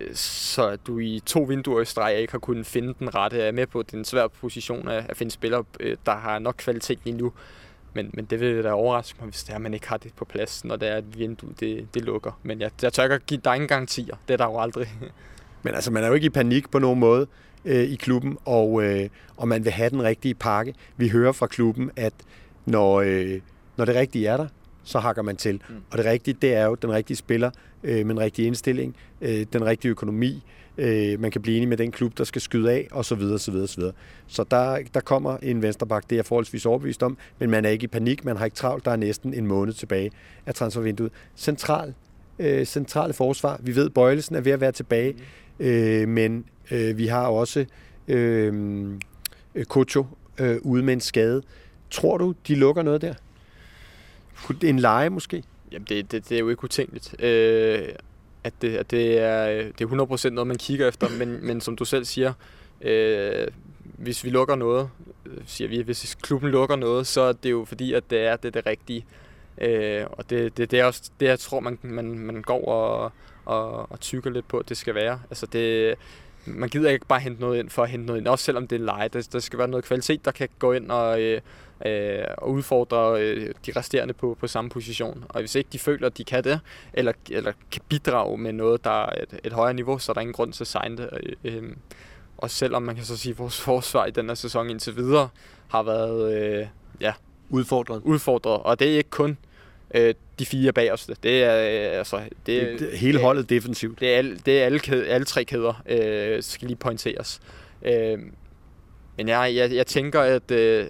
Øh, 0.00 0.14
så 0.14 0.68
at 0.68 0.80
du 0.86 0.98
i 0.98 1.22
to 1.26 1.40
vinduer 1.40 1.80
i 1.80 1.84
streg 1.84 2.16
ikke 2.20 2.32
har 2.32 2.38
kunnet 2.38 2.66
finde 2.66 2.94
den 2.98 3.14
rette, 3.14 3.42
er 3.42 3.52
med 3.52 3.66
på, 3.66 3.80
at 3.80 3.86
det 3.86 3.94
er 3.94 3.98
en 3.98 4.04
svær 4.04 4.26
position 4.26 4.88
at, 4.88 5.04
at 5.08 5.16
finde 5.16 5.32
spillere, 5.32 5.64
øh, 5.80 5.96
der 6.06 6.16
har 6.16 6.38
nok 6.38 6.54
kvalitet 6.58 6.98
lige 7.04 7.16
nu. 7.16 7.32
Men, 7.94 8.10
men 8.14 8.24
det 8.24 8.40
vil 8.40 8.64
da 8.64 8.72
overraske 8.72 9.16
mig, 9.20 9.30
hvis 9.30 9.44
det 9.44 9.50
er, 9.50 9.56
at 9.56 9.62
man 9.62 9.74
ikke 9.74 9.88
har 9.88 9.96
det 9.96 10.12
på 10.16 10.24
plads, 10.24 10.64
når 10.64 10.76
det 10.76 10.88
er, 10.88 10.96
at 10.96 11.18
vinduet 11.18 11.60
det, 11.60 11.94
det 11.94 12.04
lukker. 12.04 12.40
Men 12.42 12.60
jeg, 12.60 12.70
jeg 12.82 12.92
tør 12.92 13.02
ikke 13.02 13.14
at 13.14 13.26
give 13.26 13.40
dig 13.44 13.54
ingen 13.54 13.68
garantier. 13.68 14.16
Det 14.28 14.34
er 14.34 14.38
der 14.38 14.44
jo 14.44 14.60
aldrig. 14.60 14.88
Men 15.62 15.74
altså, 15.74 15.90
man 15.90 16.04
er 16.04 16.08
jo 16.08 16.14
ikke 16.14 16.26
i 16.26 16.30
panik 16.30 16.70
på 16.70 16.78
nogen 16.78 17.00
måde 17.00 17.26
øh, 17.64 17.84
i 17.84 17.94
klubben, 17.94 18.36
og, 18.44 18.82
øh, 18.84 19.08
og 19.36 19.48
man 19.48 19.64
vil 19.64 19.72
have 19.72 19.90
den 19.90 20.02
rigtige 20.02 20.34
pakke. 20.34 20.74
Vi 20.96 21.08
hører 21.08 21.32
fra 21.32 21.46
klubben, 21.46 21.90
at 21.96 22.12
når, 22.66 23.00
øh, 23.00 23.40
når 23.76 23.84
det 23.84 23.94
rigtige 23.94 24.26
er 24.26 24.36
der, 24.36 24.46
så 24.84 24.98
hakker 24.98 25.22
man 25.22 25.36
til. 25.36 25.62
Mm. 25.68 25.74
Og 25.90 25.98
det 25.98 26.06
rigtige, 26.06 26.36
det 26.42 26.54
er 26.54 26.64
jo 26.64 26.74
den 26.74 26.92
rigtige 26.92 27.16
spiller 27.16 27.50
øh, 27.82 28.06
med 28.06 28.14
en 28.14 28.20
rigtig 28.20 28.46
indstilling, 28.46 28.96
øh, 29.20 29.46
den 29.52 29.64
rigtige 29.64 29.90
økonomi, 29.90 30.42
øh, 30.78 31.20
man 31.20 31.30
kan 31.30 31.42
blive 31.42 31.56
enig 31.56 31.68
med 31.68 31.76
den 31.76 31.92
klub, 31.92 32.18
der 32.18 32.24
skal 32.24 32.42
skyde 32.42 32.72
af, 32.72 32.88
og 32.90 33.04
så 33.04 33.14
videre, 33.14 33.38
så 33.38 33.50
videre, 33.50 33.68
så 33.68 33.76
videre. 33.76 33.92
Så 34.26 34.44
der, 34.50 34.78
der 34.94 35.00
kommer 35.00 35.36
en 35.36 35.62
vensterbak, 35.62 36.02
det 36.02 36.12
er 36.12 36.16
jeg 36.16 36.26
forholdsvis 36.26 36.66
overbevist 36.66 37.02
om, 37.02 37.18
men 37.38 37.50
man 37.50 37.64
er 37.64 37.68
ikke 37.68 37.84
i 37.84 37.86
panik, 37.86 38.24
man 38.24 38.36
har 38.36 38.44
ikke 38.44 38.56
travlt, 38.56 38.84
der 38.84 38.90
er 38.90 38.96
næsten 38.96 39.34
en 39.34 39.46
måned 39.46 39.72
tilbage 39.72 40.10
af 40.46 40.54
transfervinduet. 40.54 41.12
Central, 41.36 41.94
øh, 42.38 42.66
centrale 42.66 43.12
forsvar, 43.12 43.60
vi 43.62 43.76
ved, 43.76 43.90
Bøjlesen 43.90 44.36
er 44.36 44.40
ved 44.40 44.52
at 44.52 44.60
være 44.60 44.72
tilbage, 44.72 45.14
øh, 45.60 46.08
men 46.08 46.44
øh, 46.70 46.98
vi 46.98 47.06
har 47.06 47.26
også 47.26 47.64
øh, 48.08 48.92
Kocho 49.68 50.06
øh, 50.38 50.56
ude 50.62 50.82
med 50.82 50.92
en 50.92 51.00
skade. 51.00 51.42
Tror 51.90 52.18
du, 52.18 52.34
de 52.48 52.54
lukker 52.54 52.82
noget 52.82 53.02
der? 53.02 53.14
En 54.64 54.78
leje 54.78 55.10
måske? 55.10 55.42
Jamen, 55.72 55.86
det, 55.88 56.12
det, 56.12 56.28
det 56.28 56.34
er 56.34 56.38
jo 56.38 56.48
ikke 56.48 56.64
utænkeligt. 56.64 57.22
Øh, 57.22 57.88
at 58.44 58.52
det, 58.62 58.76
at 58.76 58.90
det, 58.90 59.18
er, 59.18 59.48
øh, 59.48 59.64
det 59.78 59.80
er 59.80 60.26
100% 60.26 60.30
noget, 60.30 60.46
man 60.46 60.58
kigger 60.58 60.88
efter, 60.88 61.08
men, 61.18 61.46
men 61.46 61.60
som 61.60 61.76
du 61.76 61.84
selv 61.84 62.04
siger, 62.04 62.32
øh, 62.80 63.46
hvis 63.82 64.24
vi 64.24 64.30
lukker 64.30 64.54
noget, 64.56 64.90
øh, 65.26 65.38
siger 65.46 65.68
vi, 65.68 65.82
hvis 65.82 66.18
klubben 66.22 66.50
lukker 66.50 66.76
noget, 66.76 67.06
så 67.06 67.20
er 67.20 67.32
det 67.32 67.50
jo 67.50 67.64
fordi, 67.64 67.92
at 67.92 68.10
det 68.10 68.20
er 68.20 68.36
det, 68.36 68.54
det 68.54 68.66
rigtige. 68.66 69.06
Øh, 69.60 70.04
og 70.10 70.30
det, 70.30 70.56
det, 70.56 70.70
det 70.70 70.80
er 70.80 70.84
også 70.84 71.10
det, 71.20 71.26
jeg 71.26 71.38
tror, 71.38 71.60
man, 71.60 71.78
man, 71.82 72.18
man 72.18 72.42
går 72.42 72.64
og, 72.64 73.12
og, 73.48 73.92
og 73.92 74.00
tykker 74.00 74.30
lidt 74.30 74.48
på, 74.48 74.58
at 74.58 74.68
det 74.68 74.76
skal 74.76 74.94
være. 74.94 75.20
Altså 75.30 75.46
det, 75.46 75.94
man 76.44 76.68
gider 76.68 76.90
ikke 76.90 77.06
bare 77.06 77.20
hente 77.20 77.40
noget 77.40 77.58
ind 77.58 77.70
for 77.70 77.82
at 77.82 77.90
hente 77.90 78.06
noget 78.06 78.20
ind, 78.20 78.28
også 78.28 78.44
selvom 78.44 78.66
det 78.66 78.76
er 78.76 78.84
leje. 78.84 79.08
Der, 79.08 79.28
der 79.32 79.38
skal 79.38 79.58
være 79.58 79.68
noget 79.68 79.84
kvalitet, 79.84 80.24
der 80.24 80.30
kan 80.30 80.48
gå 80.58 80.72
ind 80.72 80.90
og, 80.90 81.22
øh, 81.22 81.40
øh, 81.86 82.24
og 82.38 82.50
udfordre 82.50 83.22
øh, 83.22 83.54
de 83.66 83.72
resterende 83.76 84.14
på, 84.14 84.36
på 84.40 84.46
samme 84.46 84.70
position. 84.70 85.24
Og 85.28 85.40
hvis 85.40 85.54
ikke 85.54 85.68
de 85.72 85.78
føler, 85.78 86.06
at 86.06 86.18
de 86.18 86.24
kan 86.24 86.44
det, 86.44 86.60
eller, 86.92 87.12
eller 87.30 87.52
kan 87.70 87.82
bidrage 87.88 88.38
med 88.38 88.52
noget, 88.52 88.84
der 88.84 89.04
er 89.04 89.22
et, 89.22 89.40
et 89.44 89.52
højere 89.52 89.74
niveau, 89.74 89.98
så 89.98 90.12
er 90.12 90.14
der 90.14 90.20
ingen 90.20 90.34
grund 90.34 90.52
til 90.52 90.64
at 90.64 90.68
signe 90.68 90.96
det. 90.96 91.08
Øh, 91.44 91.56
øh, 91.56 91.72
og 92.38 92.50
selvom 92.50 92.82
man 92.82 92.94
kan 92.96 93.04
så 93.04 93.16
sige, 93.16 93.32
at 93.32 93.38
vores 93.38 93.60
forsvar 93.60 94.06
i 94.06 94.10
den 94.10 94.28
her 94.28 94.34
sæson 94.34 94.70
indtil 94.70 94.96
videre 94.96 95.28
har 95.68 95.82
været 95.82 96.34
øh, 96.34 96.66
ja, 97.00 97.12
udfordret. 97.48 98.02
udfordret. 98.04 98.62
Og 98.62 98.78
det 98.78 98.92
er 98.92 98.96
ikke 98.96 99.10
kun 99.10 99.38
øh, 99.94 100.14
de 100.38 100.46
fire 100.46 100.72
bagerste. 100.72 101.16
Det 101.22 101.42
er 101.42 101.56
øh, 101.92 101.98
altså 101.98 102.20
det, 102.46 102.62
det, 102.62 102.80
det 102.80 102.98
hele 102.98 103.20
holdet 103.20 103.50
defensivt. 103.50 104.00
Det 104.00 104.12
er 104.12 104.16
alle, 104.16 104.38
det 104.46 104.60
er 104.60 104.64
alle, 104.64 104.78
kæde, 104.78 105.06
alle 105.06 105.24
tre 105.24 105.44
kæder, 105.44 105.82
øh, 105.88 106.42
skal 106.42 106.68
lige 106.68 106.76
pointeres. 106.76 107.40
Øh, 107.82 108.18
men 109.16 109.28
jeg, 109.28 109.52
jeg, 109.54 109.72
jeg 109.72 109.86
tænker, 109.86 110.20
at 110.20 110.50
øh, 110.50 110.86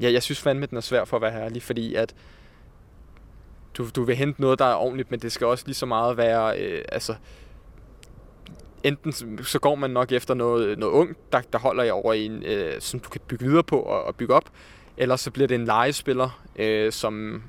jeg, 0.00 0.12
jeg 0.12 0.22
synes 0.22 0.40
fandme, 0.40 0.66
den 0.66 0.76
er 0.76 0.80
svær 0.80 1.04
for 1.04 1.16
at 1.16 1.22
være 1.22 1.42
ærlig, 1.44 1.62
fordi 1.62 1.94
at 1.94 2.14
du, 3.78 3.88
du 3.96 4.04
vil 4.04 4.16
hente 4.16 4.40
noget, 4.40 4.58
der 4.58 4.64
er 4.64 4.74
ordentligt, 4.74 5.10
men 5.10 5.20
det 5.20 5.32
skal 5.32 5.46
også 5.46 5.64
lige 5.66 5.74
så 5.74 5.86
meget 5.86 6.16
være, 6.16 6.60
øh, 6.60 6.84
altså, 6.92 7.14
enten 8.82 9.12
så 9.44 9.58
går 9.58 9.74
man 9.74 9.90
nok 9.90 10.12
efter 10.12 10.34
noget, 10.34 10.78
noget 10.78 10.92
ungt, 10.92 11.32
der, 11.32 11.40
der 11.52 11.58
holder 11.58 11.92
over 11.92 12.12
i 12.12 12.26
en, 12.26 12.42
øh, 12.42 12.80
som 12.80 13.00
du 13.00 13.08
kan 13.08 13.20
bygge 13.28 13.44
videre 13.44 13.64
på 13.64 13.80
og, 13.80 14.04
og 14.04 14.16
bygge 14.16 14.34
op, 14.34 14.50
eller 14.96 15.16
så 15.16 15.30
bliver 15.30 15.48
det 15.48 15.54
en 15.54 15.64
legespiller, 15.64 16.44
øh, 16.56 16.92
som, 16.92 17.42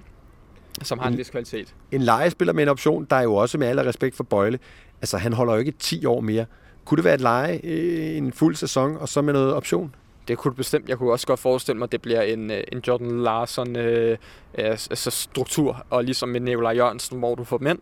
som 0.82 1.00
har 1.00 1.08
en, 1.08 1.14
en 1.14 1.18
vis 1.18 1.30
kvalitet. 1.30 1.76
En 1.92 2.02
legespiller 2.02 2.54
med 2.54 2.64
en 2.64 2.70
option, 2.70 3.08
der 3.10 3.16
er 3.16 3.22
jo 3.22 3.36
også 3.36 3.58
med 3.58 3.68
al 3.68 3.80
respekt 3.80 4.16
for 4.16 4.24
Bøjle, 4.24 4.60
altså 5.02 5.18
han 5.18 5.34
holder 5.34 5.54
jo 5.54 5.60
ikke 5.60 5.72
10 5.72 6.06
år 6.06 6.22
mere. 6.22 6.46
Kunne 6.86 6.96
det 6.96 7.06
være 7.06 7.14
et 7.14 7.22
leje 7.22 7.60
øh, 7.64 8.18
en 8.18 8.34
fuld 8.34 8.56
sæson, 8.56 8.98
og 8.98 9.10
så 9.10 9.22
med 9.22 9.34
noget 9.34 9.54
option? 9.54 9.96
Det 10.28 10.38
kunne 10.38 10.54
bestemt. 10.54 10.90
Jeg 10.90 10.98
kunne 10.98 11.12
også 11.12 11.28
godt 11.28 11.40
forestille 11.40 11.78
mig, 11.78 11.86
at 11.86 11.92
det 11.92 12.02
bliver 12.02 12.22
en, 12.22 12.52
øh, 12.52 12.64
en 12.72 12.82
Jordan 12.88 13.24
Larson 13.24 13.76
øh, 13.76 14.18
altså 14.54 15.12
struktur, 15.12 15.86
og 15.90 16.04
ligesom 16.04 16.30
med 16.30 16.40
Nikolaj 16.40 16.76
Jørgensen, 16.76 17.20
hvor 17.20 17.36
du 17.36 17.44
får 17.44 17.58
mænd. 17.58 17.80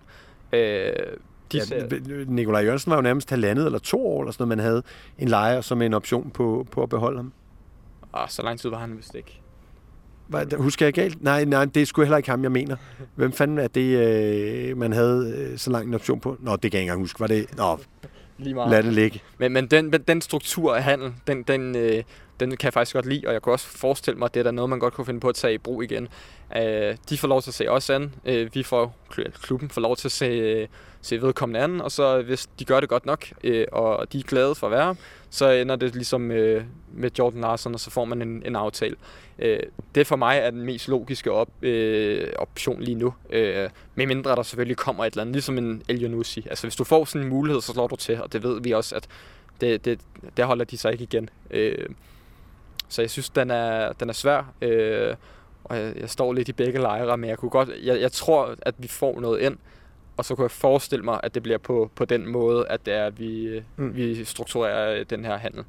Øh, 0.54 0.60
de 1.52 1.62
ja, 1.72 2.00
Nikolaj 2.28 2.64
Jørgensen 2.64 2.90
var 2.90 2.96
jo 2.96 3.02
nærmest 3.02 3.30
halvandet 3.30 3.66
eller 3.66 3.80
to 3.80 4.08
år, 4.08 4.22
eller 4.22 4.32
sådan 4.32 4.48
noget, 4.48 4.58
man 4.58 4.66
havde 4.66 4.84
en 5.18 5.28
lejer 5.28 5.62
som 5.62 5.82
en 5.82 5.94
option 5.94 6.32
på, 6.32 6.68
på 6.72 6.84
at 6.84 6.90
beholde 6.90 7.18
ham. 7.18 7.34
Ah, 8.14 8.30
så 8.30 8.42
lang 8.42 8.60
tid 8.60 8.70
var 8.70 8.78
han 8.78 8.98
vist 8.98 9.16
ikke. 9.16 9.43
Husker 10.58 10.86
jeg 10.86 10.94
galt? 10.94 11.24
Nej, 11.24 11.46
nej, 11.46 11.66
det 11.66 11.88
sgu 11.88 12.02
heller 12.02 12.18
ikke 12.18 12.30
ham, 12.30 12.44
jeg 12.44 12.52
mener. 12.52 12.76
Hvem 13.16 13.32
fanden 13.32 13.58
er 13.58 13.68
det, 13.68 13.98
øh, 13.98 14.78
man 14.78 14.94
havde 14.94 15.34
øh, 15.38 15.58
så 15.58 15.70
lang 15.72 15.88
en 15.88 15.94
option 15.94 16.20
på? 16.20 16.38
Nå, 16.40 16.52
det 16.56 16.62
kan 16.62 16.64
jeg 16.64 16.74
ikke 16.74 16.80
engang 16.82 17.00
huske. 17.00 17.20
Var 17.20 17.28
det... 17.28 17.46
Nå, 17.58 17.80
Lige 18.38 18.54
meget. 18.54 18.72
lad 18.72 18.84
det 18.84 18.94
ligge. 18.94 19.22
Men, 19.38 19.54
men 19.54 19.68
den, 19.68 19.94
den 20.08 20.22
struktur 20.22 20.76
af 20.76 20.84
handel, 20.84 21.14
den, 21.28 21.44
den, 21.44 21.76
øh, 21.76 22.04
den 22.40 22.50
kan 22.50 22.66
jeg 22.66 22.74
faktisk 22.74 22.94
godt 22.94 23.06
lide, 23.06 23.28
og 23.28 23.34
jeg 23.34 23.42
kunne 23.42 23.56
også 23.56 23.68
forestille 23.68 24.20
mig, 24.20 24.26
at 24.26 24.34
det 24.34 24.40
er 24.40 24.44
der 24.44 24.52
noget, 24.52 24.70
man 24.70 24.80
godt 24.80 24.94
kunne 24.94 25.06
finde 25.06 25.20
på 25.20 25.30
at 25.30 25.36
tage 25.36 25.54
i 25.54 25.58
brug 25.58 25.84
igen. 25.84 26.08
Øh, 26.58 26.98
de 27.10 27.18
får 27.18 27.28
lov 27.28 27.42
til 27.42 27.50
at 27.50 27.54
se 27.54 27.70
os 27.70 27.90
an. 27.90 28.16
Øh, 28.26 28.56
vi 28.56 28.64
får, 28.64 28.96
klubben 29.42 29.70
får 29.70 29.82
lov 29.82 29.96
til 29.96 30.08
at 30.08 30.12
se, 30.12 30.26
øh, 30.26 30.68
se 31.02 31.22
vedkommende 31.22 31.60
an, 31.60 31.82
og 31.82 31.92
så 31.92 32.18
øh, 32.18 32.26
hvis 32.26 32.50
de 32.60 32.66
gør 32.66 32.80
det 32.80 32.90
godt 32.90 33.06
nok, 33.06 33.26
øh, 33.44 33.66
og 33.72 34.14
de 34.14 34.20
er 34.20 34.24
glade 34.24 34.56
for 34.56 34.68
at 34.68 34.72
være, 34.72 34.96
så 35.30 35.50
ender 35.50 35.76
det 35.76 35.96
ligesom 35.96 36.32
øh, 36.32 36.64
med 36.94 37.12
Jordan 37.20 37.42
Larson, 37.42 37.74
og 37.74 37.80
så 37.80 37.90
får 37.90 38.06
man 38.06 38.22
en, 38.22 38.44
en 38.46 38.56
aftale. 38.56 38.96
Øh, 39.40 39.60
det 39.96 40.08
for 40.08 40.16
mig 40.16 40.38
er 40.38 40.50
den 40.50 40.62
mest 40.62 40.88
logiske 40.88 41.32
op, 41.32 41.50
øh, 41.62 42.28
option 42.36 42.82
lige 42.82 42.96
nu. 42.96 43.14
Øh, 43.30 43.70
med 43.96 44.06
mindre 44.06 44.36
der 44.36 44.44
selvfølgelig 44.44 44.78
kommer 44.78 45.06
et 45.06 45.14
eller 45.14 45.22
andet, 45.22 45.36
ligesom 45.36 45.58
en 45.58 45.84
El 45.88 46.04
Yunusi. 46.04 46.48
Altså 46.50 46.68
hvis 46.68 46.76
du 46.76 46.84
får 46.84 47.06
sådan 47.06 47.22
en 47.22 47.30
mulighed, 47.30 47.62
så 47.62 47.74
slår 47.74 47.88
du 47.88 47.96
til, 47.96 48.22
og 48.22 48.34
det 48.34 48.44
ved 48.44 48.62
vi 48.62 48.72
også, 48.72 48.96
at 48.96 49.08
det, 49.62 49.86
det, 49.86 50.00
det 50.38 50.46
holder 50.46 50.66
de 50.66 50.78
sig 50.78 50.92
ikke 50.92 51.04
igen. 51.04 51.30
Øh, 51.52 51.86
så 52.94 53.02
jeg 53.02 53.10
synes, 53.10 53.30
den 53.30 53.52
er, 53.52 53.94
den 53.94 54.10
er 54.10 54.14
svær. 54.14 54.54
Øh, 54.62 55.16
og 55.64 55.78
jeg, 55.78 55.94
jeg 56.00 56.10
står 56.10 56.34
lidt 56.34 56.50
i 56.50 56.54
begge 56.54 56.80
lejre, 56.80 57.18
men 57.18 57.30
jeg, 57.30 57.38
kunne 57.38 57.50
godt, 57.50 57.70
jeg, 57.84 58.02
jeg 58.02 58.12
tror, 58.12 58.56
at 58.62 58.76
vi 58.78 58.88
får 58.88 59.20
noget 59.20 59.42
ind. 59.42 59.58
Og 60.18 60.26
så 60.26 60.36
kunne 60.36 60.44
jeg 60.44 60.52
forestille 60.52 61.06
mig, 61.06 61.20
at 61.24 61.36
det 61.36 61.44
bliver 61.44 61.58
på, 61.58 61.92
på 61.96 62.06
den 62.06 62.28
måde, 62.28 62.68
at 62.68 62.86
det 62.86 62.94
er, 62.94 63.06
at 63.06 63.20
vi, 63.20 63.62
mm. 63.78 63.96
vi 63.96 64.26
strukturerer 64.26 65.04
den 65.04 65.26
her 65.26 65.38
handel. 65.38 65.64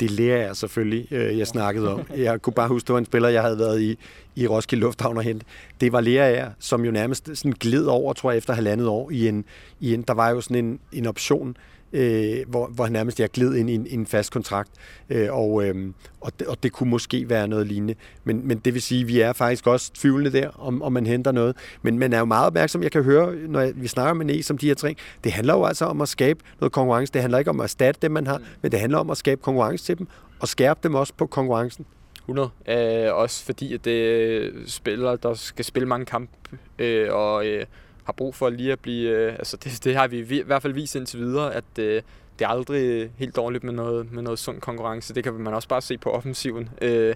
Det 0.00 0.10
lærer 0.10 0.46
jeg 0.46 0.56
selvfølgelig, 0.56 1.12
øh, 1.12 1.38
jeg 1.38 1.46
snakkede 1.46 1.94
om. 1.94 2.02
Jeg 2.16 2.42
kunne 2.42 2.54
bare 2.54 2.68
huske, 2.68 2.86
det 2.86 2.92
var 2.92 2.98
en 2.98 3.04
spiller, 3.04 3.28
jeg 3.28 3.42
havde 3.42 3.58
været 3.58 3.80
i, 3.80 3.98
i 4.36 4.46
Roskilde 4.46 4.80
Lufthavn 4.80 5.16
og 5.16 5.22
hente. 5.22 5.46
Det 5.80 5.92
var 5.92 6.00
Lea, 6.00 6.48
som 6.58 6.84
jo 6.84 6.90
nærmest 6.90 7.30
sådan 7.34 7.52
gled 7.52 7.86
over, 7.86 8.12
tror 8.12 8.30
jeg, 8.30 8.38
efter 8.38 8.54
halvandet 8.54 8.88
år 8.88 9.10
i 9.10 9.28
en, 9.28 9.44
i 9.80 9.94
en 9.94 10.02
der 10.02 10.14
var 10.14 10.30
jo 10.30 10.40
sådan 10.40 10.64
en, 10.64 10.80
en 10.92 11.06
option 11.06 11.56
øh, 11.92 12.36
hvor, 12.48 12.66
hvor 12.66 12.84
han 12.84 12.92
nærmest 12.92 13.20
er 13.20 13.26
glid 13.26 13.54
ind 13.54 13.70
i 13.70 13.74
en, 13.74 13.86
en 13.90 14.06
fast 14.06 14.32
kontrakt, 14.32 14.70
øh, 15.10 15.28
og, 15.30 15.64
øh, 15.64 15.92
og, 16.20 16.32
det, 16.38 16.46
og 16.46 16.62
det 16.62 16.72
kunne 16.72 16.90
måske 16.90 17.28
være 17.28 17.48
noget 17.48 17.66
lignende. 17.66 17.94
Men, 18.24 18.48
men 18.48 18.58
det 18.58 18.74
vil 18.74 18.82
sige, 18.82 19.00
at 19.00 19.08
vi 19.08 19.20
er 19.20 19.32
faktisk 19.32 19.66
også 19.66 19.92
tvivlende 19.92 20.32
der, 20.32 20.48
om, 20.48 20.82
om 20.82 20.92
man 20.92 21.06
henter 21.06 21.32
noget. 21.32 21.56
Men 21.82 21.98
man 21.98 22.12
er 22.12 22.18
jo 22.18 22.24
meget 22.24 22.46
opmærksom, 22.46 22.82
jeg 22.82 22.92
kan 22.92 23.02
høre, 23.02 23.34
når 23.48 23.72
vi 23.74 23.88
snakker 23.88 24.14
med 24.14 24.26
Næs 24.26 24.50
om 24.50 24.58
de 24.58 24.66
her 24.66 24.74
ting, 24.74 24.98
det 25.24 25.32
handler 25.32 25.54
jo 25.54 25.64
altså 25.64 25.84
om 25.84 26.00
at 26.00 26.08
skabe 26.08 26.40
noget 26.60 26.72
konkurrence. 26.72 27.12
Det 27.12 27.20
handler 27.20 27.38
ikke 27.38 27.50
om 27.50 27.60
at 27.60 27.64
erstatte 27.64 27.98
dem, 28.02 28.10
man 28.10 28.26
har, 28.26 28.38
mm. 28.38 28.44
men 28.62 28.72
det 28.72 28.80
handler 28.80 28.98
om 28.98 29.10
at 29.10 29.16
skabe 29.16 29.40
konkurrence 29.42 29.84
til 29.84 29.98
dem, 29.98 30.06
og 30.40 30.48
skærpe 30.48 30.80
dem 30.82 30.94
også 30.94 31.12
på 31.16 31.26
konkurrencen. 31.26 31.86
100. 32.22 32.50
Øh, 32.68 33.14
også 33.14 33.44
fordi, 33.44 33.74
at 33.74 33.84
det 33.84 34.52
spiller, 34.66 35.16
der 35.16 35.34
skal 35.34 35.64
spille 35.64 35.88
mange 35.88 36.06
kampe, 36.06 36.32
øh, 36.78 37.14
og 37.14 37.46
øh, 37.46 37.66
har 38.04 38.12
brug 38.12 38.34
for 38.34 38.50
lige 38.50 38.72
at 38.72 38.80
blive... 38.80 39.10
Øh, 39.10 39.32
altså 39.32 39.56
det, 39.56 39.84
det 39.84 39.96
har 39.96 40.08
vi 40.08 40.18
i 40.18 40.42
hvert 40.42 40.62
fald 40.62 40.72
vist 40.72 40.94
indtil 40.94 41.20
videre, 41.20 41.54
at 41.54 41.64
øh, 41.78 42.02
det 42.38 42.44
er 42.44 42.48
aldrig 42.48 43.10
helt 43.16 43.36
dårligt 43.36 43.64
med 43.64 43.72
noget, 43.72 44.12
med 44.12 44.22
noget 44.22 44.38
sund 44.38 44.60
konkurrence. 44.60 45.14
Det 45.14 45.24
kan 45.24 45.32
man 45.32 45.54
også 45.54 45.68
bare 45.68 45.80
se 45.80 45.98
på 45.98 46.10
offensiven. 46.10 46.68
Øh, 46.82 47.14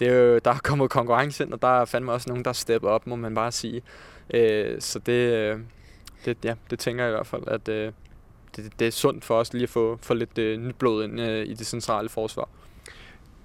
det 0.00 0.08
er 0.08 0.12
jo, 0.14 0.38
der 0.38 0.50
er 0.50 0.58
kommet 0.58 0.90
konkurrence 0.90 1.44
ind, 1.44 1.52
og 1.52 1.62
der 1.62 1.80
er 1.80 1.84
fandme 1.84 2.12
også 2.12 2.28
nogen, 2.28 2.44
der 2.44 2.48
er 2.48 2.54
steppet 2.54 2.90
op, 2.90 3.06
må 3.06 3.16
man 3.16 3.34
bare 3.34 3.52
sige. 3.52 3.82
Øh, 4.34 4.80
så 4.80 4.98
det, 4.98 5.12
øh, 5.12 5.60
det, 6.24 6.36
ja, 6.44 6.54
det 6.70 6.78
tænker 6.78 7.04
jeg 7.04 7.12
i 7.12 7.14
hvert 7.14 7.26
fald, 7.26 7.42
at 7.46 7.68
øh, 7.68 7.92
det, 8.56 8.72
det 8.78 8.86
er 8.86 8.90
sundt 8.90 9.24
for 9.24 9.34
os 9.34 9.52
lige 9.52 9.62
at 9.62 9.68
få, 9.68 9.98
få 10.02 10.14
lidt 10.14 10.38
øh, 10.38 10.60
nyt 10.60 10.76
blod 10.76 11.04
ind 11.04 11.20
øh, 11.20 11.46
i 11.46 11.54
det 11.54 11.66
centrale 11.66 12.08
forsvar. 12.08 12.48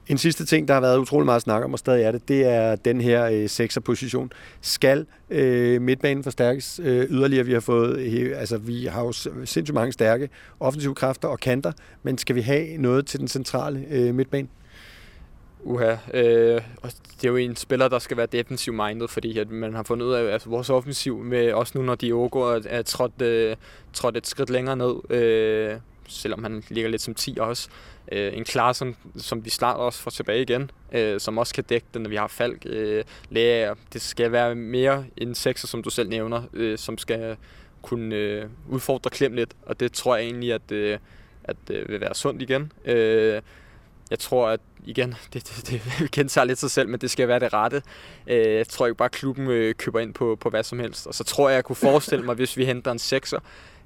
En 0.07 0.17
sidste 0.17 0.45
ting, 0.45 0.67
der 0.67 0.73
har 0.73 0.81
været 0.81 0.97
utrolig 0.97 1.25
meget 1.25 1.41
snak 1.41 1.63
om, 1.63 1.73
og 1.73 1.79
stadig 1.79 2.03
er 2.03 2.11
det, 2.11 2.27
det 2.27 2.45
er 2.47 2.75
den 2.75 3.01
her 3.01 3.25
øh, 3.25 3.49
sekserposition. 3.49 4.31
Skal 4.61 5.05
øh, 5.29 5.81
midtbanen 5.81 6.23
forstærkes 6.23 6.79
øh, 6.83 7.05
yderligere? 7.09 7.45
Vi 7.45 7.53
har 7.53 7.59
fået, 7.59 7.99
øh, 7.99 8.39
altså 8.39 8.57
vi 8.57 8.85
har 8.85 9.01
jo 9.01 9.11
sindssygt 9.11 9.73
mange 9.73 9.91
stærke 9.91 10.29
offensive 10.59 10.95
kræfter 10.95 11.27
og 11.27 11.39
kanter, 11.39 11.71
men 12.03 12.17
skal 12.17 12.35
vi 12.35 12.41
have 12.41 12.77
noget 12.77 13.05
til 13.05 13.19
den 13.19 13.27
centrale 13.27 13.85
øh, 13.89 14.15
midtbane? 14.15 14.47
Uha, 15.63 15.95
øh, 16.13 16.61
det 17.21 17.23
er 17.23 17.29
jo 17.29 17.35
en 17.35 17.55
spiller, 17.55 17.87
der 17.87 17.99
skal 17.99 18.17
være 18.17 18.25
defensiv 18.25 18.73
minded, 18.73 19.07
fordi 19.07 19.39
at 19.39 19.51
man 19.51 19.73
har 19.73 19.83
fundet 19.83 20.05
ud 20.05 20.13
af, 20.13 20.23
at 20.23 20.33
altså, 20.33 20.49
vores 20.49 20.69
offensiv, 20.69 21.17
med, 21.17 21.53
også 21.53 21.77
nu 21.77 21.83
når 21.83 21.95
Diogo 21.95 22.39
er, 22.39 22.59
er 22.65 22.81
trådt, 22.81 23.21
øh, 23.21 23.55
trådt 23.93 24.17
et 24.17 24.27
skridt 24.27 24.49
længere 24.49 24.75
ned, 24.75 25.11
øh, 25.11 25.77
selvom 26.07 26.43
han 26.43 26.63
ligger 26.69 26.89
lidt 26.89 27.01
som 27.01 27.15
10 27.15 27.37
også, 27.39 27.69
Øh, 28.11 28.37
en 28.37 28.43
klar, 28.43 28.73
som 28.73 28.95
som 29.17 29.45
vi 29.45 29.49
snart 29.49 29.77
også 29.77 29.99
får 29.99 30.11
tilbage 30.11 30.41
igen, 30.41 30.71
øh, 30.91 31.19
som 31.19 31.37
også 31.37 31.53
kan 31.53 31.63
dække 31.63 31.87
den, 31.93 32.01
når 32.01 32.09
vi 32.09 32.15
har 32.15 32.27
Falk. 32.27 32.63
Øh, 32.65 33.03
Læger. 33.29 33.75
Det 33.93 34.01
skal 34.01 34.31
være 34.31 34.55
mere 34.55 35.05
en 35.17 35.35
sekser, 35.35 35.67
som 35.67 35.83
du 35.83 35.89
selv 35.89 36.09
nævner, 36.09 36.43
øh, 36.53 36.77
som 36.77 36.97
skal 36.97 37.37
kunne 37.81 38.15
øh, 38.15 38.45
udfordre 38.69 39.09
Klem 39.09 39.33
lidt, 39.33 39.53
og 39.65 39.79
det 39.79 39.93
tror 39.93 40.15
jeg 40.15 40.25
egentlig, 40.25 40.53
at, 40.53 40.71
øh, 40.71 40.97
at 41.43 41.57
øh, 41.69 41.89
vil 41.89 42.01
være 42.01 42.15
sundt 42.15 42.41
igen. 42.41 42.71
Øh, 42.85 43.41
jeg 44.09 44.19
tror, 44.19 44.47
at 44.47 44.59
igen, 44.85 45.15
det, 45.33 45.47
det, 45.47 45.81
det 46.01 46.11
kendt 46.11 46.31
sig 46.31 46.45
lidt 46.45 46.59
sig 46.59 46.71
selv, 46.71 46.89
men 46.89 46.99
det 46.99 47.11
skal 47.11 47.27
være 47.27 47.39
det 47.39 47.53
rette. 47.53 47.81
Øh, 48.27 48.53
jeg 48.53 48.67
tror 48.67 48.85
ikke 48.85 48.97
bare, 48.97 49.05
at 49.05 49.11
klubben 49.11 49.47
øh, 49.47 49.75
køber 49.75 49.99
ind 49.99 50.13
på, 50.13 50.37
på 50.41 50.49
hvad 50.49 50.63
som 50.63 50.79
helst. 50.79 51.07
Og 51.07 51.13
så 51.13 51.23
tror 51.23 51.49
jeg, 51.49 51.55
jeg 51.55 51.63
kunne 51.63 51.75
forestille 51.75 52.25
mig, 52.25 52.35
hvis 52.41 52.57
vi 52.57 52.65
henter 52.65 52.91
en 52.91 52.99
sekser, 52.99 53.39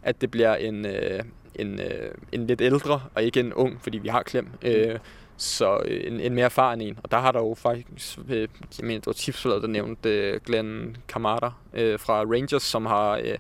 at 0.04 0.22
det 0.22 0.32
bliver 0.32 0.56
en, 0.56 0.86
øh, 0.86 1.24
en, 1.60 1.80
øh, 1.80 2.12
en 2.32 2.48
lidt 2.48 2.62
ældre, 2.62 3.02
og 3.16 3.24
ikke 3.24 3.40
en 3.40 3.54
ung, 3.54 3.82
fordi 3.82 3.98
vi 3.98 4.08
har 4.08 4.24
klem. 4.24 4.48
Øh, 4.62 5.00
så 5.38 5.82
øh, 5.86 6.02
en, 6.08 6.20
en 6.20 6.34
mere 6.34 6.46
erfaren 6.46 6.82
en. 6.82 7.00
Og 7.04 7.12
der 7.12 7.18
har 7.18 7.32
der 7.32 7.40
jo 7.40 7.56
faktisk, 7.58 8.20
øh, 8.30 8.48
jeg 8.80 8.88
mener, 8.88 9.00
det 9.00 9.08
var 9.08 9.14
tipsfladet, 9.14 9.62
der 9.62 9.68
nævnte 9.68 10.10
øh, 10.10 10.40
Glenn 10.46 10.98
Kamada 11.08 11.50
øh, 11.74 12.00
fra 12.00 12.24
Rangers, 12.24 12.64
som 12.64 12.86
har 12.86 13.18
øh, 13.18 13.38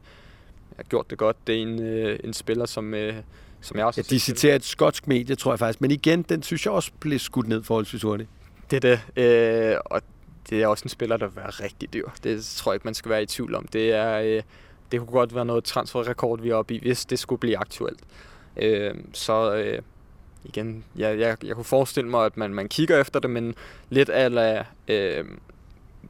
gjort 0.89 1.09
det 1.09 1.17
godt. 1.17 1.47
Det 1.47 1.57
er 1.57 1.61
en, 1.61 1.81
øh, 1.81 2.19
en 2.23 2.33
spiller, 2.33 2.65
som, 2.65 2.93
øh, 2.93 3.15
som 3.61 3.77
jeg 3.77 3.85
også 3.85 4.01
ja, 4.01 4.15
de 4.15 4.19
citerer 4.19 4.55
et 4.55 4.65
skotsk 4.65 5.07
medie, 5.07 5.35
tror 5.35 5.51
jeg 5.51 5.59
faktisk. 5.59 5.81
Men 5.81 5.91
igen, 5.91 6.21
den 6.21 6.43
synes 6.43 6.65
jeg 6.65 6.73
også 6.73 6.91
blev 6.99 7.19
skudt 7.19 7.47
ned 7.47 7.63
forholdsvis 7.63 8.01
hurtigt. 8.01 8.29
Det 8.71 8.85
er 8.85 8.97
det. 9.15 9.21
Øh, 9.23 9.77
og 9.85 10.01
det 10.49 10.63
er 10.63 10.67
også 10.67 10.85
en 10.85 10.89
spiller, 10.89 11.17
der 11.17 11.27
vil 11.27 11.35
være 11.35 11.49
rigtig 11.49 11.93
dyr. 11.93 12.09
Det 12.23 12.45
tror 12.45 12.71
jeg 12.71 12.75
ikke, 12.75 12.87
man 12.87 12.93
skal 12.93 13.09
være 13.09 13.23
i 13.23 13.25
tvivl 13.25 13.55
om. 13.55 13.67
Det 13.67 13.93
er... 13.93 14.19
Øh, 14.19 14.41
det 14.91 14.99
kunne 14.99 15.11
godt 15.11 15.35
være 15.35 15.45
noget 15.45 15.63
transferrekord, 15.63 16.41
vi 16.41 16.49
er 16.49 16.55
oppe 16.55 16.73
i, 16.73 16.79
hvis 16.79 17.05
det 17.05 17.19
skulle 17.19 17.39
blive 17.39 17.57
aktuelt. 17.57 17.99
Øh, 18.57 18.95
så 19.13 19.55
øh, 19.55 19.81
igen, 20.43 20.83
jeg, 20.95 21.19
jeg, 21.19 21.37
jeg 21.43 21.55
kunne 21.55 21.65
forestille 21.65 22.09
mig, 22.09 22.25
at 22.25 22.37
man, 22.37 22.53
man 22.53 22.69
kigger 22.69 23.01
efter 23.01 23.19
det, 23.19 23.29
men 23.29 23.55
lidt 23.89 24.09
af 24.09 24.65
øh, 24.87 25.25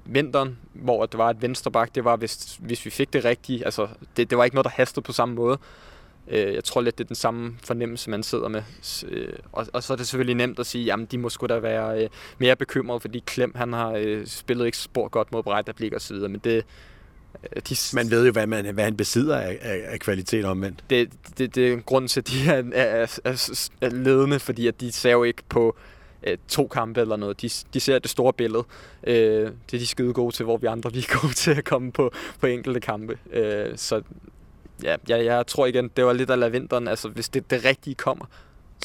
vinteren, 0.06 0.58
hvor 0.74 1.06
det 1.06 1.18
var 1.18 1.30
et 1.30 1.42
venstreback, 1.42 1.96
det 1.96 2.04
var, 2.04 2.16
hvis, 2.16 2.58
hvis 2.60 2.86
vi 2.86 2.90
fik 2.90 3.14
det 3.14 3.26
rigtige, 3.26 3.66
altså 3.66 3.88
det, 4.18 4.30
det 4.30 4.38
var 4.38 4.44
ikke 4.44 4.56
noget, 4.56 4.66
der 4.66 4.72
hastede 4.72 5.04
på 5.04 5.12
samme 5.12 5.36
måde. 5.36 5.58
Øh, 6.28 6.54
jeg 6.54 6.64
tror 6.64 6.82
lidt, 6.82 6.98
det 6.98 7.04
er 7.04 7.08
den 7.08 7.16
samme 7.16 7.58
fornemmelse, 7.64 8.10
man 8.10 8.24
sidder 8.24 8.48
med. 8.48 8.64
Øh, 9.08 9.34
og, 9.52 9.68
og 9.74 9.84
så 9.84 9.94
er 9.94 9.98
det 9.98 10.08
selvfølgelig 10.08 10.36
nemt 10.36 10.60
at 10.60 10.66
sige, 10.66 10.86
jamen 10.86 11.06
de 11.06 11.18
må 11.18 11.30
sgu 11.30 11.46
da 11.46 11.60
være 11.60 12.04
øh, 12.04 12.10
mere 12.38 12.56
bekymrede, 12.56 13.00
fordi 13.00 13.24
Klem 13.26 13.56
han 13.56 13.74
har 13.74 13.92
øh, 13.92 14.28
spillet 14.28 14.66
ikke 14.66 14.78
spor 14.78 15.08
godt 15.08 15.32
mod 15.32 15.44
Breidablik 15.44 15.94
og 15.94 16.02
så 16.02 16.14
videre, 16.14 16.30
men 16.30 16.42
det, 16.44 16.66
de, 17.70 17.76
man 17.94 18.12
ved 18.12 18.26
jo, 18.26 18.32
hvad, 18.32 18.48
man, 18.48 18.74
hvad 18.74 18.84
han 18.84 18.98
besidder 18.98 19.38
af, 19.38 19.58
af, 19.62 19.82
af 19.88 20.00
kvalitet 20.00 20.46
omvendt. 20.46 20.84
Det, 20.90 21.10
det, 21.38 21.56
det 21.56 21.68
er 21.68 21.74
en 21.74 21.82
grund 21.82 22.08
til, 22.08 22.20
at 22.20 22.28
de 22.28 22.50
er, 22.50 22.64
er, 22.74 23.20
er, 23.24 23.70
er 23.82 23.90
ledende, 23.90 24.40
fordi 24.40 24.68
at 24.68 24.82
de 24.82 24.92
ser 24.92 25.12
jo 25.12 25.24
ikke 25.24 25.44
på 25.50 25.76
øh, 26.24 26.38
to 26.48 26.68
kampe 26.68 27.02
eller 27.02 27.16
noget. 27.16 27.42
De, 27.42 27.50
de 27.74 27.80
ser 27.80 28.00
det 28.00 28.10
store 28.10 28.34
billede. 28.34 28.64
Øh, 29.04 29.52
det 29.72 29.74
er 29.74 29.80
de 29.80 29.88
skide 29.88 30.14
gode 30.14 30.36
til, 30.36 30.46
hvor 30.46 30.58
vi 30.58 30.68
andre 30.68 30.94
vi 30.94 31.00
er 31.00 31.20
gode 31.22 31.34
til 31.34 31.52
at 31.52 31.66
komme 31.66 31.92
på, 31.92 32.12
på 32.40 32.48
enkelte 32.48 32.80
kampe. 32.80 33.18
Øh, 33.34 33.78
så 33.78 34.02
ja, 34.84 34.96
jeg, 35.10 35.26
jeg 35.26 35.48
tror 35.48 35.66
igen, 35.66 35.92
det 35.98 36.06
var 36.06 36.14
lidt 36.14 36.30
af 36.30 36.52
vinteren. 36.52 36.88
Altså, 36.88 37.10
hvis 37.10 37.30
det, 37.30 37.52
det 37.52 37.66
rigtige 37.66 37.96
kommer, 37.96 38.26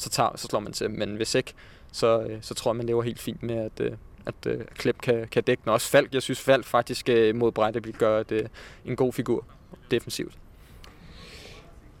så, 0.01 0.09
tager, 0.09 0.29
så 0.35 0.47
slår 0.47 0.59
man 0.59 0.73
til. 0.73 0.91
Men 0.91 1.15
hvis 1.15 1.35
ikke, 1.35 1.53
så, 1.91 2.21
øh, 2.21 2.37
så 2.41 2.53
tror 2.53 2.71
jeg, 2.71 2.75
man 2.75 2.85
lever 2.85 3.03
helt 3.03 3.19
fint 3.19 3.43
med, 3.43 3.55
at, 3.55 3.79
øh, 3.79 3.91
at 4.25 4.35
øh, 4.47 4.59
Klep 4.75 5.01
kan, 5.01 5.27
kan 5.31 5.43
dække 5.43 5.61
den. 5.63 5.71
Også 5.71 5.89
Falk, 5.89 6.13
jeg 6.13 6.21
synes 6.21 6.39
Falk 6.41 6.65
faktisk 6.65 7.09
øh, 7.09 7.35
mod 7.35 7.51
Brejdeblik 7.51 7.97
gør 7.97 8.23
det, 8.23 8.47
en 8.85 8.95
god 8.95 9.13
figur 9.13 9.45
defensivt. 9.91 10.33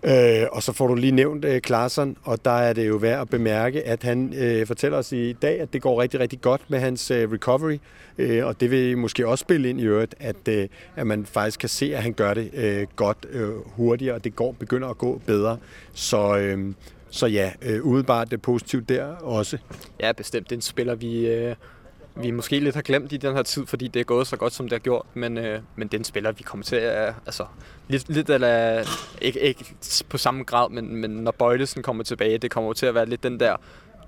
Øh, 0.05 0.47
og 0.51 0.63
så 0.63 0.73
får 0.73 0.87
du 0.87 0.95
lige 0.95 1.11
nævnt 1.11 1.45
øh, 1.45 1.61
Klaarsson, 1.61 2.17
og 2.23 2.45
der 2.45 2.51
er 2.51 2.73
det 2.73 2.87
jo 2.87 2.95
værd 2.95 3.21
at 3.21 3.29
bemærke, 3.29 3.83
at 3.87 4.03
han 4.03 4.33
øh, 4.37 4.67
fortæller 4.67 4.97
os 4.97 5.11
i 5.11 5.33
dag, 5.33 5.59
at 5.61 5.73
det 5.73 5.81
går 5.81 6.01
rigtig, 6.01 6.19
rigtig 6.19 6.41
godt 6.41 6.61
med 6.67 6.79
hans 6.79 7.11
øh, 7.11 7.31
recovery, 7.31 7.77
øh, 8.17 8.45
og 8.45 8.59
det 8.59 8.71
vil 8.71 8.97
måske 8.97 9.27
også 9.27 9.41
spille 9.41 9.69
ind 9.69 9.81
i 9.81 9.83
øvrigt, 9.83 10.15
at, 10.19 10.47
øh, 10.49 10.67
at 10.95 11.07
man 11.07 11.25
faktisk 11.25 11.59
kan 11.59 11.69
se, 11.69 11.95
at 11.95 12.03
han 12.03 12.13
gør 12.13 12.33
det 12.33 12.49
øh, 12.53 12.87
godt 12.95 13.25
øh, 13.29 13.49
hurtigere, 13.65 14.15
og 14.15 14.23
det 14.23 14.35
går 14.35 14.51
begynder 14.51 14.87
at 14.87 14.97
gå 14.97 15.21
bedre. 15.25 15.57
Så, 15.93 16.37
øh, 16.37 16.73
så 17.09 17.27
ja, 17.27 17.51
øh, 17.61 17.83
udebart 17.83 18.31
det 18.31 18.41
positivt 18.41 18.89
der 18.89 19.05
også. 19.05 19.57
Ja, 19.99 20.11
bestemt. 20.11 20.49
Det 20.49 20.55
er 20.55 20.57
en 20.57 20.61
spiller, 20.61 20.95
vi... 20.95 21.27
Øh 21.27 21.55
vi 22.15 22.31
måske 22.31 22.59
lidt 22.59 22.75
har 22.75 22.81
glemt 22.81 23.11
i 23.11 23.17
den 23.17 23.35
her 23.35 23.43
tid, 23.43 23.65
fordi 23.65 23.87
det 23.87 23.99
er 23.99 24.03
gået 24.03 24.27
så 24.27 24.37
godt, 24.37 24.53
som 24.53 24.65
det 24.65 24.73
har 24.73 24.79
gjort. 24.79 25.05
Men, 25.13 25.37
øh, 25.37 25.61
men 25.75 25.87
den 25.87 26.03
spiller, 26.03 26.31
vi 26.31 26.43
kommer 26.43 26.63
til 26.63 26.75
at... 26.75 27.13
Altså, 27.25 27.45
lidt, 27.87 28.09
lidt 28.09 28.29
eller, 28.29 28.83
ikke, 29.21 29.39
ikke 29.39 29.65
på 30.09 30.17
samme 30.17 30.43
grad, 30.43 30.69
men, 30.69 30.95
men 30.95 31.11
når 31.11 31.31
Bøjlesen 31.31 31.83
kommer 31.83 32.03
tilbage, 32.03 32.37
det 32.37 32.51
kommer 32.51 32.73
til 32.73 32.85
at 32.85 32.95
være 32.95 33.05
lidt 33.05 33.23
den 33.23 33.39
der 33.39 33.55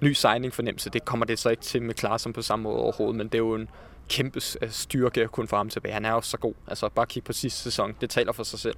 ny 0.02 0.14
signing 0.14 0.54
fornemmelse. 0.54 0.90
Det 0.90 1.06
kommer 1.06 1.26
det 1.26 1.40
så 1.40 1.50
ikke 1.50 1.64
til 1.64 1.82
med 1.82 1.94
Klarsen 1.94 2.34
på 2.34 2.42
samme 2.42 2.64
måde 2.64 2.78
overhovedet, 2.78 3.16
men 3.16 3.28
det 3.28 3.36
er 3.36 3.40
jo 3.40 3.56
en 3.56 3.70
kæmpe 4.10 4.42
øh, 4.62 4.72
styrke 4.72 5.22
at 5.22 5.32
kunne 5.32 5.48
få 5.48 5.56
ham 5.56 5.70
tilbage. 5.70 5.94
Han 5.94 6.06
er 6.06 6.12
jo 6.12 6.22
så 6.22 6.38
god. 6.38 6.54
Altså 6.68 6.90
bare 6.90 7.06
kig 7.06 7.24
på 7.24 7.34
sidste 7.34 7.62
sæson. 7.62 7.96
Det 8.02 8.10
taler 8.10 8.32
for 8.32 8.44
sig 8.44 8.60
selv. 8.60 8.76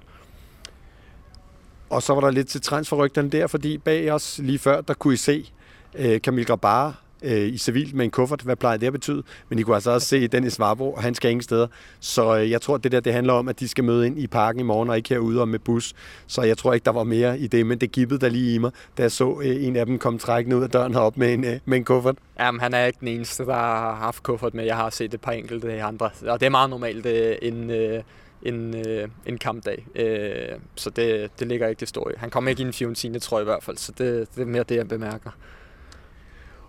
Og 1.90 2.02
så 2.02 2.14
var 2.14 2.20
der 2.20 2.30
lidt 2.30 2.48
til 2.48 2.60
transferrygterne 2.60 3.30
der, 3.30 3.46
fordi 3.46 3.78
bag 3.78 4.12
os 4.12 4.38
lige 4.38 4.58
før, 4.58 4.80
der 4.80 4.94
kunne 4.94 5.14
I 5.14 5.16
se 5.16 5.50
øh, 5.94 6.20
Camille 6.20 6.46
Grabar 6.46 7.02
øh, 7.22 7.48
i 7.48 7.58
civil 7.58 7.96
med 7.96 8.04
en 8.04 8.10
kuffert. 8.10 8.40
Hvad 8.40 8.56
plejer 8.56 8.76
det 8.76 8.86
at 8.86 8.92
betyde? 8.92 9.22
Men 9.48 9.58
I 9.58 9.62
kunne 9.62 9.74
altså 9.74 9.90
også 9.90 10.08
se 10.08 10.28
Dennis 10.28 10.58
Varbo, 10.58 10.92
og 10.92 11.02
han 11.02 11.14
skal 11.14 11.30
ingen 11.30 11.42
steder. 11.42 11.66
Så 12.00 12.38
øh, 12.38 12.50
jeg 12.50 12.60
tror, 12.60 12.76
det 12.76 12.92
der 12.92 13.00
det 13.00 13.12
handler 13.12 13.32
om, 13.32 13.48
at 13.48 13.60
de 13.60 13.68
skal 13.68 13.84
møde 13.84 14.06
ind 14.06 14.18
i 14.18 14.26
parken 14.26 14.60
i 14.60 14.64
morgen, 14.64 14.90
og 14.90 14.96
ikke 14.96 15.08
herude 15.08 15.40
og 15.40 15.48
med 15.48 15.58
bus. 15.58 15.94
Så 16.26 16.42
jeg 16.42 16.58
tror 16.58 16.72
ikke, 16.72 16.84
der 16.84 16.92
var 16.92 17.04
mere 17.04 17.38
i 17.38 17.46
det, 17.46 17.66
men 17.66 17.78
det 17.78 17.92
gibbede 17.92 18.20
der 18.20 18.28
lige 18.28 18.54
i 18.54 18.58
mig, 18.58 18.70
da 18.98 19.02
jeg 19.02 19.12
så 19.12 19.40
øh, 19.42 19.64
en 19.64 19.76
af 19.76 19.86
dem 19.86 19.98
komme 19.98 20.18
trækkende 20.18 20.56
ud 20.56 20.62
af 20.62 20.70
døren 20.70 20.94
herop 20.94 21.16
med 21.16 21.34
en, 21.34 21.44
øh, 21.44 21.58
med 21.64 21.78
en 21.78 21.84
kuffert. 21.84 22.16
Jamen, 22.40 22.60
han 22.60 22.74
er 22.74 22.84
ikke 22.84 23.00
den 23.00 23.08
eneste, 23.08 23.44
der 23.44 23.54
har 23.54 23.94
haft 23.94 24.22
kuffert 24.22 24.54
med. 24.54 24.64
Jeg 24.64 24.76
har 24.76 24.90
set 24.90 25.14
et 25.14 25.20
par 25.20 25.32
enkelte 25.32 25.82
andre, 25.82 26.10
og 26.26 26.40
det 26.40 26.46
er 26.46 26.50
meget 26.50 26.70
normalt 26.70 27.06
øh, 27.06 27.36
en, 27.42 27.70
øh, 27.70 28.02
en, 28.42 28.86
øh, 28.86 29.08
en 29.26 29.38
kampdag. 29.38 29.86
Øh, 29.94 30.58
så 30.74 30.90
det, 30.90 31.30
det 31.38 31.48
ligger 31.48 31.68
ikke 31.68 31.80
det 31.80 31.88
store 31.88 32.12
Han 32.16 32.30
kommer 32.30 32.50
ikke 32.50 32.62
i 32.62 32.66
en 32.66 32.72
Fiorentina, 32.72 33.18
tror 33.18 33.38
jeg 33.38 33.42
i 33.42 33.44
hvert 33.44 33.62
fald, 33.62 33.76
så 33.76 33.92
det, 33.98 34.28
det 34.34 34.42
er 34.42 34.46
mere 34.46 34.62
det, 34.62 34.76
jeg 34.76 34.88
bemærker. 34.88 35.30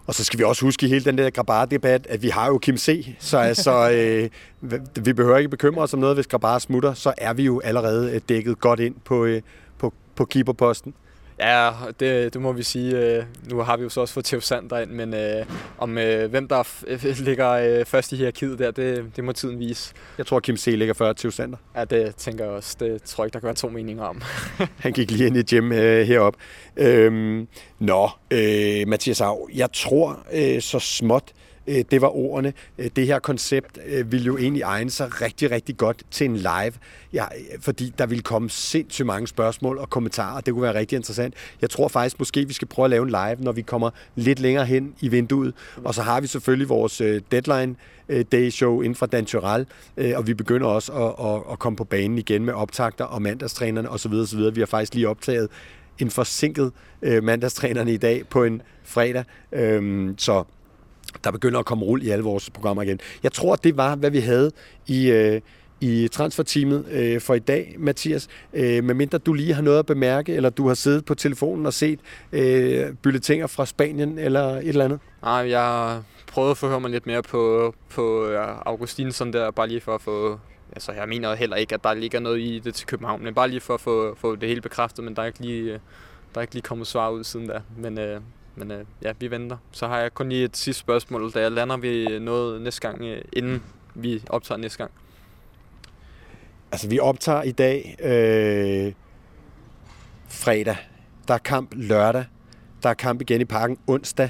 Og 0.10 0.16
så 0.16 0.24
skal 0.24 0.40
vi 0.40 0.44
også 0.44 0.66
huske 0.66 0.86
i 0.86 0.90
hele 0.90 1.06
den 1.06 1.18
der 1.18 1.30
Grabar-debat, 1.30 2.08
at 2.10 2.24
vi 2.24 2.30
har 2.30 2.48
jo 2.48 2.58
Kim 2.58 2.78
C. 2.78 3.16
Så 3.20 3.38
altså, 3.38 3.90
øh, 3.94 4.30
vi 5.06 5.14
behøver 5.14 5.38
ikke 5.38 5.50
bekymre 5.50 5.84
os 5.84 5.94
om 5.94 6.00
noget, 6.00 6.16
hvis 6.16 6.28
Grabar 6.28 6.60
smutter, 6.60 6.94
så 6.94 7.14
er 7.18 7.34
vi 7.34 7.44
jo 7.44 7.60
allerede 7.60 8.12
øh, 8.12 8.22
dækket 8.30 8.60
godt 8.60 8.80
ind 8.80 8.96
på, 9.06 9.26
øh, 9.26 9.42
på, 9.78 9.94
på 10.16 10.26
keeperposten. 10.26 10.94
Ja, 11.40 11.72
det, 12.00 12.34
det 12.34 12.42
må 12.42 12.52
vi 12.54 12.64
sige. 12.64 12.98
Øh, 12.98 13.24
nu 13.52 13.60
har 13.60 13.78
vi 13.78 13.84
jo 13.84 13.90
så 13.90 14.02
også 14.02 14.14
fået 14.14 14.26
Theo 14.26 14.40
Sander 14.40 14.80
ind, 14.80 14.92
men 14.92 15.14
øh, 15.14 15.46
om 15.78 15.98
øh, 15.98 16.30
hvem 16.30 16.48
der 16.48 16.64
f- 16.64 17.24
ligger 17.24 17.50
øh, 17.52 17.86
først 17.86 18.12
i 18.12 18.16
hierarkiet 18.16 18.60
der, 18.60 18.72
det, 18.72 19.06
det 19.16 19.24
må 19.24 19.32
tiden 19.32 19.60
vise. 19.60 19.94
Jeg 20.18 20.26
tror, 20.26 20.40
Kim 20.40 20.58
C. 20.58 20.66
ligger 20.66 20.94
før 20.94 21.14
Theo 21.14 21.32
Sander. 21.32 21.58
Ja, 21.76 21.86
det 21.86 22.16
tænker 22.16 22.44
jeg 22.44 22.54
også. 22.54 22.76
Det 22.80 23.04
tror 23.04 23.24
jeg 23.24 23.28
ikke, 23.28 23.34
der 23.34 23.40
kan 23.40 23.46
være 23.48 23.56
to 23.56 23.70
meninger 23.70 24.04
om. 24.04 24.22
Han 24.78 24.94
gik 24.94 25.12
lige 25.12 25.28
ind 25.28 25.38
i 25.38 25.44
gym 25.56 25.72
øh, 25.72 26.08
herop. 26.08 26.36
Øhm, 26.78 27.48
nå, 27.80 28.10
øh, 28.32 28.88
Mathias 28.88 29.22
Aarhus, 29.22 29.52
jeg 29.56 29.70
tror 29.74 30.20
øh, 30.34 30.62
så 30.62 30.80
småt, 30.80 31.24
øh, 31.28 31.34
Øh, 31.70 31.84
det 31.92 32.02
var 32.02 32.16
ordene. 32.16 32.54
Øh, 32.78 32.90
det 32.96 33.08
her 33.08 33.20
koncept 33.20 33.80
øh, 33.88 34.12
ville 34.12 34.26
jo 34.26 34.38
egentlig 34.38 34.62
egne 34.62 34.90
sig 34.90 35.22
rigtig, 35.22 35.52
rigtig 35.52 35.78
godt 35.78 36.04
til 36.12 36.26
en 36.26 36.38
live, 36.38 36.74
ja, 37.14 37.26
fordi 37.60 37.94
der 37.98 38.06
ville 38.06 38.22
komme 38.22 38.50
sindssygt 38.50 39.06
mange 39.06 39.28
spørgsmål 39.28 39.78
og 39.78 39.90
kommentarer. 39.90 40.42
Det 40.42 40.54
kunne 40.54 40.64
være 40.64 40.74
rigtig 40.76 40.96
interessant. 40.96 41.34
Jeg 41.62 41.70
tror 41.70 41.88
faktisk, 41.88 42.20
måske 42.20 42.48
vi 42.48 42.54
skal 42.54 42.68
prøve 42.68 42.84
at 42.84 42.90
lave 42.90 43.04
en 43.04 43.10
live, 43.10 43.36
når 43.40 43.52
vi 43.52 43.62
kommer 43.62 43.90
lidt 44.16 44.40
længere 44.40 44.66
hen 44.66 44.94
i 45.02 45.08
vinduet. 45.08 45.54
Og 45.84 45.96
så 45.96 46.02
har 46.02 46.22
vi 46.22 46.28
selvfølgelig 46.28 46.70
vores 46.70 47.02
deadline 47.32 47.76
day 48.32 48.50
show 48.50 48.82
inden 48.82 48.96
for 48.96 49.06
Dan 49.06 49.26
Tural, 49.26 49.66
og 50.16 50.28
vi 50.28 50.34
begynder 50.34 50.68
også 50.68 50.94
at, 50.94 51.26
at, 51.28 51.42
at 51.52 51.60
komme 51.60 51.76
på 51.76 51.84
banen 51.84 52.18
igen 52.18 52.46
med 52.46 52.54
optakter 52.54 53.06
og 53.06 53.22
mandagstrænerne 53.22 53.90
osv. 53.90 54.14
osv. 54.14 54.40
Vi 54.56 54.62
har 54.62 54.66
faktisk 54.66 54.94
lige 54.94 55.10
optaget 55.10 55.50
en 56.00 56.10
forsinket 56.10 56.72
øh, 57.02 57.24
mandagstrænerne 57.24 57.94
i 57.94 57.98
dag 57.98 58.24
på 58.30 58.44
en 58.44 58.62
fredag. 58.84 59.24
Øhm, 59.52 60.16
så 60.18 60.44
der 61.24 61.32
begynder 61.32 61.60
at 61.60 61.66
komme 61.66 61.86
rul 61.86 62.04
i 62.04 62.10
alle 62.10 62.24
vores 62.24 62.50
programmer 62.50 62.84
igen. 62.84 63.00
Jeg 63.24 63.32
tror, 63.32 63.56
det 63.56 63.78
var, 63.78 63.96
hvad 63.96 64.12
vi 64.12 64.20
havde 64.20 64.52
i, 64.88 65.12
øh, 65.12 65.42
i 65.82 66.08
transferteamet 66.08 66.86
øh, 66.92 67.22
for 67.22 67.34
i 67.34 67.40
dag, 67.40 67.76
Mathias. 67.78 68.28
Øh, 68.54 68.84
medmindre 68.84 69.18
du 69.18 69.34
lige 69.34 69.54
har 69.54 69.62
noget 69.62 69.80
at 69.80 69.86
bemærke, 69.86 70.34
eller 70.34 70.50
du 70.50 70.68
har 70.68 70.74
siddet 70.74 71.06
på 71.06 71.16
telefonen 71.16 71.66
og 71.66 71.74
set 71.74 72.00
øh, 72.32 72.94
bylletinger 72.94 73.48
fra 73.48 73.66
Spanien 73.66 74.20
eller 74.20 74.42
et 74.42 74.68
eller 74.68 74.86
andet? 74.86 75.00
Nej, 75.22 75.50
jeg 75.50 76.02
prøvede 76.28 76.52
at 76.52 76.58
forhøre 76.58 76.80
mig 76.80 76.92
lidt 76.92 77.08
mere 77.08 77.22
på, 77.22 77.74
på 77.90 78.26
øh, 78.26 78.48
Augustinsson 78.66 79.34
der, 79.34 79.52
bare 79.52 79.68
lige 79.68 79.82
for 79.82 79.96
at 79.96 80.02
få... 80.02 80.40
Altså, 80.72 80.92
jeg 80.92 81.10
mener 81.10 81.36
heller 81.36 81.56
ikke, 81.56 81.76
at 81.76 81.84
der 81.84 81.94
ligger 81.94 82.20
noget 82.20 82.40
i 82.40 82.60
det 82.60 82.76
til 82.76 82.88
København, 82.88 83.24
men 83.24 83.34
bare 83.34 83.48
lige 83.48 83.62
for 83.62 83.74
at 83.74 83.82
få, 83.82 84.16
få 84.16 84.36
det 84.36 84.50
hele 84.50 84.62
bekræftet, 84.62 85.04
men 85.06 85.16
der 85.16 85.22
er 85.22 85.26
ikke 85.26 85.40
lige, 85.40 85.62
øh, 85.74 85.80
der 86.34 86.38
er 86.38 86.42
ikke 86.42 86.54
lige 86.54 86.64
kommet 86.64 86.88
svar 86.88 87.10
ud 87.10 87.24
siden 87.24 87.48
der. 87.48 87.60
Men, 87.78 88.00
øh, 88.00 88.22
men 88.60 88.72
øh, 88.72 88.86
ja, 89.02 89.14
vi 89.20 89.32
venter. 89.32 89.58
Så 89.72 89.88
har 89.88 90.00
jeg 90.00 90.14
kun 90.14 90.30
lige 90.30 90.44
et 90.44 90.58
sidste 90.58 90.80
spørgsmål, 90.80 91.32
da 91.32 91.40
jeg 91.42 91.52
lander 91.52 91.78
vi 91.78 92.20
noget 92.20 92.62
næste 92.62 92.82
gang, 92.82 93.02
øh, 93.02 93.22
inden 93.34 93.64
vi 93.96 94.24
optager 94.30 94.60
næste 94.60 94.78
gang. 94.78 94.92
Altså, 96.72 96.90
vi 96.90 97.00
optager 97.00 97.44
i 97.44 97.52
dag 97.52 97.96
øh, 98.04 98.94
fredag. 100.28 100.78
Der 101.28 101.34
er 101.34 101.38
kamp 101.38 101.74
lørdag. 101.76 102.26
Der 102.84 102.90
er 102.90 102.94
kamp 102.94 103.22
igen 103.22 103.42
i 103.42 103.46
parken 103.46 103.78
onsdag. 103.88 104.30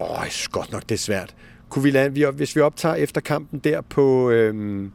Åh, 0.00 0.18
jeg 0.22 0.30
godt 0.50 0.72
nok, 0.72 0.82
det 0.82 0.92
er 0.92 0.98
svært. 0.98 1.34
Kunne 1.68 1.82
vi 1.82 1.90
lande, 1.90 2.14
vi, 2.14 2.26
hvis 2.34 2.56
vi 2.56 2.60
optager 2.60 2.94
efter 2.94 3.20
kampen 3.20 3.58
der 3.58 3.80
på... 3.80 4.30
Øh, 4.30 4.90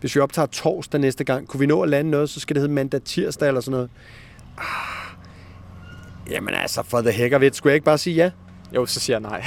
hvis 0.00 0.16
vi 0.16 0.20
optager 0.20 0.46
torsdag 0.46 1.00
næste 1.00 1.24
gang, 1.24 1.48
kunne 1.48 1.60
vi 1.60 1.66
nå 1.66 1.82
at 1.82 1.88
lande 1.88 2.10
noget, 2.10 2.30
så 2.30 2.40
skal 2.40 2.54
det 2.54 2.60
hedde 2.60 2.74
mandag 2.74 3.02
tirsdag 3.02 3.48
eller 3.48 3.60
sådan 3.60 3.72
noget. 3.72 3.90
Ah, 4.58 4.97
Jamen 6.30 6.54
altså, 6.54 6.82
for 6.82 7.00
the 7.00 7.10
heck 7.10 7.34
of 7.34 7.42
it, 7.42 7.56
skulle 7.56 7.70
jeg 7.70 7.74
ikke 7.74 7.84
bare 7.84 7.98
sige 7.98 8.16
ja? 8.16 8.30
Jo, 8.74 8.86
så 8.86 9.00
siger 9.00 9.16
jeg 9.16 9.30
nej. 9.30 9.44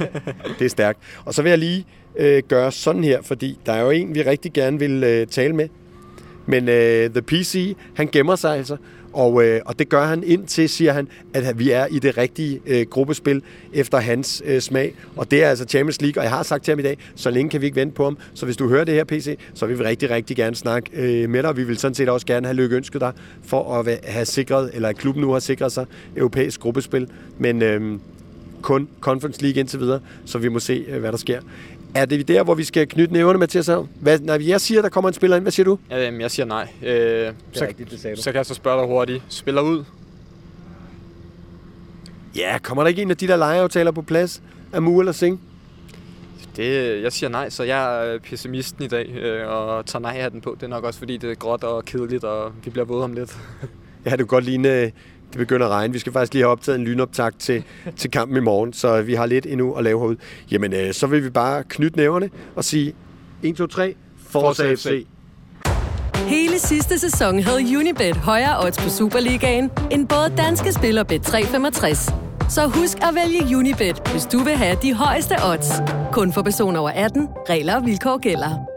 det 0.58 0.64
er 0.64 0.68
stærkt. 0.68 0.98
Og 1.24 1.34
så 1.34 1.42
vil 1.42 1.50
jeg 1.50 1.58
lige 1.58 1.86
øh, 2.18 2.42
gøre 2.48 2.72
sådan 2.72 3.04
her, 3.04 3.22
fordi 3.22 3.58
der 3.66 3.72
er 3.72 3.82
jo 3.82 3.90
en, 3.90 4.14
vi 4.14 4.22
rigtig 4.22 4.52
gerne 4.52 4.78
vil 4.78 5.04
øh, 5.04 5.26
tale 5.26 5.56
med. 5.56 5.68
Men 6.46 6.68
øh, 6.68 7.10
The 7.10 7.22
PC, 7.22 7.76
han 7.96 8.08
gemmer 8.12 8.36
sig 8.36 8.56
altså. 8.56 8.76
Og, 9.14 9.44
øh, 9.44 9.60
og 9.64 9.78
det 9.78 9.88
gør 9.88 10.04
han 10.04 10.24
indtil, 10.24 10.68
siger 10.68 10.92
han, 10.92 11.08
at 11.34 11.58
vi 11.58 11.70
er 11.70 11.86
i 11.86 11.98
det 11.98 12.18
rigtige 12.18 12.60
øh, 12.66 12.86
gruppespil 12.86 13.42
efter 13.72 13.98
hans 13.98 14.42
øh, 14.46 14.60
smag. 14.60 14.94
Og 15.16 15.30
det 15.30 15.44
er 15.44 15.48
altså 15.48 15.64
Champions 15.64 16.02
League, 16.02 16.20
og 16.20 16.24
jeg 16.24 16.32
har 16.32 16.42
sagt 16.42 16.64
til 16.64 16.72
ham 16.72 16.78
i 16.78 16.82
dag, 16.82 16.98
så 17.14 17.30
længe 17.30 17.50
kan 17.50 17.60
vi 17.60 17.66
ikke 17.66 17.76
vente 17.76 17.94
på 17.94 18.04
ham. 18.04 18.18
Så 18.34 18.44
hvis 18.44 18.56
du 18.56 18.68
hører 18.68 18.84
det 18.84 18.94
her, 18.94 19.04
PC, 19.04 19.38
så 19.54 19.66
vil 19.66 19.78
vi 19.78 19.84
rigtig, 19.84 20.10
rigtig 20.10 20.36
gerne 20.36 20.56
snakke 20.56 20.90
øh, 20.92 21.30
med 21.30 21.42
dig. 21.42 21.56
Vi 21.56 21.64
vil 21.64 21.78
sådan 21.78 21.94
set 21.94 22.08
også 22.08 22.26
gerne 22.26 22.46
have 22.46 22.56
lykkeønsket 22.56 23.00
dig 23.00 23.12
for 23.42 23.78
at 23.78 23.98
have 24.04 24.24
sikret, 24.24 24.70
eller 24.74 24.88
at 24.88 24.96
klubben 24.96 25.20
nu 25.20 25.32
har 25.32 25.38
sikret 25.38 25.72
sig 25.72 25.86
europæisk 26.16 26.60
gruppespil. 26.60 27.08
Men 27.38 27.62
øh, 27.62 27.98
kun 28.62 28.88
Conference 29.00 29.42
League 29.42 29.60
indtil 29.60 29.80
videre, 29.80 30.00
så 30.24 30.38
vi 30.38 30.48
må 30.48 30.58
se, 30.58 30.84
øh, 30.88 31.00
hvad 31.00 31.12
der 31.12 31.18
sker. 31.18 31.40
Er 31.94 32.04
det 32.04 32.28
der, 32.28 32.42
hvor 32.42 32.54
vi 32.54 32.64
skal 32.64 32.88
knytte 32.88 33.12
nævnerne, 33.12 33.38
Mathias? 33.38 33.70
Hvad, 34.00 34.18
når 34.18 34.34
jeg 34.34 34.60
siger, 34.60 34.82
der 34.82 34.88
kommer 34.88 35.08
en 35.08 35.14
spiller 35.14 35.36
ind, 35.36 35.44
hvad 35.44 35.52
siger 35.52 35.64
du? 35.64 35.78
Ja, 35.90 36.12
jeg 36.12 36.30
siger 36.30 36.46
nej. 36.46 36.68
Øh, 36.82 37.32
så, 37.52 37.64
rigtigt, 37.64 37.90
det 37.90 38.00
sagde 38.00 38.16
du. 38.16 38.22
så 38.22 38.32
kan 38.32 38.36
jeg 38.36 38.46
så 38.46 38.54
spørge 38.54 38.80
dig 38.80 38.88
hurtigt. 38.88 39.22
Spiller 39.28 39.62
ud? 39.62 39.84
Ja, 42.36 42.58
kommer 42.58 42.82
der 42.82 42.88
ikke 42.88 43.02
en 43.02 43.10
af 43.10 43.16
de 43.16 43.28
der 43.28 43.36
lejeaftaler 43.36 43.90
på 43.90 44.02
plads? 44.02 44.42
Amu 44.72 45.00
eller 45.00 45.12
Singh? 45.12 45.40
Det, 46.56 47.02
jeg 47.02 47.12
siger 47.12 47.30
nej, 47.30 47.50
så 47.50 47.62
jeg 47.62 48.08
er 48.14 48.18
pessimisten 48.18 48.84
i 48.84 48.88
dag, 48.88 49.08
øh, 49.10 49.48
og 49.48 49.86
tager 49.86 50.00
nej 50.00 50.28
den 50.28 50.40
på. 50.40 50.56
Det 50.60 50.62
er 50.62 50.70
nok 50.70 50.84
også, 50.84 50.98
fordi 50.98 51.16
det 51.16 51.30
er 51.30 51.34
gråt 51.34 51.64
og 51.64 51.84
kedeligt, 51.84 52.24
og 52.24 52.52
vi 52.64 52.70
bliver 52.70 52.84
våde 52.84 53.04
om 53.04 53.12
lidt. 53.12 53.38
ja, 54.04 54.10
det 54.10 54.18
kan 54.18 54.26
godt 54.26 54.44
ligne, 54.44 54.92
det 55.34 55.38
begynder 55.38 55.66
at 55.66 55.72
regne. 55.72 55.92
Vi 55.92 55.98
skal 55.98 56.12
faktisk 56.12 56.32
lige 56.32 56.42
have 56.42 56.50
optaget 56.50 56.78
en 56.78 56.84
lynoptag 56.84 57.30
til, 57.38 57.64
til 58.00 58.10
kampen 58.10 58.36
i 58.36 58.40
morgen, 58.40 58.72
så 58.72 59.02
vi 59.02 59.14
har 59.14 59.26
lidt 59.26 59.46
endnu 59.46 59.74
at 59.74 59.84
lave 59.84 60.00
herude. 60.00 60.16
Jamen, 60.50 60.72
øh, 60.72 60.92
så 60.92 61.06
vil 61.06 61.24
vi 61.24 61.30
bare 61.30 61.64
knytte 61.68 61.96
næverne 61.96 62.30
og 62.56 62.64
sige 62.64 62.94
1, 63.42 63.56
2, 63.56 63.66
3, 63.66 63.94
Forza 64.28 64.74
FC. 64.74 65.06
Hele 66.16 66.58
sidste 66.58 66.98
sæson 66.98 67.40
havde 67.40 67.78
Unibet 67.78 68.16
højere 68.16 68.64
odds 68.64 68.78
på 68.78 68.88
Superligaen, 68.88 69.70
end 69.90 70.08
både 70.08 70.32
danske 70.36 70.72
spillere 70.72 71.04
Bet365. 71.12 72.14
Så 72.48 72.66
husk 72.66 72.98
at 72.98 73.14
vælge 73.14 73.56
Unibet, 73.56 74.08
hvis 74.12 74.24
du 74.24 74.38
vil 74.38 74.52
have 74.52 74.76
de 74.82 74.94
højeste 74.94 75.34
odds. 75.44 75.68
Kun 76.12 76.32
for 76.32 76.42
personer 76.42 76.80
over 76.80 76.90
18. 76.90 77.28
Regler 77.48 77.76
og 77.76 77.86
vilkår 77.86 78.18
gælder. 78.18 78.73